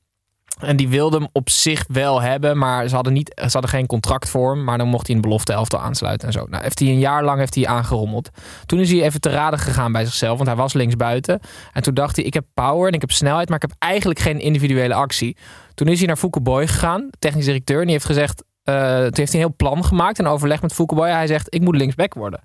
En 0.59 0.75
die 0.75 0.87
wilde 0.87 1.17
hem 1.17 1.27
op 1.31 1.49
zich 1.49 1.85
wel 1.87 2.21
hebben, 2.21 2.57
maar 2.57 2.87
ze 2.87 2.95
hadden, 2.95 3.13
niet, 3.13 3.31
ze 3.35 3.51
hadden 3.51 3.69
geen 3.69 3.85
contract 3.85 4.29
voor 4.29 4.51
hem. 4.51 4.63
Maar 4.63 4.77
dan 4.77 4.87
mocht 4.87 5.07
hij 5.07 5.15
een 5.15 5.21
belofte 5.21 5.53
elftal 5.53 5.79
aansluiten 5.79 6.27
en 6.27 6.33
zo. 6.33 6.45
Nou, 6.49 6.63
heeft 6.63 6.79
hij 6.79 6.87
een 6.87 6.99
jaar 6.99 7.23
lang 7.23 7.39
heeft 7.39 7.55
hij 7.55 7.67
aangerommeld. 7.67 8.29
Toen 8.65 8.79
is 8.79 8.91
hij 8.91 9.01
even 9.01 9.21
te 9.21 9.29
raden 9.29 9.59
gegaan 9.59 9.91
bij 9.91 10.05
zichzelf, 10.05 10.35
want 10.35 10.49
hij 10.49 10.57
was 10.57 10.73
linksbuiten. 10.73 11.39
En 11.73 11.81
toen 11.81 11.93
dacht 11.93 12.15
hij, 12.15 12.25
ik 12.25 12.33
heb 12.33 12.45
power 12.53 12.87
en 12.87 12.93
ik 12.93 13.01
heb 13.01 13.11
snelheid, 13.11 13.47
maar 13.47 13.63
ik 13.63 13.69
heb 13.69 13.75
eigenlijk 13.79 14.19
geen 14.19 14.39
individuele 14.39 14.93
actie. 14.93 15.37
Toen 15.73 15.87
is 15.87 15.97
hij 15.97 16.07
naar 16.07 16.17
Fouke 16.17 16.41
Boy 16.41 16.67
gegaan, 16.67 17.09
technisch 17.19 17.45
directeur. 17.45 17.77
En 17.77 17.83
die 17.83 17.93
heeft 17.93 18.05
gezegd, 18.05 18.43
eh, 18.63 18.75
toen 18.75 19.01
heeft 19.01 19.15
hij 19.17 19.41
een 19.41 19.47
heel 19.47 19.55
plan 19.57 19.85
gemaakt 19.85 20.19
en 20.19 20.27
overleg 20.27 20.61
met 20.61 20.73
Fouke 20.73 20.95
Boy. 20.95 21.09
Hij 21.09 21.27
zegt, 21.27 21.53
ik 21.53 21.61
moet 21.61 21.75
linksback 21.75 22.13
worden. 22.13 22.39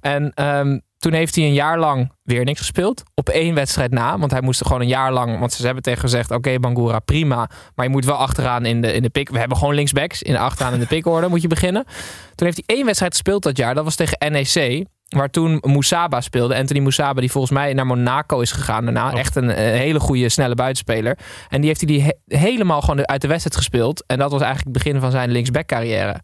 En 0.00 0.32
ehm, 0.34 0.78
toen 0.98 1.12
heeft 1.12 1.34
hij 1.34 1.44
een 1.44 1.52
jaar 1.52 1.78
lang 1.78 2.12
weer 2.22 2.44
niks 2.44 2.58
gespeeld. 2.58 3.02
Op 3.14 3.28
één 3.28 3.54
wedstrijd 3.54 3.90
na. 3.90 4.18
Want 4.18 4.30
hij 4.30 4.40
moest 4.40 4.60
er 4.60 4.66
gewoon 4.66 4.80
een 4.80 4.88
jaar 4.88 5.12
lang. 5.12 5.38
Want 5.38 5.52
ze 5.52 5.64
hebben 5.64 5.82
tegen 5.82 6.00
gezegd: 6.00 6.30
Oké, 6.30 6.58
Bangura, 6.58 6.98
prima. 6.98 7.50
Maar 7.74 7.84
je 7.86 7.90
moet 7.92 8.04
wel 8.04 8.16
achteraan 8.16 8.66
in 8.66 8.80
de, 8.80 8.92
in 8.92 9.02
de 9.02 9.08
pick. 9.10 9.28
We 9.28 9.38
hebben 9.38 9.56
gewoon 9.58 9.74
linksbacks. 9.74 10.22
In 10.22 10.32
de 10.32 10.38
achteraan 10.38 10.72
in 10.72 10.80
de 10.80 10.86
pickorde 10.86 11.28
moet 11.28 11.42
je 11.42 11.48
beginnen. 11.48 11.84
Toen 12.34 12.46
heeft 12.46 12.62
hij 12.66 12.76
één 12.76 12.84
wedstrijd 12.84 13.12
gespeeld 13.12 13.42
dat 13.42 13.56
jaar. 13.56 13.74
Dat 13.74 13.84
was 13.84 13.94
tegen 13.94 14.32
NEC. 14.32 14.84
Waar 15.08 15.30
toen 15.30 15.58
Moussaba 15.66 16.20
speelde. 16.20 16.56
Anthony 16.56 16.80
Moussaba, 16.80 17.20
die 17.20 17.30
volgens 17.30 17.52
mij 17.52 17.72
naar 17.72 17.86
Monaco 17.86 18.40
is 18.40 18.52
gegaan 18.52 18.84
daarna. 18.84 19.12
Echt 19.12 19.36
een, 19.36 19.48
hele 19.50 20.00
goede, 20.00 20.28
snelle 20.28 20.54
buitenspeler. 20.54 21.18
En 21.48 21.58
die 21.60 21.68
heeft 21.68 21.80
hij 21.80 21.88
die 21.90 22.02
he- 22.02 22.38
helemaal 22.38 22.80
gewoon 22.80 23.08
uit 23.08 23.20
de 23.20 23.28
wedstrijd 23.28 23.56
gespeeld. 23.56 24.04
En 24.06 24.18
dat 24.18 24.30
was 24.30 24.40
eigenlijk 24.42 24.74
het 24.76 24.84
begin 24.84 25.00
van 25.00 25.10
zijn 25.10 25.30
linksback 25.30 25.66
carrière. 25.66 26.20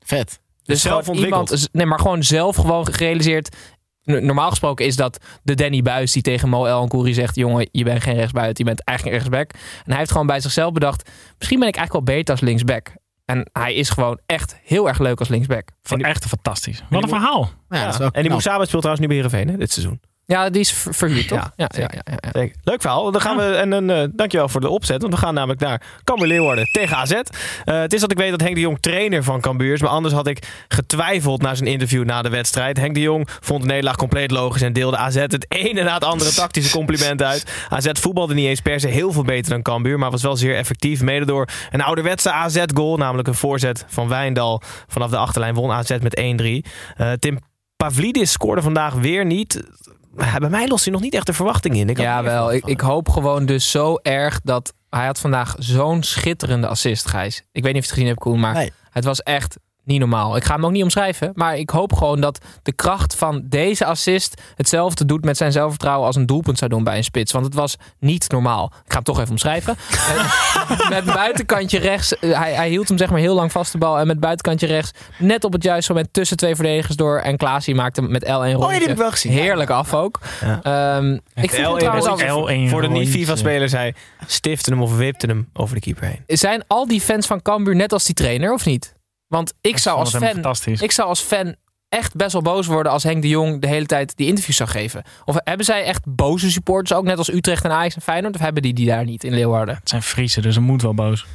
Vet. 0.00 0.40
Dus 0.70 0.82
zelf 0.82 1.08
iemand, 1.08 1.68
nee, 1.72 1.86
maar 1.86 1.98
gewoon 1.98 2.22
zelf 2.22 2.56
gewoon 2.56 2.86
gerealiseerd. 2.92 3.56
Normaal 4.04 4.50
gesproken 4.50 4.86
is 4.86 4.96
dat 4.96 5.18
de 5.42 5.54
Danny 5.54 5.82
Buis 5.82 6.12
die 6.12 6.22
tegen 6.22 6.48
Mo 6.48 6.64
El 6.64 6.88
Kouri 6.88 7.14
zegt: 7.14 7.36
Jongen, 7.36 7.68
je 7.72 7.84
bent 7.84 8.02
geen 8.02 8.14
rechtsbuiten, 8.14 8.64
je 8.64 8.70
bent 8.70 8.84
eigenlijk 8.84 9.16
een 9.16 9.22
rechtsback. 9.22 9.60
En 9.84 9.90
hij 9.90 9.98
heeft 9.98 10.10
gewoon 10.10 10.26
bij 10.26 10.40
zichzelf 10.40 10.72
bedacht: 10.72 11.10
Misschien 11.38 11.58
ben 11.58 11.68
ik 11.68 11.76
eigenlijk 11.76 12.06
wel 12.06 12.16
beter 12.16 12.34
als 12.34 12.42
linksback. 12.44 12.92
En 13.24 13.48
hij 13.52 13.74
is 13.74 13.90
gewoon 13.90 14.20
echt 14.26 14.58
heel 14.62 14.88
erg 14.88 14.98
leuk 14.98 15.18
als 15.18 15.28
linksback. 15.28 15.68
Vond 15.82 16.02
echt 16.02 16.26
fantastisch. 16.26 16.82
Wat 16.90 17.02
een 17.02 17.08
verhaal. 17.08 17.50
Ja, 17.68 17.84
dat 17.84 17.92
is 17.92 17.98
wel 17.98 18.06
En 18.06 18.12
die 18.12 18.22
knap. 18.22 18.32
Moussaba 18.32 18.64
speelt 18.64 18.82
trouwens 18.82 19.00
nu 19.00 19.06
bij 19.06 19.16
Heerenveen 19.16 19.48
hè, 19.48 19.56
dit 19.56 19.72
seizoen. 19.72 20.00
Ja, 20.30 20.50
die 20.50 20.60
is 20.60 20.72
ver- 20.72 20.94
verhuurd, 20.94 21.28
toch? 21.28 21.38
Ja, 21.38 21.52
Ja, 21.56 21.66
ja, 21.68 21.88
zeker. 21.88 22.02
ja. 22.42 22.48
Leuk 22.64 22.80
verhaal. 22.80 23.10
Dan 23.12 23.20
gaan 23.20 23.36
we, 23.36 23.42
en 23.42 23.70
dan, 23.70 23.90
eh, 23.90 24.04
dankjewel 24.12 24.48
voor 24.48 24.60
de 24.60 24.68
opzet. 24.68 25.00
Want 25.02 25.14
we 25.14 25.20
gaan 25.20 25.34
namelijk 25.34 25.60
naar 25.60 25.82
Cambuur 26.04 26.26
Leeuwarden 26.26 26.64
tegen 26.72 26.96
AZ. 26.96 27.10
Eh, 27.12 27.20
het 27.64 27.92
is 27.92 28.00
dat 28.00 28.10
ik 28.10 28.18
weet 28.18 28.30
dat 28.30 28.40
Henk 28.40 28.54
de 28.54 28.60
Jong 28.60 28.80
trainer 28.80 29.22
van 29.24 29.40
Cambuur 29.40 29.72
is. 29.72 29.80
Maar 29.80 29.90
anders 29.90 30.14
had 30.14 30.26
ik 30.26 30.64
getwijfeld 30.68 31.42
naar 31.42 31.56
zijn 31.56 31.68
interview 31.68 32.04
na 32.04 32.22
de 32.22 32.28
wedstrijd. 32.28 32.76
Henk 32.76 32.94
de 32.94 33.00
Jong 33.00 33.28
vond 33.40 33.60
de 33.60 33.66
nederlaag 33.66 33.96
compleet 33.96 34.30
logisch. 34.30 34.62
En 34.62 34.72
deelde 34.72 34.96
AZ 34.96 35.14
het 35.14 35.46
ene 35.64 35.82
na 35.82 35.94
het 35.94 36.04
andere 36.04 36.30
tactische 36.32 36.76
compliment 36.76 37.22
uit. 37.22 37.52
AZ 37.68 37.86
voetbalde 37.92 38.34
niet 38.34 38.46
eens 38.46 38.60
per 38.60 38.80
se 38.80 38.88
heel 38.88 39.12
veel 39.12 39.24
beter 39.24 39.50
dan 39.50 39.62
Cambuur. 39.62 39.98
Maar 39.98 40.10
was 40.10 40.22
wel 40.22 40.36
zeer 40.36 40.56
effectief. 40.56 41.02
Mede 41.02 41.24
door 41.26 41.48
een 41.70 41.82
ouderwetse 41.82 42.32
AZ-goal. 42.32 42.96
Namelijk 42.96 43.28
een 43.28 43.34
voorzet 43.34 43.84
van 43.88 44.08
Wijndal. 44.08 44.62
Vanaf 44.86 45.10
de 45.10 45.16
achterlijn 45.16 45.54
won 45.54 45.70
AZ 45.72 45.90
met 46.00 46.16
1-3. 46.20 46.64
Eh, 46.96 47.12
Tim 47.12 47.38
Pavlidis 47.76 48.32
scoorde 48.32 48.62
vandaag 48.62 48.94
weer 48.94 49.24
niet. 49.26 49.62
Bij 50.10 50.50
mij 50.50 50.68
lost 50.68 50.84
hij 50.84 50.92
nog 50.92 51.02
niet 51.02 51.14
echt 51.14 51.26
de 51.26 51.32
verwachting 51.32 51.76
in. 51.76 51.88
Ik 51.88 51.98
Ja, 51.98 52.22
wel. 52.22 52.52
Ik, 52.52 52.64
ik 52.64 52.80
hoop 52.80 53.08
gewoon 53.08 53.46
dus 53.46 53.70
zo 53.70 53.96
erg 54.02 54.40
dat... 54.40 54.74
Hij 54.90 55.06
had 55.06 55.18
vandaag 55.20 55.54
zo'n 55.58 56.02
schitterende 56.02 56.66
assist, 56.66 57.06
Gijs. 57.08 57.36
Ik 57.52 57.62
weet 57.62 57.62
niet 57.62 57.66
of 57.66 57.72
je 57.72 57.78
het 57.80 57.90
gezien 57.90 58.06
hebt, 58.06 58.18
Koen, 58.18 58.40
maar 58.40 58.54
Nee. 58.54 58.72
het 58.90 59.04
was 59.04 59.22
echt 59.22 59.56
niet 59.90 60.00
normaal. 60.00 60.36
Ik 60.36 60.44
ga 60.44 60.54
hem 60.54 60.64
ook 60.64 60.70
niet 60.70 60.82
omschrijven, 60.82 61.32
maar 61.34 61.56
ik 61.56 61.70
hoop 61.70 61.92
gewoon 61.92 62.20
dat 62.20 62.38
de 62.62 62.72
kracht 62.72 63.16
van 63.16 63.42
deze 63.44 63.84
assist 63.84 64.42
hetzelfde 64.56 65.04
doet 65.04 65.24
met 65.24 65.36
zijn 65.36 65.52
zelfvertrouwen 65.52 66.06
als 66.06 66.16
een 66.16 66.26
doelpunt 66.26 66.58
zou 66.58 66.70
doen 66.70 66.84
bij 66.84 66.96
een 66.96 67.04
spits. 67.04 67.32
Want 67.32 67.44
het 67.44 67.54
was 67.54 67.76
niet 67.98 68.30
normaal. 68.30 68.64
Ik 68.64 68.72
ga 68.86 68.94
hem 68.94 69.02
toch 69.02 69.18
even 69.18 69.30
omschrijven. 69.30 69.76
Eh, 69.90 70.88
met 70.88 71.04
buitenkantje 71.04 71.78
rechts, 71.78 72.18
eh, 72.18 72.38
hij, 72.38 72.52
hij 72.52 72.68
hield 72.68 72.88
hem 72.88 72.98
zeg 72.98 73.10
maar 73.10 73.20
heel 73.20 73.34
lang 73.34 73.52
vast 73.52 73.72
de 73.72 73.78
bal 73.78 73.98
en 73.98 74.06
met 74.06 74.20
buitenkantje 74.20 74.66
rechts 74.66 74.92
net 75.18 75.44
op 75.44 75.52
het 75.52 75.62
juiste 75.62 75.92
moment 75.92 76.12
tussen 76.12 76.36
twee 76.36 76.54
verdedigers 76.54 76.96
door 76.96 77.18
en 77.18 77.36
Klaasie 77.36 77.74
maakte 77.74 78.00
hem 78.00 78.10
met 78.10 78.24
L1 78.24 78.28
rondje. 78.28 78.56
Oh, 78.56 78.68
die 78.68 78.80
heb 78.80 78.90
ik 78.90 78.96
wel 78.96 79.10
gezien. 79.10 79.32
Heerlijk 79.32 79.70
af 79.70 79.94
ook. 79.94 80.20
Ja. 80.40 80.60
Ehm, 80.62 81.12
ik 81.34 81.50
vind 81.50 81.66
L1 81.66 81.70
het 81.70 81.78
trouwens 81.78 82.06
rondje. 82.06 82.30
al, 82.30 82.50
L1 82.50 82.68
Voor 82.68 82.82
de 82.82 82.88
niet-FIFA-spelers, 82.88 83.72
hij 83.72 83.94
stifte 84.26 84.70
hem 84.70 84.82
of 84.82 84.96
wipte 84.96 85.26
hem 85.26 85.48
over 85.52 85.74
de 85.74 85.80
keeper 85.80 86.04
heen. 86.04 86.22
zijn 86.26 86.64
al 86.66 86.86
die 86.86 87.00
fans 87.00 87.26
van 87.26 87.42
Cambuur 87.42 87.76
net 87.76 87.92
als 87.92 88.04
die 88.04 88.14
trainer 88.14 88.52
of 88.52 88.64
niet? 88.64 88.94
Want 89.30 89.52
ik 89.60 89.78
zou 89.78 89.98
als 89.98 90.16
fan, 90.16 90.56
ik 90.80 90.90
zou 90.90 91.08
als 91.08 91.20
fan 91.20 91.54
echt 91.88 92.14
best 92.14 92.32
wel 92.32 92.42
boos 92.42 92.66
worden 92.66 92.92
als 92.92 93.02
Henk 93.02 93.22
de 93.22 93.28
Jong 93.28 93.60
de 93.60 93.66
hele 93.66 93.86
tijd 93.86 94.16
die 94.16 94.26
interviews 94.26 94.56
zou 94.56 94.68
geven. 94.68 95.02
Of 95.24 95.36
hebben 95.44 95.66
zij 95.66 95.84
echt 95.84 96.02
boze 96.04 96.50
supporters 96.50 96.98
ook 96.98 97.04
net 97.04 97.18
als 97.18 97.32
Utrecht 97.32 97.64
en 97.64 97.70
Ajax 97.70 97.94
en 97.94 98.02
Feyenoord? 98.02 98.34
Of 98.34 98.40
hebben 98.40 98.62
die 98.62 98.74
die 98.74 98.86
daar 98.86 99.04
niet 99.04 99.24
in 99.24 99.34
Leeuwarden? 99.34 99.74
Het 99.74 99.88
zijn 99.88 100.02
Friese, 100.02 100.40
dus 100.40 100.54
ze 100.54 100.60
moet 100.60 100.82
wel 100.82 100.94
boos. 100.94 101.26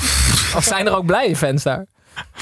Of 0.56 0.64
zijn 0.64 0.86
er 0.86 0.96
ook 0.96 1.06
blije 1.06 1.36
fans 1.36 1.62
daar? 1.62 1.86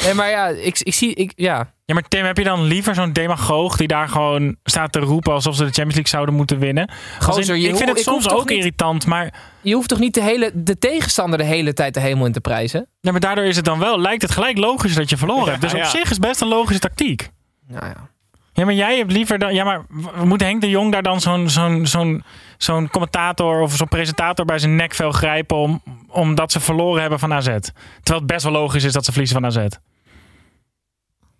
Nee, 0.04 0.14
maar 0.14 0.30
ja, 0.30 0.48
ik, 0.48 0.78
ik 0.78 0.94
zie, 0.94 1.14
ik, 1.14 1.32
ja. 1.36 1.72
Ja, 1.92 1.98
maar 1.98 2.08
Tim, 2.08 2.24
heb 2.24 2.36
je 2.36 2.44
dan 2.44 2.62
liever 2.62 2.94
zo'n 2.94 3.12
demagoog 3.12 3.76
die 3.76 3.86
daar 3.86 4.08
gewoon 4.08 4.56
staat 4.64 4.92
te 4.92 4.98
roepen 4.98 5.32
alsof 5.32 5.54
ze 5.54 5.60
de 5.60 5.64
Champions 5.64 5.94
League 5.94 6.10
zouden 6.12 6.34
moeten 6.34 6.58
winnen? 6.58 6.90
In- 7.36 7.54
ik 7.54 7.76
vind 7.76 7.88
het 7.88 7.98
ik 7.98 8.04
soms 8.04 8.28
ook 8.30 8.48
niet- 8.48 8.58
irritant, 8.58 9.06
maar, 9.06 9.34
Je 9.60 9.74
hoeft 9.74 9.88
toch 9.88 9.98
niet 9.98 10.14
de, 10.14 10.22
hele, 10.22 10.50
de 10.54 10.78
tegenstander 10.78 11.38
de 11.38 11.44
hele 11.44 11.72
tijd 11.72 11.94
de 11.94 12.00
hemel 12.00 12.26
in 12.26 12.32
te 12.32 12.40
prijzen? 12.40 12.86
ja, 13.00 13.10
maar 13.10 13.20
daardoor 13.20 13.44
is 13.44 13.56
het 13.56 13.64
dan 13.64 13.78
wel, 13.78 14.00
lijkt 14.00 14.22
het 14.22 14.30
gelijk 14.30 14.58
logisch 14.58 14.94
dat 14.94 15.10
je 15.10 15.16
verloren 15.16 15.48
hebt. 15.48 15.60
Dus 15.60 15.74
op 15.74 15.84
zich 15.84 16.10
is 16.10 16.18
best 16.18 16.40
een 16.40 16.48
logische 16.48 16.80
tactiek. 16.80 17.30
Nou 17.68 17.86
ja. 17.86 18.10
Ja, 18.52 18.64
maar 18.64 18.74
jij 18.74 18.96
hebt 18.96 19.12
liever 19.12 19.38
dan. 19.38 19.54
Ja, 19.54 19.64
maar 19.64 19.82
moet 20.24 20.40
Henk 20.40 20.60
de 20.60 20.68
Jong 20.70 20.92
daar 20.92 21.02
dan 21.02 21.20
zo'n 21.20 21.48
zo'n 21.48 21.86
zo'n 21.86 22.24
zo'n 22.58 22.88
commentator 22.90 23.60
of 23.60 23.76
zo'n 23.76 23.88
presentator 23.88 24.44
bij 24.44 24.58
zijn 24.58 24.76
nekvel 24.76 25.10
grijpen 25.10 25.56
om, 25.56 25.82
omdat 26.08 26.52
ze 26.52 26.60
verloren 26.60 27.00
hebben 27.00 27.18
van 27.18 27.32
AZ? 27.32 27.44
Terwijl 27.46 28.18
het 28.18 28.26
best 28.26 28.42
wel 28.42 28.52
logisch 28.52 28.84
is 28.84 28.92
dat 28.92 29.04
ze 29.04 29.10
verliezen 29.10 29.40
van 29.40 29.46
AZ. 29.46 29.66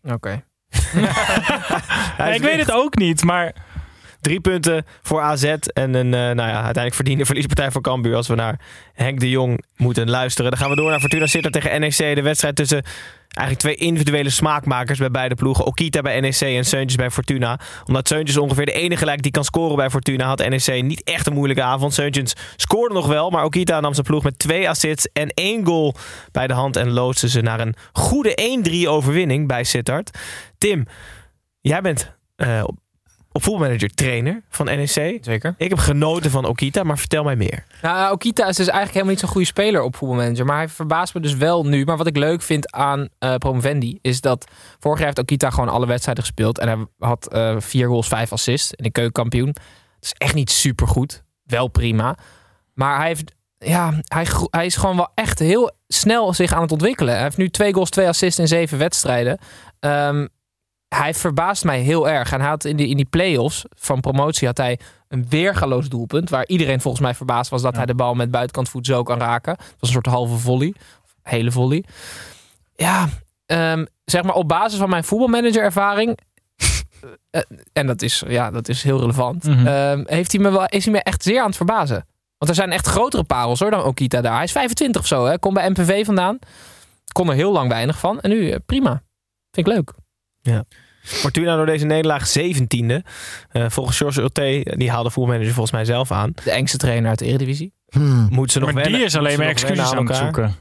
Oké. 0.03 0.45
Ja, 2.19 2.25
ik 2.27 2.43
weet 2.43 2.59
het 2.59 2.73
ook 2.73 2.97
niet, 2.97 3.25
maar 3.25 3.55
Drie 4.23 4.41
punten 4.41 4.87
voor 5.03 5.21
AZ 5.21 5.45
en 5.45 5.95
een 5.95 6.15
eh, 6.15 6.21
nou 6.21 6.37
ja, 6.37 6.55
uiteindelijk 6.55 6.95
verdiende 6.95 7.25
verliespartij 7.25 7.71
voor 7.71 7.81
Cambuur 7.81 8.17
als 8.17 8.29
we 8.29 8.35
naar 8.35 8.61
Henk 8.95 9.21
de 9.21 9.31
Jong 9.31 9.65
moeten 9.77 10.11
luisteren. 10.11 10.51
Dan 10.51 10.61
gaan 10.61 10.71
we 10.71 10.77
door 10.77 10.91
naar 10.91 11.01
Fortuna 11.01 11.27
Sittard 11.27 11.55
tegen 11.55 11.81
NEC. 11.81 12.15
De 12.15 12.23
wedstrijd 12.23 12.57
tussen 12.57 12.83
eigenlijk 13.33 13.59
twee 13.59 13.75
individuele 13.75 14.31
smaakmakers 14.31 14.99
bij 14.99 15.11
beide 15.11 15.35
ploegen. 15.35 15.65
Okita 15.65 16.01
bij 16.01 16.21
NEC 16.21 16.41
en 16.41 16.65
Seuntjes 16.65 16.97
bij 16.97 17.11
Fortuna. 17.11 17.61
Omdat 17.85 18.09
Seuntjes 18.09 18.37
ongeveer 18.37 18.67
de 18.67 18.73
enige 18.73 19.05
lijkt 19.05 19.23
die 19.23 19.33
kan 19.33 19.45
scoren 19.45 19.77
bij 19.77 19.91
Fortuna, 19.91 20.27
had 20.27 20.49
NEC 20.49 20.83
niet 20.83 21.03
echt 21.05 21.27
een 21.27 21.33
moeilijke 21.33 21.63
avond. 21.63 21.95
Seuntjes 21.95 22.35
scoorde 22.57 22.95
nog 22.95 23.07
wel, 23.07 23.31
maar 23.31 23.45
Okita 23.45 23.81
nam 23.81 23.95
zijn 23.95 24.07
ploeg 24.07 24.23
met 24.23 24.39
twee 24.39 24.69
assists 24.69 25.09
en 25.13 25.29
één 25.29 25.67
goal 25.67 25.95
bij 26.33 26.47
de 26.47 26.55
hand 26.55 26.77
en 26.77 26.91
loodste 26.91 27.29
ze 27.29 27.41
naar 27.41 27.61
een 27.61 27.75
goede 27.93 28.61
1-3 28.85 28.89
overwinning 28.89 29.49
bij 29.49 29.65
Sittard. 29.65 30.19
Tim, 30.59 30.87
jij 31.61 31.81
bent 31.81 32.13
eh, 32.37 32.65
op, 33.33 33.43
voetbalmanager 33.43 33.95
trainer 33.95 34.43
van 34.49 34.67
NEC. 34.67 35.19
Zeker. 35.21 35.55
Ik 35.57 35.69
heb 35.69 35.79
genoten 35.79 36.31
van 36.31 36.45
Okita, 36.45 36.83
maar 36.83 36.99
vertel 36.99 37.25
mij 37.25 37.37
meer. 37.37 37.65
Nou, 37.83 38.13
Okita 38.13 38.47
is 38.47 38.57
dus 38.57 38.67
eigenlijk 38.67 38.93
helemaal 38.93 39.11
niet 39.11 39.21
zo'n 39.21 39.29
goede 39.29 39.47
speler 39.47 39.83
op 39.83 39.97
voetbalmanager. 39.97 40.45
Maar 40.45 40.57
hij 40.57 40.69
verbaast 40.69 41.15
me 41.15 41.21
dus 41.21 41.35
wel 41.35 41.65
nu. 41.65 41.85
Maar 41.85 41.97
wat 41.97 42.07
ik 42.07 42.17
leuk 42.17 42.43
vind 42.43 42.73
aan 42.73 43.09
eh 43.19 43.35
Promovendi 43.35 43.99
is 44.03 44.21
dat 44.21 44.51
vorig 44.79 44.99
jaar 44.99 45.07
heeft 45.07 45.19
Okita 45.19 45.51
gewoon 45.51 45.69
alle 45.69 45.87
wedstrijden 45.87 46.25
gespeeld. 46.25 46.59
En 46.59 46.69
hij 46.69 46.87
had 46.99 47.29
eh, 47.29 47.57
vier 47.59 47.87
goals, 47.87 48.09
vijf 48.09 48.33
assists 48.33 48.73
in 48.73 48.85
de 48.85 48.91
keukenkampioen. 48.91 49.53
Dat 49.53 49.65
is 50.01 50.13
echt 50.19 50.35
niet 50.35 50.51
super 50.51 50.89
goed. 50.89 51.23
Wel 51.45 51.69
prima. 51.69 52.17
Maar 52.75 52.97
hij, 52.99 53.07
heeft, 53.07 53.35
ja, 53.59 54.01
hij, 54.05 54.27
hij 54.51 54.67
is 54.67 54.77
gewoon 54.77 54.97
wel 54.97 55.11
echt 55.15 55.39
heel 55.39 55.71
snel 55.89 56.35
zich 56.35 56.53
aan 56.53 56.63
het 56.63 56.73
ontwikkelen. 56.73 57.15
Hij 57.15 57.23
heeft 57.23 57.37
nu 57.37 57.49
twee 57.49 57.73
goals, 57.73 57.91
twee 57.91 58.09
assists 58.09 58.39
in 58.39 58.49
zeven 58.49 58.79
wedstrijden. 58.79 59.39
Ehm, 59.81 60.27
hij 60.95 61.15
verbaast 61.15 61.65
mij 61.65 61.81
heel 61.81 62.09
erg. 62.09 62.33
En 62.33 62.41
hij 62.41 62.49
had 62.49 62.65
in 62.65 62.77
die, 62.77 62.89
in 62.89 62.97
die 62.97 63.05
play-offs 63.05 63.65
van 63.75 64.01
promotie 64.01 64.47
had 64.47 64.57
hij 64.57 64.79
een 65.09 65.27
weergaloos 65.29 65.89
doelpunt. 65.89 66.31
Waar 66.31 66.47
iedereen 66.47 66.81
volgens 66.81 67.03
mij 67.03 67.15
verbaasd 67.15 67.51
was 67.51 67.63
dat 67.63 67.77
hij 67.77 67.87
de 67.87 67.95
bal 67.95 68.15
met 68.15 68.31
buitenkant 68.31 68.69
voet 68.69 68.87
zo 68.87 69.03
kan 69.03 69.19
raken. 69.19 69.53
Het 69.53 69.77
was 69.79 69.89
een 69.89 69.95
soort 70.03 70.07
halve 70.07 70.37
volley. 70.37 70.75
Hele 71.23 71.51
volley. 71.51 71.85
Ja, 72.75 73.09
ehm, 73.47 73.85
zeg 74.05 74.23
maar 74.23 74.35
op 74.35 74.49
basis 74.49 74.79
van 74.79 74.91
mijn 74.91 75.05
voetbalmanager 75.05 75.63
ervaring. 75.63 76.19
eh, 77.31 77.43
en 77.73 77.87
dat 77.87 78.03
is, 78.03 78.23
ja, 78.29 78.51
dat 78.51 78.69
is 78.69 78.83
heel 78.83 79.01
relevant. 79.01 79.45
Mhm. 79.45 79.67
ehm, 79.67 80.03
heeft 80.07 80.33
hij 80.33 80.41
me 80.41 80.51
wel, 80.51 80.67
is 80.67 80.85
hij 80.85 80.93
me 80.93 81.03
echt 81.03 81.23
zeer 81.23 81.41
aan 81.41 81.47
het 81.47 81.57
verbazen. 81.57 82.07
Want 82.39 82.51
er 82.51 82.55
zijn 82.55 82.73
echt 82.73 82.87
grotere 82.87 83.25
parels 83.25 83.61
hoor 83.61 83.71
dan 83.71 83.83
Okita 83.83 84.21
daar. 84.21 84.35
Hij 84.35 84.45
is 84.45 84.53
25 84.53 85.01
of 85.01 85.07
zo. 85.07 85.27
Hè. 85.27 85.39
Komt 85.39 85.55
bij 85.55 85.71
MPV 85.71 86.05
vandaan. 86.05 86.39
Kon 87.13 87.29
er 87.29 87.35
heel 87.35 87.53
lang 87.53 87.69
weinig 87.69 87.99
van. 87.99 88.21
En 88.21 88.31
nu 88.31 88.51
eh, 88.51 88.59
prima. 88.67 89.03
Vind 89.51 89.67
ik 89.67 89.73
leuk. 89.73 89.93
Fortuna 91.03 91.57
door 91.57 91.67
deze 91.67 91.87
nederlaag 91.87 92.29
17e. 92.39 93.03
Eh, 93.51 93.65
volgens 93.69 93.97
George 93.97 94.21
Ulte, 94.21 94.75
die 94.77 94.91
haalde 94.91 95.11
voetbalmanager 95.11 95.53
volgens 95.55 95.75
mij 95.75 95.85
zelf 95.85 96.11
aan. 96.11 96.33
De 96.45 96.51
engste 96.51 96.77
trainer 96.77 97.09
uit 97.09 97.19
de 97.19 97.25
Eredivisie. 97.25 97.73
Hmm. 97.89 98.27
Moeten 98.31 98.53
ze 98.53 98.59
nog 98.59 98.73
Maar 98.73 98.85
die 98.85 99.05
is 99.05 99.17
alleen 99.17 99.39
maar 99.39 99.47
excuses 99.47 99.93
aan 99.93 100.07
het 100.07 100.17
zoeken. 100.17 100.55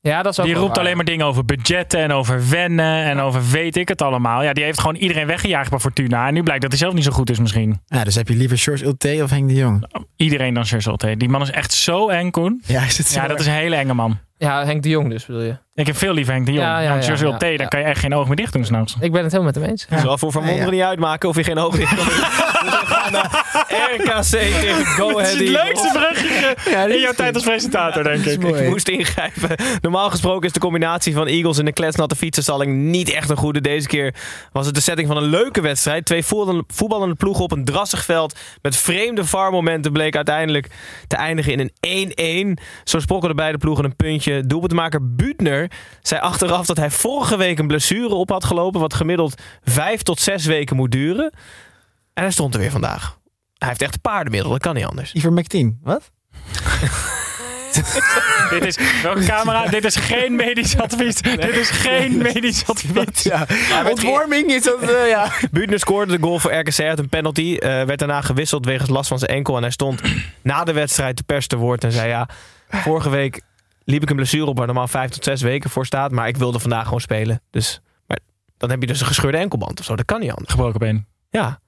Ja, 0.00 0.22
dat 0.22 0.32
is 0.32 0.40
ook 0.40 0.46
Die 0.46 0.54
roept 0.54 0.68
waar. 0.68 0.78
alleen 0.78 0.96
maar 0.96 1.04
dingen 1.04 1.26
over 1.26 1.44
budgetten 1.44 2.00
en 2.00 2.12
over 2.12 2.48
wennen 2.48 3.04
en 3.04 3.20
over 3.20 3.50
weet 3.50 3.76
ik 3.76 3.88
het 3.88 4.02
allemaal. 4.02 4.42
Ja, 4.42 4.52
die 4.52 4.64
heeft 4.64 4.80
gewoon 4.80 4.96
iedereen 4.96 5.26
weggejaagd 5.26 5.70
bij 5.70 5.78
Fortuna. 5.78 6.26
En 6.26 6.34
nu 6.34 6.42
blijkt 6.42 6.62
dat 6.62 6.70
hij 6.70 6.80
zelf 6.80 6.94
niet 6.94 7.04
zo 7.04 7.10
goed 7.10 7.30
is 7.30 7.38
misschien. 7.38 7.80
Ja, 7.86 8.04
dus 8.04 8.14
heb 8.14 8.28
je 8.28 8.34
liever 8.34 8.58
George 8.58 8.84
Ulte 8.84 9.18
of 9.22 9.30
Henk 9.30 9.48
de 9.48 9.54
Jong? 9.54 9.86
Iedereen 10.16 10.54
dan 10.54 10.66
Schurzelt. 10.66 11.04
Die 11.18 11.28
man 11.28 11.42
is 11.42 11.50
echt 11.50 11.72
zo 11.72 12.08
eng, 12.08 12.30
Koen. 12.30 12.62
Ja, 12.66 12.82
is 12.82 12.98
het 12.98 13.06
zo 13.06 13.20
Ja, 13.20 13.26
dat 13.26 13.40
is 13.40 13.46
een 13.46 13.52
hele 13.52 13.76
enge 13.76 13.94
man. 13.94 14.18
Ja, 14.42 14.64
Henk 14.64 14.82
de 14.82 14.88
Jong 14.88 15.10
dus 15.10 15.26
bedoel 15.26 15.42
je. 15.42 15.56
Ik 15.74 15.86
heb 15.86 15.96
veel 15.96 16.14
liever 16.14 16.32
Henk 16.34 16.46
de 16.46 16.52
Jong. 16.52 16.66
Ja, 16.66 16.78
ja, 16.78 16.94
ja, 16.94 17.02
George 17.02 17.26
ja, 17.26 17.48
ja. 17.50 17.56
dan 17.56 17.68
kan 17.68 17.80
je 17.80 17.86
echt 17.86 18.00
geen 18.00 18.14
oog 18.14 18.26
meer 18.26 18.36
dicht 18.36 18.52
doen 18.52 18.64
s'nachts. 18.64 18.96
Ik 19.00 19.12
ben 19.12 19.22
het 19.22 19.32
helemaal 19.32 19.52
met 19.52 19.62
hem 19.62 19.70
eens. 19.70 19.86
Het 19.88 20.00
zal 20.00 20.18
voor 20.18 20.32
Van 20.32 20.44
Wonderen 20.46 20.72
niet 20.72 20.82
uitmaken 20.82 21.28
of 21.28 21.36
je 21.36 21.44
geen 21.44 21.58
ogen 21.58 21.78
dicht 21.78 21.94
kan 21.94 22.04
doen. 22.04 22.14
Dus 22.62 22.80
we 22.80 22.86
gaan 22.86 23.12
naar 23.12 23.44
RKC 23.96 24.22
tegen 24.60 24.84
Go 24.96 25.08
Het 25.08 25.16
Ahead 25.16 25.32
is 25.32 25.38
het 25.38 25.48
leukste 25.48 25.90
berichtje 25.92 26.56
in 26.94 27.00
jouw 27.00 27.12
tijd 27.12 27.34
als 27.34 27.44
presentator, 27.44 28.02
denk 28.02 28.24
ik. 28.24 28.44
Ik 28.44 28.68
moest 28.68 28.88
ingrijpen. 28.88 29.56
Normaal 29.80 30.10
gesproken 30.10 30.46
is 30.46 30.52
de 30.52 30.60
combinatie 30.60 31.14
van 31.14 31.26
Eagles 31.26 31.58
en 31.58 31.64
de 31.64 31.72
kletsnatte 31.72 32.16
fietsenstalling 32.16 32.76
niet 32.76 33.12
echt 33.12 33.30
een 33.30 33.36
goede. 33.36 33.60
Deze 33.60 33.88
keer 33.88 34.14
was 34.52 34.66
het 34.66 34.74
de 34.74 34.80
setting 34.80 35.08
van 35.08 35.16
een 35.16 35.22
leuke 35.28 35.60
wedstrijd. 35.60 36.04
Twee 36.04 36.24
voetballende- 36.24 37.14
ploegen 37.14 37.44
op 37.44 37.52
een 37.52 37.64
drassig 37.64 38.04
veld. 38.04 38.38
Met 38.62 38.76
vreemde 38.76 39.24
VAR-momenten 39.24 39.92
bleek 39.92 40.16
uiteindelijk 40.16 40.68
te 41.06 41.16
eindigen 41.16 41.52
in 41.52 41.70
een 41.80 42.56
1-1. 42.58 42.62
Zo 42.84 42.98
sprokkelden 42.98 43.36
beide 43.36 43.58
ploegen 43.58 43.84
een 43.84 43.96
puntje. 43.96 44.31
Doelpuntmaker 44.40 45.14
Buutner 45.14 45.70
zei 46.02 46.20
achteraf 46.20 46.66
dat 46.66 46.76
hij 46.76 46.90
vorige 46.90 47.36
week 47.36 47.58
een 47.58 47.66
blessure 47.66 48.14
op 48.14 48.28
had 48.28 48.44
gelopen. 48.44 48.80
Wat 48.80 48.94
gemiddeld 48.94 49.42
vijf 49.64 50.02
tot 50.02 50.20
zes 50.20 50.44
weken 50.46 50.76
moet 50.76 50.90
duren. 50.90 51.32
En 52.14 52.22
hij 52.22 52.30
stond 52.32 52.54
er 52.54 52.60
weer 52.60 52.70
vandaag. 52.70 53.18
Hij 53.58 53.68
heeft 53.68 53.82
echt 53.82 54.00
paardenmiddel, 54.00 54.50
dat 54.50 54.60
kan 54.60 54.74
niet 54.74 54.84
anders. 54.84 55.12
Ivermectin. 55.12 55.78
Wat? 55.82 56.10
Dit 58.50 58.64
is, 58.64 58.78
welke 59.02 59.24
camera? 59.24 59.66
Dit 59.76 59.84
is 59.84 59.96
geen 59.96 60.36
medisch 60.36 60.76
advies. 60.78 61.14
Dit 61.22 61.56
is 61.56 61.70
geen 61.70 62.16
medisch 62.16 62.66
advies. 62.70 63.22
Ja, 63.22 63.46
ontworming 63.88 64.50
is 64.50 64.62
dat, 64.62 64.82
eh, 64.82 65.08
ja. 65.08 65.32
Buutner 65.50 65.78
scoorde 65.78 66.16
de 66.16 66.22
goal 66.22 66.38
voor 66.38 66.52
RKC 66.52 66.80
uit 66.80 66.98
een 66.98 67.08
penalty. 67.08 67.56
eh, 67.58 67.68
werd 67.68 67.98
daarna 67.98 68.20
gewisseld 68.20 68.64
wegens 68.64 68.88
last 68.90 69.08
van 69.08 69.18
zijn 69.18 69.30
enkel. 69.30 69.56
En 69.56 69.62
hij 69.62 69.70
stond 69.70 70.00
na 70.42 70.64
de 70.64 70.72
wedstrijd 70.72 71.16
te 71.16 71.22
pers 71.22 71.46
te 71.46 71.56
woord 71.56 71.84
en 71.84 71.92
zei... 71.92 72.08
ja, 72.08 72.28
vorige 72.68 73.10
week 73.10 73.40
liep 73.84 74.02
ik 74.02 74.10
een 74.10 74.16
blessure 74.16 74.46
op 74.46 74.56
waar 74.56 74.66
normaal 74.66 74.88
vijf 74.88 75.10
tot 75.10 75.24
zes 75.24 75.42
weken 75.42 75.70
voor 75.70 75.86
staat. 75.86 76.10
Maar 76.10 76.28
ik 76.28 76.36
wilde 76.36 76.58
vandaag 76.58 76.84
gewoon 76.84 77.00
spelen. 77.00 77.42
Dus 77.50 77.80
maar 78.06 78.18
dan 78.56 78.70
heb 78.70 78.80
je 78.80 78.86
dus 78.86 79.00
een 79.00 79.06
gescheurde 79.06 79.38
enkelband 79.38 79.78
of 79.80 79.84
zo. 79.84 79.96
Dat 79.96 80.04
kan 80.04 80.20
niet 80.20 80.30
anders. 80.30 80.50
Gebroken 80.50 80.78
been. 80.80 81.06
Ja. 81.30 81.60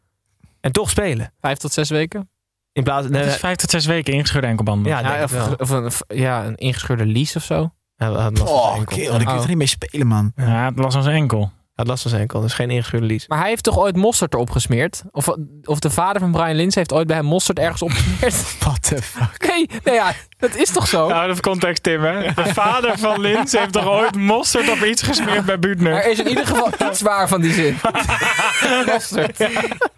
En 0.60 0.72
toch 0.72 0.90
spelen. 0.90 1.32
Vijf 1.40 1.58
tot 1.58 1.72
zes 1.72 1.88
weken. 1.90 2.28
In 2.72 2.82
plaats 2.82 3.06
Het 3.06 3.26
is 3.26 3.36
vijf 3.36 3.56
tot 3.56 3.70
zes 3.70 3.86
weken 3.86 4.12
ingescheurde 4.12 4.46
enkelbanden. 4.46 4.92
Ja, 4.92 5.00
Ja, 5.16 5.22
of, 5.22 5.60
of 5.60 5.70
een, 5.70 5.90
ja, 6.18 6.44
een 6.44 6.56
ingescheurde 6.56 7.06
lease 7.06 7.38
of 7.38 7.44
zo. 7.44 7.70
Van 7.96 8.12
zijn 8.36 8.48
Oh, 8.48 8.74
enkel. 8.76 8.96
kerel, 8.96 9.20
ik 9.20 9.26
kan 9.26 9.34
Oh. 9.36 9.42
er 9.42 9.48
niet 9.48 9.56
mee 9.56 9.66
spelen, 9.66 10.06
man. 10.06 10.32
Ja, 10.36 10.64
het 10.64 10.78
was 10.78 10.96
aan 10.96 11.02
zijn 11.02 11.16
enkel. 11.16 11.52
Hij 11.74 11.84
had 11.84 11.92
last 11.92 12.02
van 12.02 12.10
zijn 12.10 12.22
enkel. 12.22 12.40
Dus 12.40 12.54
geen 12.54 12.70
ingescheurde 12.70 13.06
lease. 13.06 13.26
Maar 13.28 13.38
hij 13.38 13.48
heeft 13.48 13.62
toch 13.62 13.78
ooit 13.78 13.96
mosterd 13.96 14.34
erop 14.34 14.50
gesmeerd? 14.50 15.02
Of, 15.10 15.28
of 15.64 15.78
de 15.78 15.90
vader 15.90 16.20
van 16.20 16.32
Brian 16.32 16.54
Lins 16.54 16.74
heeft 16.74 16.92
ooit 16.92 17.06
bij 17.06 17.16
hem 17.16 17.24
mosterd 17.24 17.58
ergens 17.58 17.82
opgesmeerd? 17.82 18.56
What 18.64 18.82
the 18.82 19.02
fuck? 19.02 19.46
nee, 19.48 19.68
nee, 19.84 19.94
ja, 19.94 20.12
dat 20.38 20.54
is 20.54 20.70
toch 20.70 20.86
zo? 20.86 21.10
Out 21.10 21.30
of 21.30 21.40
context, 21.40 21.82
Tim, 21.82 22.02
hè? 22.02 22.32
De 22.34 22.54
vader 22.54 22.98
van 22.98 23.20
Lins 23.20 23.52
heeft 23.52 23.72
toch 23.72 23.86
ooit 23.86 24.16
mosterd 24.16 24.70
op 24.70 24.84
iets 24.84 25.02
gesmeerd 25.02 25.44
bij 25.44 25.58
Buutner? 25.58 25.92
Er 25.92 26.10
is 26.10 26.18
in 26.18 26.28
ieder 26.28 26.46
geval 26.46 26.70
iets 26.88 27.00
waar 27.00 27.28
van 27.28 27.40
die 27.40 27.52
zin. 27.52 27.76
mosterd. 28.92 29.48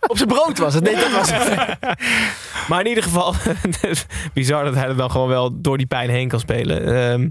Op 0.06 0.16
zijn 0.16 0.28
brood 0.28 0.58
was 0.58 0.74
het. 0.74 0.84
Nee, 0.84 0.94
dat 0.94 1.10
was 1.10 1.30
het. 1.30 1.68
Maar 2.68 2.80
in 2.80 2.86
ieder 2.86 3.02
geval, 3.02 3.34
is 3.80 4.06
bizar 4.34 4.64
dat 4.64 4.74
hij 4.74 4.84
er 4.84 4.96
dan 4.96 5.10
gewoon 5.10 5.28
wel 5.28 5.60
door 5.60 5.76
die 5.76 5.86
pijn 5.86 6.10
heen 6.10 6.28
kan 6.28 6.40
spelen. 6.40 6.96
Ehm, 7.10 7.28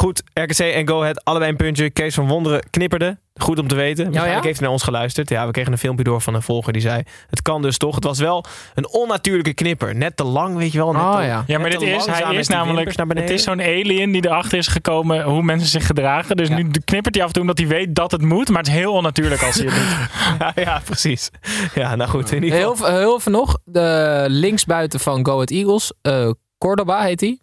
goed, 0.00 0.22
RKC 0.34 0.58
en 0.58 0.88
Go 0.88 1.00
Ahead, 1.00 1.24
allebei 1.24 1.50
een 1.50 1.56
puntje. 1.56 1.90
Kees 1.90 2.14
van 2.14 2.28
Wonderen 2.28 2.62
knipperde. 2.70 3.18
Goed 3.34 3.58
om 3.58 3.68
te 3.68 3.74
weten. 3.74 4.04
Waarschijnlijk 4.04 4.38
ja? 4.40 4.46
heeft 4.46 4.58
hij 4.58 4.64
naar 4.66 4.74
ons 4.76 4.82
geluisterd. 4.82 5.28
Ja, 5.28 5.46
we 5.46 5.52
kregen 5.52 5.72
een 5.72 5.78
filmpje 5.78 6.04
door 6.04 6.20
van 6.20 6.34
een 6.34 6.42
volger 6.42 6.72
die 6.72 6.82
zei... 6.82 7.02
het 7.30 7.42
kan 7.42 7.62
dus 7.62 7.78
toch. 7.78 7.94
Het 7.94 8.04
was 8.04 8.18
wel 8.18 8.44
een 8.74 8.88
onnatuurlijke 8.88 9.52
knipper. 9.54 9.94
Net 9.96 10.16
te 10.16 10.24
lang, 10.24 10.56
weet 10.56 10.72
je 10.72 10.78
wel. 10.78 10.92
Net 10.92 11.02
Oh, 11.02 11.16
te- 11.16 11.22
ja. 11.22 11.44
Ja, 11.46 11.58
maar 11.58 11.70
net 11.70 11.78
dit 11.80 11.88
is, 11.88 12.06
hij 12.06 12.34
is 12.34 12.48
namelijk, 12.48 12.96
het 13.08 13.30
is 13.30 13.42
zo'n 13.42 13.60
alien 13.60 14.12
die 14.12 14.26
erachter 14.26 14.58
is 14.58 14.66
gekomen 14.66 15.22
hoe 15.22 15.42
mensen 15.42 15.68
zich 15.68 15.86
gedragen. 15.86 16.36
Dus 16.36 16.48
Ja. 16.48 16.56
nu 16.56 16.70
knippert 16.84 17.14
hij 17.14 17.22
af 17.24 17.28
en 17.28 17.34
toe 17.34 17.42
omdat 17.42 17.58
hij 17.58 17.66
weet 17.66 17.94
dat 17.94 18.10
het 18.10 18.22
moet, 18.22 18.48
maar 18.48 18.58
het 18.58 18.68
is 18.68 18.74
heel 18.74 18.92
onnatuurlijk 18.92 19.42
als 19.42 19.54
hij 19.54 19.66
het 19.66 19.74
doet. 19.74 20.08
Ja, 20.38 20.52
ja, 20.62 20.80
precies. 20.84 21.30
Ja, 21.74 21.94
nou 21.96 22.10
goed. 22.10 22.32
In 22.32 22.42
ieder 22.42 22.58
geval. 22.68 22.86
Heel, 22.88 22.98
heel 22.98 23.16
even 23.16 23.32
nog. 23.32 23.58
De 23.64 24.24
linksbuiten 24.28 25.00
van 25.00 25.26
Go 25.26 25.32
Ahead 25.32 25.50
Eagles. 25.50 25.92
eh 26.02 26.30
Cordoba 26.58 27.02
heet 27.02 27.20
hij. 27.20 27.38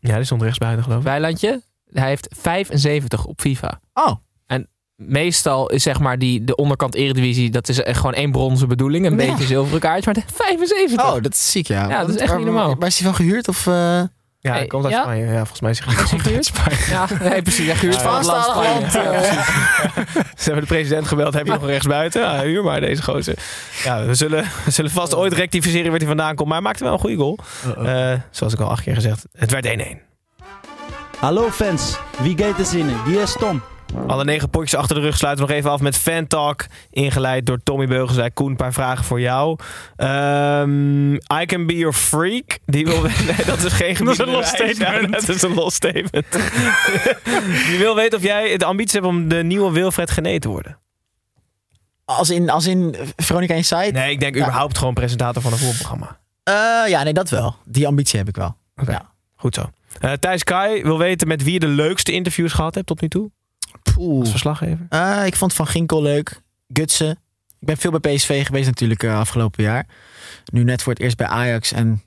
Ja, 0.00 0.16
die 0.16 0.24
stond 0.24 0.42
rechtsbuiten 0.42 0.84
geloof 0.84 0.98
ik. 0.98 1.04
Weilandje. 1.04 1.62
Hij 1.92 2.08
heeft 2.08 2.28
75 2.40 3.24
op 3.24 3.40
FIFA. 3.40 3.80
Oh. 3.94 4.12
Meestal 4.96 5.70
is 5.70 5.82
zeg 5.82 5.98
maar 6.00 6.18
die, 6.18 6.44
de 6.44 6.54
onderkant 6.56 6.94
eredivisie, 6.94 7.50
dat 7.50 7.68
is 7.68 7.82
echt 7.82 7.96
gewoon 7.96 8.14
één 8.14 8.30
bronzen 8.32 8.68
bedoeling. 8.68 9.06
Een 9.06 9.18
Ja. 9.20 9.30
beetje 9.30 9.46
zilveren 9.46 9.80
kaartje, 9.80 10.12
maar 10.14 10.24
75. 10.34 11.04
Oh, 11.14 11.22
dat 11.22 11.32
is 11.32 11.50
ziek, 11.50 11.66
ja. 11.66 11.88
Ja, 11.88 12.00
dat 12.00 12.08
is 12.08 12.16
echt 12.16 12.28
Waar- 12.28 12.36
niet 12.36 12.46
normaal. 12.46 12.76
Waar 12.78 12.88
is 12.88 12.98
hij 12.98 13.06
van 13.06 13.14
gehuurd? 13.16 13.48
Of, 13.48 13.66
eh 13.66 13.72
Ja, 14.38 14.52
hij 14.52 14.66
komt 14.66 14.84
uit 14.84 14.94
ja? 14.94 15.00
Spanje. 15.02 15.24
Ja, 15.24 15.36
volgens 15.36 15.60
mij 15.60 15.70
is 15.70 15.78
hij 15.84 15.94
gehuurd? 15.94 16.50
Ja, 16.90 17.06
nee, 17.20 17.42
precies. 17.42 17.66
Hij 17.66 17.74
gehuurd 17.76 18.02
van 18.02 18.14
het 18.16 18.24
land 18.26 18.44
Spanje. 18.44 18.80
Ja. 18.80 19.22
Ze 20.36 20.44
hebben 20.44 20.60
de 20.60 20.68
president 20.74 21.06
gebeld. 21.06 21.34
Heb 21.34 21.46
je 21.46 21.52
nog 21.52 21.62
een 21.62 21.68
rechtsbuiten? 21.68 22.20
Ja, 22.20 22.42
huur 22.42 22.64
maar 22.64 22.80
deze 22.80 23.02
gozer. 23.02 23.38
Ja, 23.84 24.04
we 24.06 24.14
zullen, 24.14 24.44
we 24.64 24.70
zullen 24.70 24.90
vast 24.90 25.14
ooit 25.14 25.32
rectificeren 25.32 25.90
waar 25.90 25.98
hij 25.98 26.08
vandaan 26.08 26.34
komt. 26.34 26.48
Maar 26.48 26.56
hij 26.56 26.66
maakte 26.66 26.84
wel 26.84 26.92
een 26.92 26.98
goede 26.98 27.16
goal. 27.16 27.38
Eh, 27.84 28.12
zoals 28.30 28.52
ik 28.52 28.60
al 28.60 28.68
acht 28.70 28.82
keer 28.82 28.94
gezegd. 28.94 29.24
Het 29.32 29.50
werd 29.50 29.66
1-1. 29.66 30.10
Hallo 31.22 31.50
fans, 31.50 31.98
wie 32.20 32.38
gaat 32.38 32.58
er 32.58 32.64
zinnen? 32.64 33.04
Hier 33.04 33.22
is 33.22 33.36
Tom. 33.38 33.62
Alle 34.06 34.24
negen 34.24 34.50
potjes 34.50 34.74
achter 34.74 34.96
de 34.96 35.02
rug 35.02 35.16
sluiten 35.16 35.44
we 35.44 35.50
nog 35.50 35.60
even 35.60 35.70
af 35.70 35.80
met 35.80 35.96
Fan 35.96 36.26
Talk. 36.26 36.66
Ingeleid 36.90 37.46
door 37.46 37.62
Tommy 37.62 37.86
Beugel. 37.86 38.14
Zei 38.14 38.30
Koen, 38.30 38.50
een 38.50 38.56
paar 38.56 38.72
vragen 38.72 39.04
voor 39.04 39.20
jou. 39.20 39.58
Ehm, 39.96 41.14
I 41.14 41.46
can 41.46 41.66
be 41.66 41.76
your 41.76 41.92
freak. 41.92 42.58
Die 42.66 42.86
wil 42.86 43.02
nee, 43.26 43.44
dat 43.46 43.62
is 43.62 43.72
geen 43.72 43.94
Dat 44.04 44.12
is 44.12 44.18
een 44.18 44.30
los 44.30 44.46
statement. 44.46 44.78
Ja, 44.78 45.06
dat 45.06 45.28
is 45.28 45.42
een 45.42 45.54
los 45.54 45.74
statement. 45.74 46.26
Die 47.68 47.78
wil 47.78 47.94
weten 47.94 48.18
of 48.18 48.24
jij 48.24 48.56
de 48.56 48.64
ambitie 48.64 49.00
hebt 49.00 49.12
om 49.12 49.28
de 49.28 49.42
nieuwe 49.42 49.72
Wilfred 49.72 50.10
Gené 50.10 50.38
te 50.38 50.48
worden. 50.48 50.78
Als 52.04 52.30
in, 52.30 52.50
als 52.50 52.66
in 52.66 52.96
Veronica 53.16 53.54
Inside? 53.54 53.90
Nee, 53.92 54.10
ik 54.10 54.20
denk 54.20 54.36
überhaupt 54.36 54.78
gewoon 54.78 54.94
presentator 54.94 55.42
van 55.42 55.52
een 55.52 55.58
voetbalprogramma. 55.58 56.18
Eh, 56.42 56.90
ja, 56.90 57.02
nee, 57.02 57.12
dat 57.12 57.30
wel. 57.30 57.56
Die 57.64 57.86
ambitie 57.86 58.18
heb 58.18 58.28
ik 58.28 58.36
wel. 58.36 58.56
Oké, 58.76 58.98
goed 59.36 59.54
zo. 59.54 59.70
Eh, 60.00 60.12
Thijs 60.12 60.44
Kai 60.44 60.82
wil 60.82 60.98
weten 60.98 61.28
met 61.28 61.42
wie 61.42 61.52
je 61.52 61.60
de 61.60 61.66
leukste 61.66 62.12
interviews 62.12 62.52
gehad 62.52 62.74
hebt 62.74 62.86
tot 62.86 63.00
nu 63.00 63.08
toe. 63.08 63.30
Als 64.20 64.30
verslaggever. 64.30 64.86
Eh, 64.88 65.26
ik 65.26 65.36
vond 65.36 65.54
Van 65.54 65.66
Ginkel 65.66 66.02
leuk. 66.02 66.40
Gutsen. 66.72 67.10
Ik 67.58 67.66
ben 67.66 67.76
veel 67.76 68.00
bij 68.00 68.14
PSV 68.14 68.46
geweest 68.46 68.66
natuurlijk 68.66 69.02
eh, 69.02 69.18
afgelopen 69.18 69.62
jaar. 69.62 69.86
Nu 70.52 70.64
net 70.64 70.82
voor 70.82 70.92
het 70.92 71.02
eerst 71.02 71.16
bij 71.16 71.26
Ajax. 71.26 71.72
En 71.72 72.02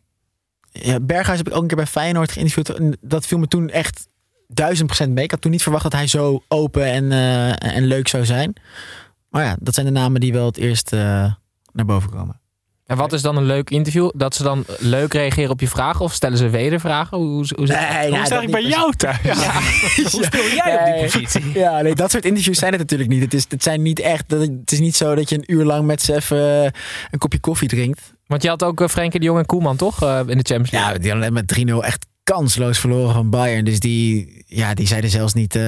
ja, 0.71 0.99
Berghuis 0.99 1.37
heb 1.37 1.47
ik 1.47 1.53
ook 1.53 1.61
een 1.61 1.67
keer 1.67 1.77
bij 1.77 1.85
Feyenoord 1.85 2.31
geïnterviewd. 2.31 2.69
En 2.69 2.97
dat 3.01 3.25
viel 3.25 3.37
me 3.37 3.47
toen 3.47 3.69
echt 3.69 4.07
duizend 4.47 4.87
procent 4.87 5.13
mee. 5.13 5.23
Ik 5.23 5.31
had 5.31 5.41
toen 5.41 5.51
niet 5.51 5.63
verwacht 5.63 5.83
dat 5.83 5.93
hij 5.93 6.07
zo 6.07 6.43
open 6.47 6.85
en, 6.85 7.11
eh, 7.11 7.75
en 7.75 7.85
leuk 7.85 8.07
zou 8.07 8.25
zijn. 8.25 8.53
Maar 9.29 9.43
ja, 9.43 9.55
dat 9.59 9.73
zijn 9.73 9.85
de 9.85 9.91
namen 9.91 10.21
die 10.21 10.33
wel 10.33 10.45
het 10.45 10.57
eerst 10.57 10.91
naar 10.91 11.85
boven 11.85 12.09
komen. 12.09 12.39
En 12.85 12.97
wat 12.97 13.13
is 13.13 13.21
dan 13.21 13.37
een 13.37 13.43
leuk 13.45 13.69
interview? 13.69 14.09
Dat 14.15 14.35
ze 14.35 14.43
dan 14.43 14.63
leuk 14.79 15.13
reageren 15.13 15.51
op 15.51 15.59
je 15.59 15.67
vragen 15.67 16.05
of 16.05 16.13
stellen 16.13 16.37
ze 16.37 16.49
wedervragen? 16.49 17.17
Hoe, 17.17 17.27
hoe, 17.27 17.45
hoe, 17.55 17.65
Nee, 17.65 17.77
zit- 17.77 17.77
nou, 17.89 18.07
Hoe 18.09 18.17
is 18.17 18.29
dat 18.29 18.31
eigenlijk 18.39 18.51
bij 18.51 18.63
jou 18.63 18.93
thuis? 18.95 19.17
Hoe 20.11 20.23
speel 20.23 20.47
jij 20.55 20.79
op 20.79 20.85
die 20.95 21.03
positie? 21.03 21.51
Ja, 21.59 21.81
nee, 21.81 21.95
dat 21.95 22.11
soort 22.11 22.25
interviews 22.25 22.57
zijn 22.57 22.71
het 22.71 22.81
natuurlijk 22.81 23.09
niet. 23.09 23.21
Het 23.21 23.33
is, 23.33 23.45
het 23.49 23.63
zijn 23.63 23.81
niet 23.81 23.99
echt. 23.99 24.29
dat- 24.29 24.39
Het 24.41 24.71
is 24.71 24.79
niet 24.79 24.95
zo 24.95 25.15
dat 25.15 25.29
je 25.29 25.35
een 25.35 25.53
uur 25.53 25.63
lang 25.63 25.85
met 25.85 26.01
z'n 26.01 26.11
even 26.11 26.63
eh, 26.63 26.71
een 27.11 27.19
kopje 27.19 27.39
koffie 27.39 27.67
drinkt. 27.67 28.13
Want 28.27 28.41
je 28.43 28.49
had 28.49 28.63
ook 28.63 28.81
eh, 28.81 28.87
Frenkie 28.87 29.19
de 29.19 29.25
Jong 29.25 29.39
en 29.39 29.45
Koeman, 29.45 29.75
toch? 29.75 30.01
eh, 30.03 30.19
in 30.19 30.37
de 30.37 30.43
Champions 30.43 30.71
League. 30.71 30.93
Ja, 30.93 30.97
die 30.99 31.11
hadden 31.11 31.33
net 31.33 31.47
met 31.47 31.67
3-0 31.69 31.85
echt 31.85 32.05
kansloos 32.25 32.79
verloren 32.79 33.13
van 33.13 33.29
Bayern. 33.29 33.65
Dus 33.65 33.79
die, 33.79 34.43
ja, 34.47 34.73
die 34.73 34.87
zeiden 34.87 35.09
zelfs 35.09 35.33
niet: 35.33 35.53
hé 35.53 35.61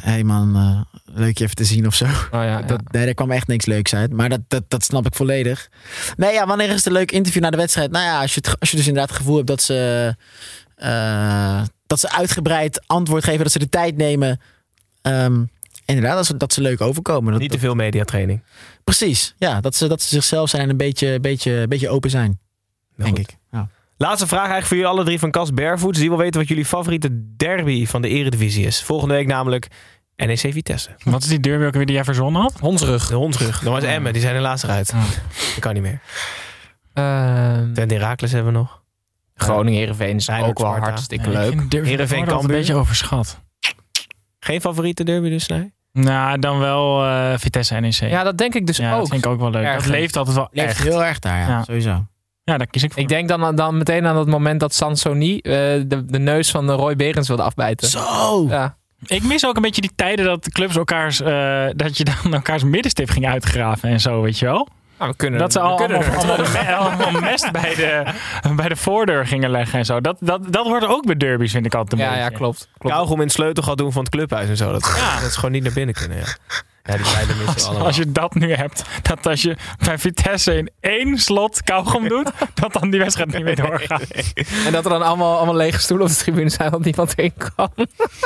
hey 0.00 0.24
man, 0.24 0.56
eh, 0.56 1.00
leuk 1.14 1.38
je 1.38 1.44
even 1.44 1.56
te 1.56 1.64
zien 1.64 1.86
of 1.86 1.94
zo. 1.94 2.04
Oh, 2.04 2.10
ja, 2.30 2.44
ja. 2.44 2.62
Dat, 2.62 2.80
nee, 2.92 3.04
daar 3.04 3.14
kwam 3.14 3.30
echt 3.30 3.46
niks 3.46 3.66
leuks 3.66 3.94
uit. 3.94 4.12
Maar 4.12 4.28
dat, 4.28 4.40
dat, 4.48 4.62
dat 4.68 4.84
snap 4.84 5.06
ik 5.06 5.14
volledig. 5.14 5.68
Nee, 6.16 6.32
ja, 6.32 6.46
wanneer 6.46 6.68
is 6.68 6.74
het 6.74 6.86
een 6.86 6.92
leuk 6.92 7.12
interview 7.12 7.42
na 7.42 7.50
de 7.50 7.56
wedstrijd? 7.56 7.90
Nou 7.90 8.04
ja, 8.04 8.20
als 8.20 8.34
je, 8.34 8.40
het, 8.44 8.60
als 8.60 8.70
je 8.70 8.76
dus 8.76 8.86
inderdaad 8.86 9.10
het 9.10 9.18
gevoel 9.18 9.36
hebt 9.36 9.48
dat 9.48 9.62
ze, 9.62 10.14
eh, 10.76 11.62
dat 11.86 12.00
ze 12.00 12.10
uitgebreid 12.10 12.82
antwoord 12.86 13.24
geven, 13.24 13.42
dat 13.42 13.52
ze 13.52 13.58
de 13.58 13.68
tijd 13.68 13.96
nemen. 13.96 14.40
Ehm, 15.02 15.44
inderdaad, 15.84 16.16
dat 16.16 16.26
ze, 16.26 16.36
dat 16.36 16.52
ze 16.52 16.60
leuk 16.60 16.80
overkomen. 16.80 17.32
Dat, 17.32 17.40
Niet 17.40 17.50
te 17.50 17.58
veel 17.58 17.74
mediatraining. 17.74 18.42
Precies, 18.84 19.34
ja, 19.38 19.60
dat 19.60 19.74
ze, 19.74 19.88
dat 19.88 20.02
ze 20.02 20.08
zichzelf 20.08 20.48
zijn 20.48 20.62
en 20.62 20.70
een 20.70 20.76
beetje, 20.76 21.20
beetje, 21.20 21.68
beetje 21.68 21.88
open 21.88 22.10
zijn, 22.10 22.40
denk 22.96 23.18
ik. 23.18 23.36
Ja. 23.50 23.68
Laatste 23.96 24.26
vraag 24.26 24.38
eigenlijk 24.40 24.66
voor 24.66 24.76
jullie 24.76 24.92
alle 24.92 25.04
drie 25.04 25.18
van 25.18 25.30
Cas 25.30 25.52
Barefoots. 25.52 25.98
Die 25.98 26.08
wil 26.08 26.18
weten 26.18 26.40
wat 26.40 26.48
jullie 26.48 26.64
favoriete 26.64 27.34
derby 27.36 27.86
van 27.86 28.02
de 28.02 28.08
eredivisie 28.08 28.66
is. 28.66 28.82
Volgende 28.82 29.14
week 29.14 29.26
namelijk 29.26 29.66
NEC 30.16 30.38
Vitesse. 30.38 30.90
Wat 31.04 31.22
is 31.22 31.28
die 31.28 31.40
derby 31.40 31.64
ook 31.64 31.74
weer 31.74 31.86
die 31.86 31.94
jij 31.94 32.04
verzonnen 32.04 32.42
had? 32.42 32.54
Hondsrug. 32.60 33.06
De 33.06 33.14
hondsrug. 33.14 33.60
Dat 33.60 33.72
was 33.72 33.82
Emmen. 33.82 34.12
Die 34.12 34.22
zijn 34.22 34.34
helaas 34.34 34.62
eruit. 34.62 34.86
Dat 34.92 35.58
kan 35.60 35.74
niet 35.74 35.82
meer. 35.82 36.00
Ehm, 36.92 37.72
Twente 37.72 37.94
Heracles 37.94 38.32
hebben 38.32 38.52
we 38.52 38.58
nog. 38.58 38.82
Groningen 39.34 39.78
Heerenveen 39.78 40.16
is 40.16 40.30
ook 40.30 40.58
wel 40.58 40.76
hartstikke 40.76 41.30
Ja, 41.30 41.38
leuk. 41.38 41.44
altijd 41.60 41.68
Cambuur. 42.08 42.38
een 42.40 42.46
beetje 42.46 42.74
overschat. 42.74 43.40
Geen 44.38 44.60
favoriete 44.60 45.04
derby 45.04 45.28
dus, 45.28 45.46
nee? 45.46 45.72
Nou, 45.92 46.38
dan 46.38 46.58
wel 46.58 47.04
eh, 47.04 47.32
Vitesse 47.38 47.74
NEC. 47.74 47.92
Ja, 47.94 48.22
dat 48.22 48.38
denk 48.38 48.54
ik 48.54 48.66
dus 48.66 48.76
Ja, 48.76 48.92
ook. 48.92 48.98
dat 48.98 49.08
vind 49.08 49.24
ik 49.24 49.30
ook 49.30 49.40
wel 49.40 49.50
leuk. 49.50 49.72
Dat 49.74 49.86
leeft 49.86 50.16
altijd 50.16 50.36
wel 50.36 50.48
Leeft 50.52 50.68
echt. 50.68 50.82
heel 50.82 51.04
erg 51.04 51.18
daar, 51.18 51.38
ja, 51.38 51.48
Ja. 51.48 51.62
sowieso. 51.64 52.06
Ja, 52.44 52.58
daar 52.58 52.66
kies 52.66 52.82
ik 52.82 52.92
voor. 52.92 53.02
Ik 53.02 53.08
denk 53.08 53.28
dan, 53.28 53.56
dan 53.56 53.76
meteen 53.78 54.06
aan 54.06 54.16
het 54.16 54.28
moment 54.28 54.60
dat 54.60 54.74
Sansoni 54.74 55.38
eh, 55.38 55.52
de, 55.86 56.04
de 56.06 56.18
neus 56.18 56.50
van 56.50 56.70
Roy 56.70 56.96
Berends 56.96 57.28
wilde 57.28 57.42
afbijten. 57.42 57.88
Zo! 57.88 58.46
Ja. 58.48 58.76
Ik 59.06 59.22
mis 59.22 59.46
ook 59.46 59.56
een 59.56 59.62
beetje 59.62 59.80
die 59.80 59.92
tijden 59.96 60.24
dat 60.24 60.44
de 60.44 60.50
clubs 60.50 60.76
elkaars, 60.76 61.20
eh, 61.20 61.64
dat 61.76 61.96
je 61.98 62.04
dan 62.04 62.32
elkaars 62.34 62.62
middenstip 62.64 63.10
ging 63.10 63.26
uitgraven 63.28 63.88
en 63.88 64.00
zo, 64.00 64.20
weet 64.22 64.38
je 64.38 64.44
wel? 64.44 64.68
Nou, 64.98 65.10
we 65.10 65.16
kunnen, 65.16 65.38
Dat 65.40 65.52
ze 65.52 65.60
al, 65.60 65.78
allemaal, 65.78 66.02
allemaal, 66.02 66.36
me- 66.52 66.74
allemaal 66.74 67.20
mest 67.20 67.52
bij 67.52 67.74
de, 67.74 68.02
bij 68.56 68.68
de 68.68 68.76
voordeur 68.76 69.26
gingen 69.26 69.50
leggen 69.50 69.78
en 69.78 69.84
zo. 69.84 70.00
Dat, 70.00 70.16
dat, 70.20 70.52
dat 70.52 70.66
hoort 70.66 70.86
ook 70.86 71.06
bij 71.06 71.14
derbies, 71.16 71.52
vind 71.52 71.66
ik 71.66 71.74
altijd 71.74 72.00
een 72.00 72.06
Ja, 72.08 72.16
ja, 72.16 72.28
klopt. 72.28 72.68
klopt. 72.78 72.94
Kauwgom 72.94 73.16
in 73.16 73.22
het 73.24 73.32
sleutelgat 73.32 73.78
doen 73.78 73.92
van 73.92 74.02
het 74.02 74.12
clubhuis 74.12 74.48
en 74.48 74.56
zo. 74.56 74.72
Dat, 74.72 74.82
dat 75.20 75.28
is 75.28 75.34
gewoon 75.34 75.50
niet 75.52 75.62
naar 75.62 75.72
binnen 75.72 75.94
kunnen, 75.94 76.18
ja. 76.18 76.24
Ja, 76.86 76.96
die 76.96 77.06
tijden 77.06 77.36
missen 77.38 77.46
we 77.46 77.52
Als, 77.52 77.64
allemaal. 77.64 77.86
als 77.86 77.96
je 77.96 78.12
dat 78.12 78.34
nu 78.34 78.52
hebt, 78.52 78.82
dat 79.02 79.26
als 79.26 79.42
je 79.42 79.56
bij 79.84 79.98
Vitesse 79.98 80.56
in 80.56 80.70
één 80.80 81.18
slot 81.18 81.62
kauwgom 81.62 82.08
doet, 82.08 82.30
dat 82.60 82.72
dan 82.72 82.90
die 82.90 83.00
wedstrijd 83.00 83.32
niet 83.32 83.44
meer 83.44 83.56
doorgaat. 83.56 84.10
En 84.66 84.72
dat 84.72 84.84
er 84.84 84.90
dan 84.90 85.02
allemaal, 85.02 85.36
allemaal 85.36 85.54
lege 85.54 85.80
stoelen 85.80 86.06
op 86.06 86.12
de 86.12 86.18
tribune 86.18 86.48
zijn, 86.48 86.70
want 86.70 86.84
niemand 86.84 87.12
erin 87.18 87.32
kan. 87.54 87.70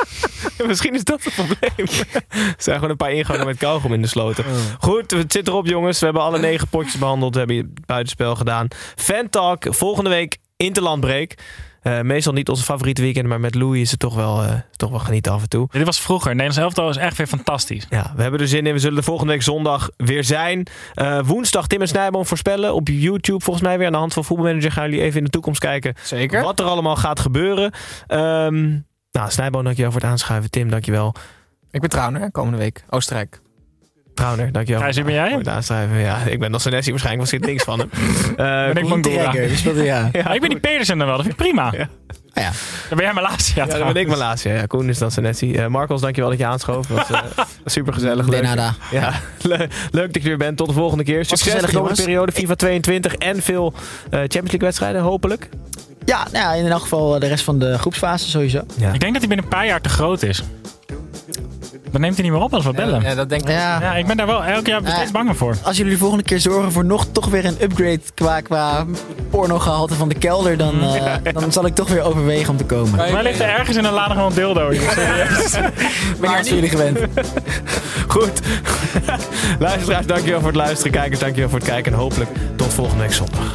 Misschien 0.66 0.94
is 0.94 1.04
dat 1.04 1.24
het 1.24 1.34
probleem. 1.34 1.88
Er 2.32 2.54
zijn 2.56 2.74
gewoon 2.74 2.90
een 2.90 2.96
paar 2.96 3.12
ingangen 3.12 3.46
met 3.46 3.56
kauwgom 3.58 3.92
in 3.92 4.02
de 4.02 4.08
sloten. 4.08 4.44
Goed, 4.78 5.10
het 5.10 5.32
zit 5.32 5.48
erop 5.48 5.66
jongens. 5.66 5.98
We 5.98 6.04
hebben 6.04 6.22
alle 6.22 6.38
negen 6.38 6.68
potjes 6.68 6.98
behandeld. 6.98 7.32
We 7.32 7.38
hebben 7.38 7.56
het 7.56 7.86
buitenspel 7.86 8.36
gedaan. 8.36 8.68
Fan 8.96 9.28
Talk, 9.30 9.64
volgende 9.68 10.10
week 10.10 10.36
Interlandbreek. 10.56 11.34
Eh 11.82 12.00
meestal 12.00 12.32
niet 12.32 12.48
onze 12.48 12.62
favoriete 12.64 13.02
weekend, 13.02 13.26
maar 13.26 13.40
met 13.40 13.54
Louis 13.54 13.80
is 13.80 13.90
het 13.90 14.00
toch 14.00 14.14
wel, 14.14 14.42
eh, 14.42 14.54
toch 14.76 14.90
wel 14.90 14.98
genieten 14.98 15.32
af 15.32 15.42
en 15.42 15.48
toe. 15.48 15.68
Dit 15.70 15.84
was 15.84 16.00
vroeger. 16.00 16.30
Nederlands 16.30 16.58
elftal 16.58 16.84
was 16.84 16.96
echt 16.96 17.16
weer 17.16 17.26
fantastisch. 17.26 17.86
Ja, 17.90 18.12
we 18.16 18.22
hebben 18.22 18.40
er 18.40 18.48
zin 18.48 18.66
in. 18.66 18.72
We 18.72 18.78
zullen 18.78 18.98
er 18.98 19.04
volgende 19.04 19.32
week 19.32 19.42
zondag 19.42 19.90
weer 19.96 20.24
zijn. 20.24 20.66
Eh, 20.94 21.20
woensdag 21.24 21.66
Tim 21.66 21.80
en 21.80 21.88
Snijboom 21.88 22.26
voorspellen 22.26 22.74
op 22.74 22.88
YouTube. 22.88 23.44
Volgens 23.44 23.64
mij 23.66 23.78
weer 23.78 23.86
aan 23.86 23.92
de 23.92 23.98
hand 23.98 24.12
van 24.12 24.24
Voetbalmanager 24.24 24.72
gaan 24.72 24.90
jullie 24.90 25.04
even 25.04 25.18
in 25.18 25.24
de 25.24 25.30
toekomst 25.30 25.60
kijken. 25.60 25.94
Zeker. 26.02 26.42
Wat 26.42 26.60
er 26.60 26.66
allemaal 26.66 26.96
gaat 26.96 27.20
gebeuren. 27.20 27.72
Ehm 28.06 28.68
nou, 29.12 29.30
Snijboom, 29.30 29.64
dankjewel 29.64 29.92
voor 29.92 30.00
het 30.00 30.10
aanschuiven. 30.10 30.50
Tim, 30.50 30.70
dankjewel. 30.70 31.14
Ik 31.70 31.80
ben 31.80 31.90
Trauner, 31.90 32.30
komende 32.30 32.58
week. 32.58 32.84
Oostenrijk. 32.90 33.40
Trouwner, 34.18 34.52
dankjewel. 34.52 34.82
Gijs, 34.82 35.02
ben 35.02 35.12
jij? 35.12 35.30
Voor 35.42 35.50
aanschuiven. 35.52 35.98
Ja, 35.98 36.16
ik 36.26 36.38
ben 36.38 36.50
nog 36.50 36.60
Senesi 36.60 36.90
waarschijnlijk, 36.90 37.30
was 37.30 37.40
dit 37.40 37.50
niks 37.50 37.64
van 37.64 37.78
hem. 37.78 37.90
Eh, 38.30 38.72
Ben 38.72 38.76
ik 38.76 38.88
Mangura. 38.88 39.32
Ja. 39.84 40.08
Ja, 40.12 40.32
ik 40.32 40.40
ben 40.40 40.48
die 40.50 40.58
Pedersen 40.60 40.98
dan 40.98 41.06
wel. 41.06 41.16
Dat 41.16 41.26
vind 41.26 41.38
ik 41.40 41.46
prima. 41.46 41.72
Ja. 41.76 41.88
Ah, 42.34 42.44
ja. 42.44 42.50
Dan 42.88 42.96
ben 42.98 43.04
jij 43.04 43.12
mijn 43.14 43.26
laatste. 43.26 43.52
Ja, 43.54 43.66
Ja, 43.66 43.78
dan 43.78 43.92
ben 43.92 44.02
ik 44.02 44.06
mijn 44.08 44.18
laatste. 44.18 44.48
Ja, 44.48 44.66
Koen 44.66 44.88
is 44.88 44.98
dan 44.98 45.10
Senesi. 45.10 45.54
Eh 45.56 45.66
Marcos, 45.66 46.00
dankjewel 46.00 46.30
dat 46.30 46.38
je 46.38 46.46
aanschoof. 46.46 46.86
Dat 46.86 47.08
was 47.08 47.10
uh, 47.22 47.44
super 47.64 47.92
gezellig. 47.92 48.26
Leuk. 48.28 48.42
nada. 48.42 48.74
Ja, 48.90 49.12
le- 49.42 49.68
leuk 49.90 50.12
dat 50.12 50.14
je 50.14 50.20
er 50.20 50.28
weer 50.28 50.36
bent. 50.36 50.56
Tot 50.56 50.66
de 50.68 50.72
volgende 50.74 51.04
keer. 51.04 51.24
Succes 51.24 51.60
de 51.62 51.72
komende 51.72 52.02
periode. 52.02 52.32
FIFA 52.32 52.54
22 52.54 53.14
en 53.14 53.42
veel 53.42 53.72
eh, 53.76 53.78
Champions 54.10 54.32
League 54.50 54.58
wedstrijden, 54.60 55.00
hopelijk. 55.02 55.48
Ja, 56.04 56.26
nou 56.32 56.44
ja, 56.56 56.64
in 56.64 56.70
elk 56.70 56.82
geval 56.82 57.18
de 57.18 57.26
rest 57.26 57.44
van 57.44 57.58
de 57.58 57.78
groepsfase 57.78 58.30
sowieso. 58.30 58.60
Ja. 58.76 58.92
Ik 58.92 59.00
denk 59.00 59.12
dat 59.12 59.18
hij 59.20 59.28
binnen 59.28 59.44
een 59.44 59.50
paar 59.50 59.66
jaar 59.66 59.80
te 59.80 59.88
groot 59.88 60.22
is. 60.22 60.42
Dan 61.98 62.06
neemt 62.06 62.18
hij 62.18 62.28
niet 62.28 62.36
meer 62.38 62.46
op 62.46 62.54
als 62.54 62.64
we 62.64 62.72
bellen. 62.72 63.02
Ja, 63.02 63.14
dat 63.14 63.28
denk 63.28 63.42
ik. 63.42 63.48
Ja. 63.48 63.80
Ja, 63.80 63.94
ik 63.94 64.06
ben 64.06 64.16
daar 64.16 64.26
wel 64.26 64.44
elk 64.44 64.66
jaar 64.66 64.82
Ja. 64.82 64.94
steeds 64.94 65.10
banger 65.10 65.36
voor. 65.36 65.56
Als 65.62 65.76
jullie 65.76 65.92
de 65.92 65.98
volgende 65.98 66.24
keer 66.24 66.40
zorgen 66.40 66.72
voor 66.72 66.84
nog 66.84 67.06
toch 67.12 67.26
weer 67.26 67.44
een 67.44 67.56
upgrade 67.62 68.00
qua, 68.14 68.40
qua 68.40 68.84
pornogehalte 69.30 69.94
van 69.94 70.08
de 70.08 70.14
kelder, 70.14 70.56
dan, 70.56 70.82
eh, 70.82 71.32
dan 71.32 71.52
zal 71.52 71.66
ik 71.66 71.74
toch 71.74 71.88
weer 71.88 72.02
overwegen 72.02 72.50
om 72.50 72.56
te 72.56 72.64
komen. 72.64 72.96
Maar- 72.96 73.12
Waar 73.12 73.22
ligt 73.22 73.40
er 73.40 73.48
ergens 73.48 73.76
in 73.76 73.84
een 73.84 73.92
lade 73.92 74.14
nog 74.14 74.28
een 74.28 74.34
dildo? 74.34 74.68
Ik 74.74 74.80
ben 76.20 76.30
van 76.30 76.44
jullie 76.44 76.68
gewend. 76.68 76.98
Goed. 78.08 78.40
Luisteraars, 79.58 80.06
dankjewel 80.06 80.38
voor 80.38 80.48
het 80.48 80.56
luisteren. 80.56 80.92
Kijkers, 80.92 81.20
dankjewel 81.20 81.48
voor 81.50 81.58
het 81.58 81.68
kijken. 81.68 81.92
En 81.92 81.98
hopelijk 81.98 82.30
tot 82.56 82.72
volgende 82.74 83.02
week 83.02 83.12
zondag. 83.12 83.54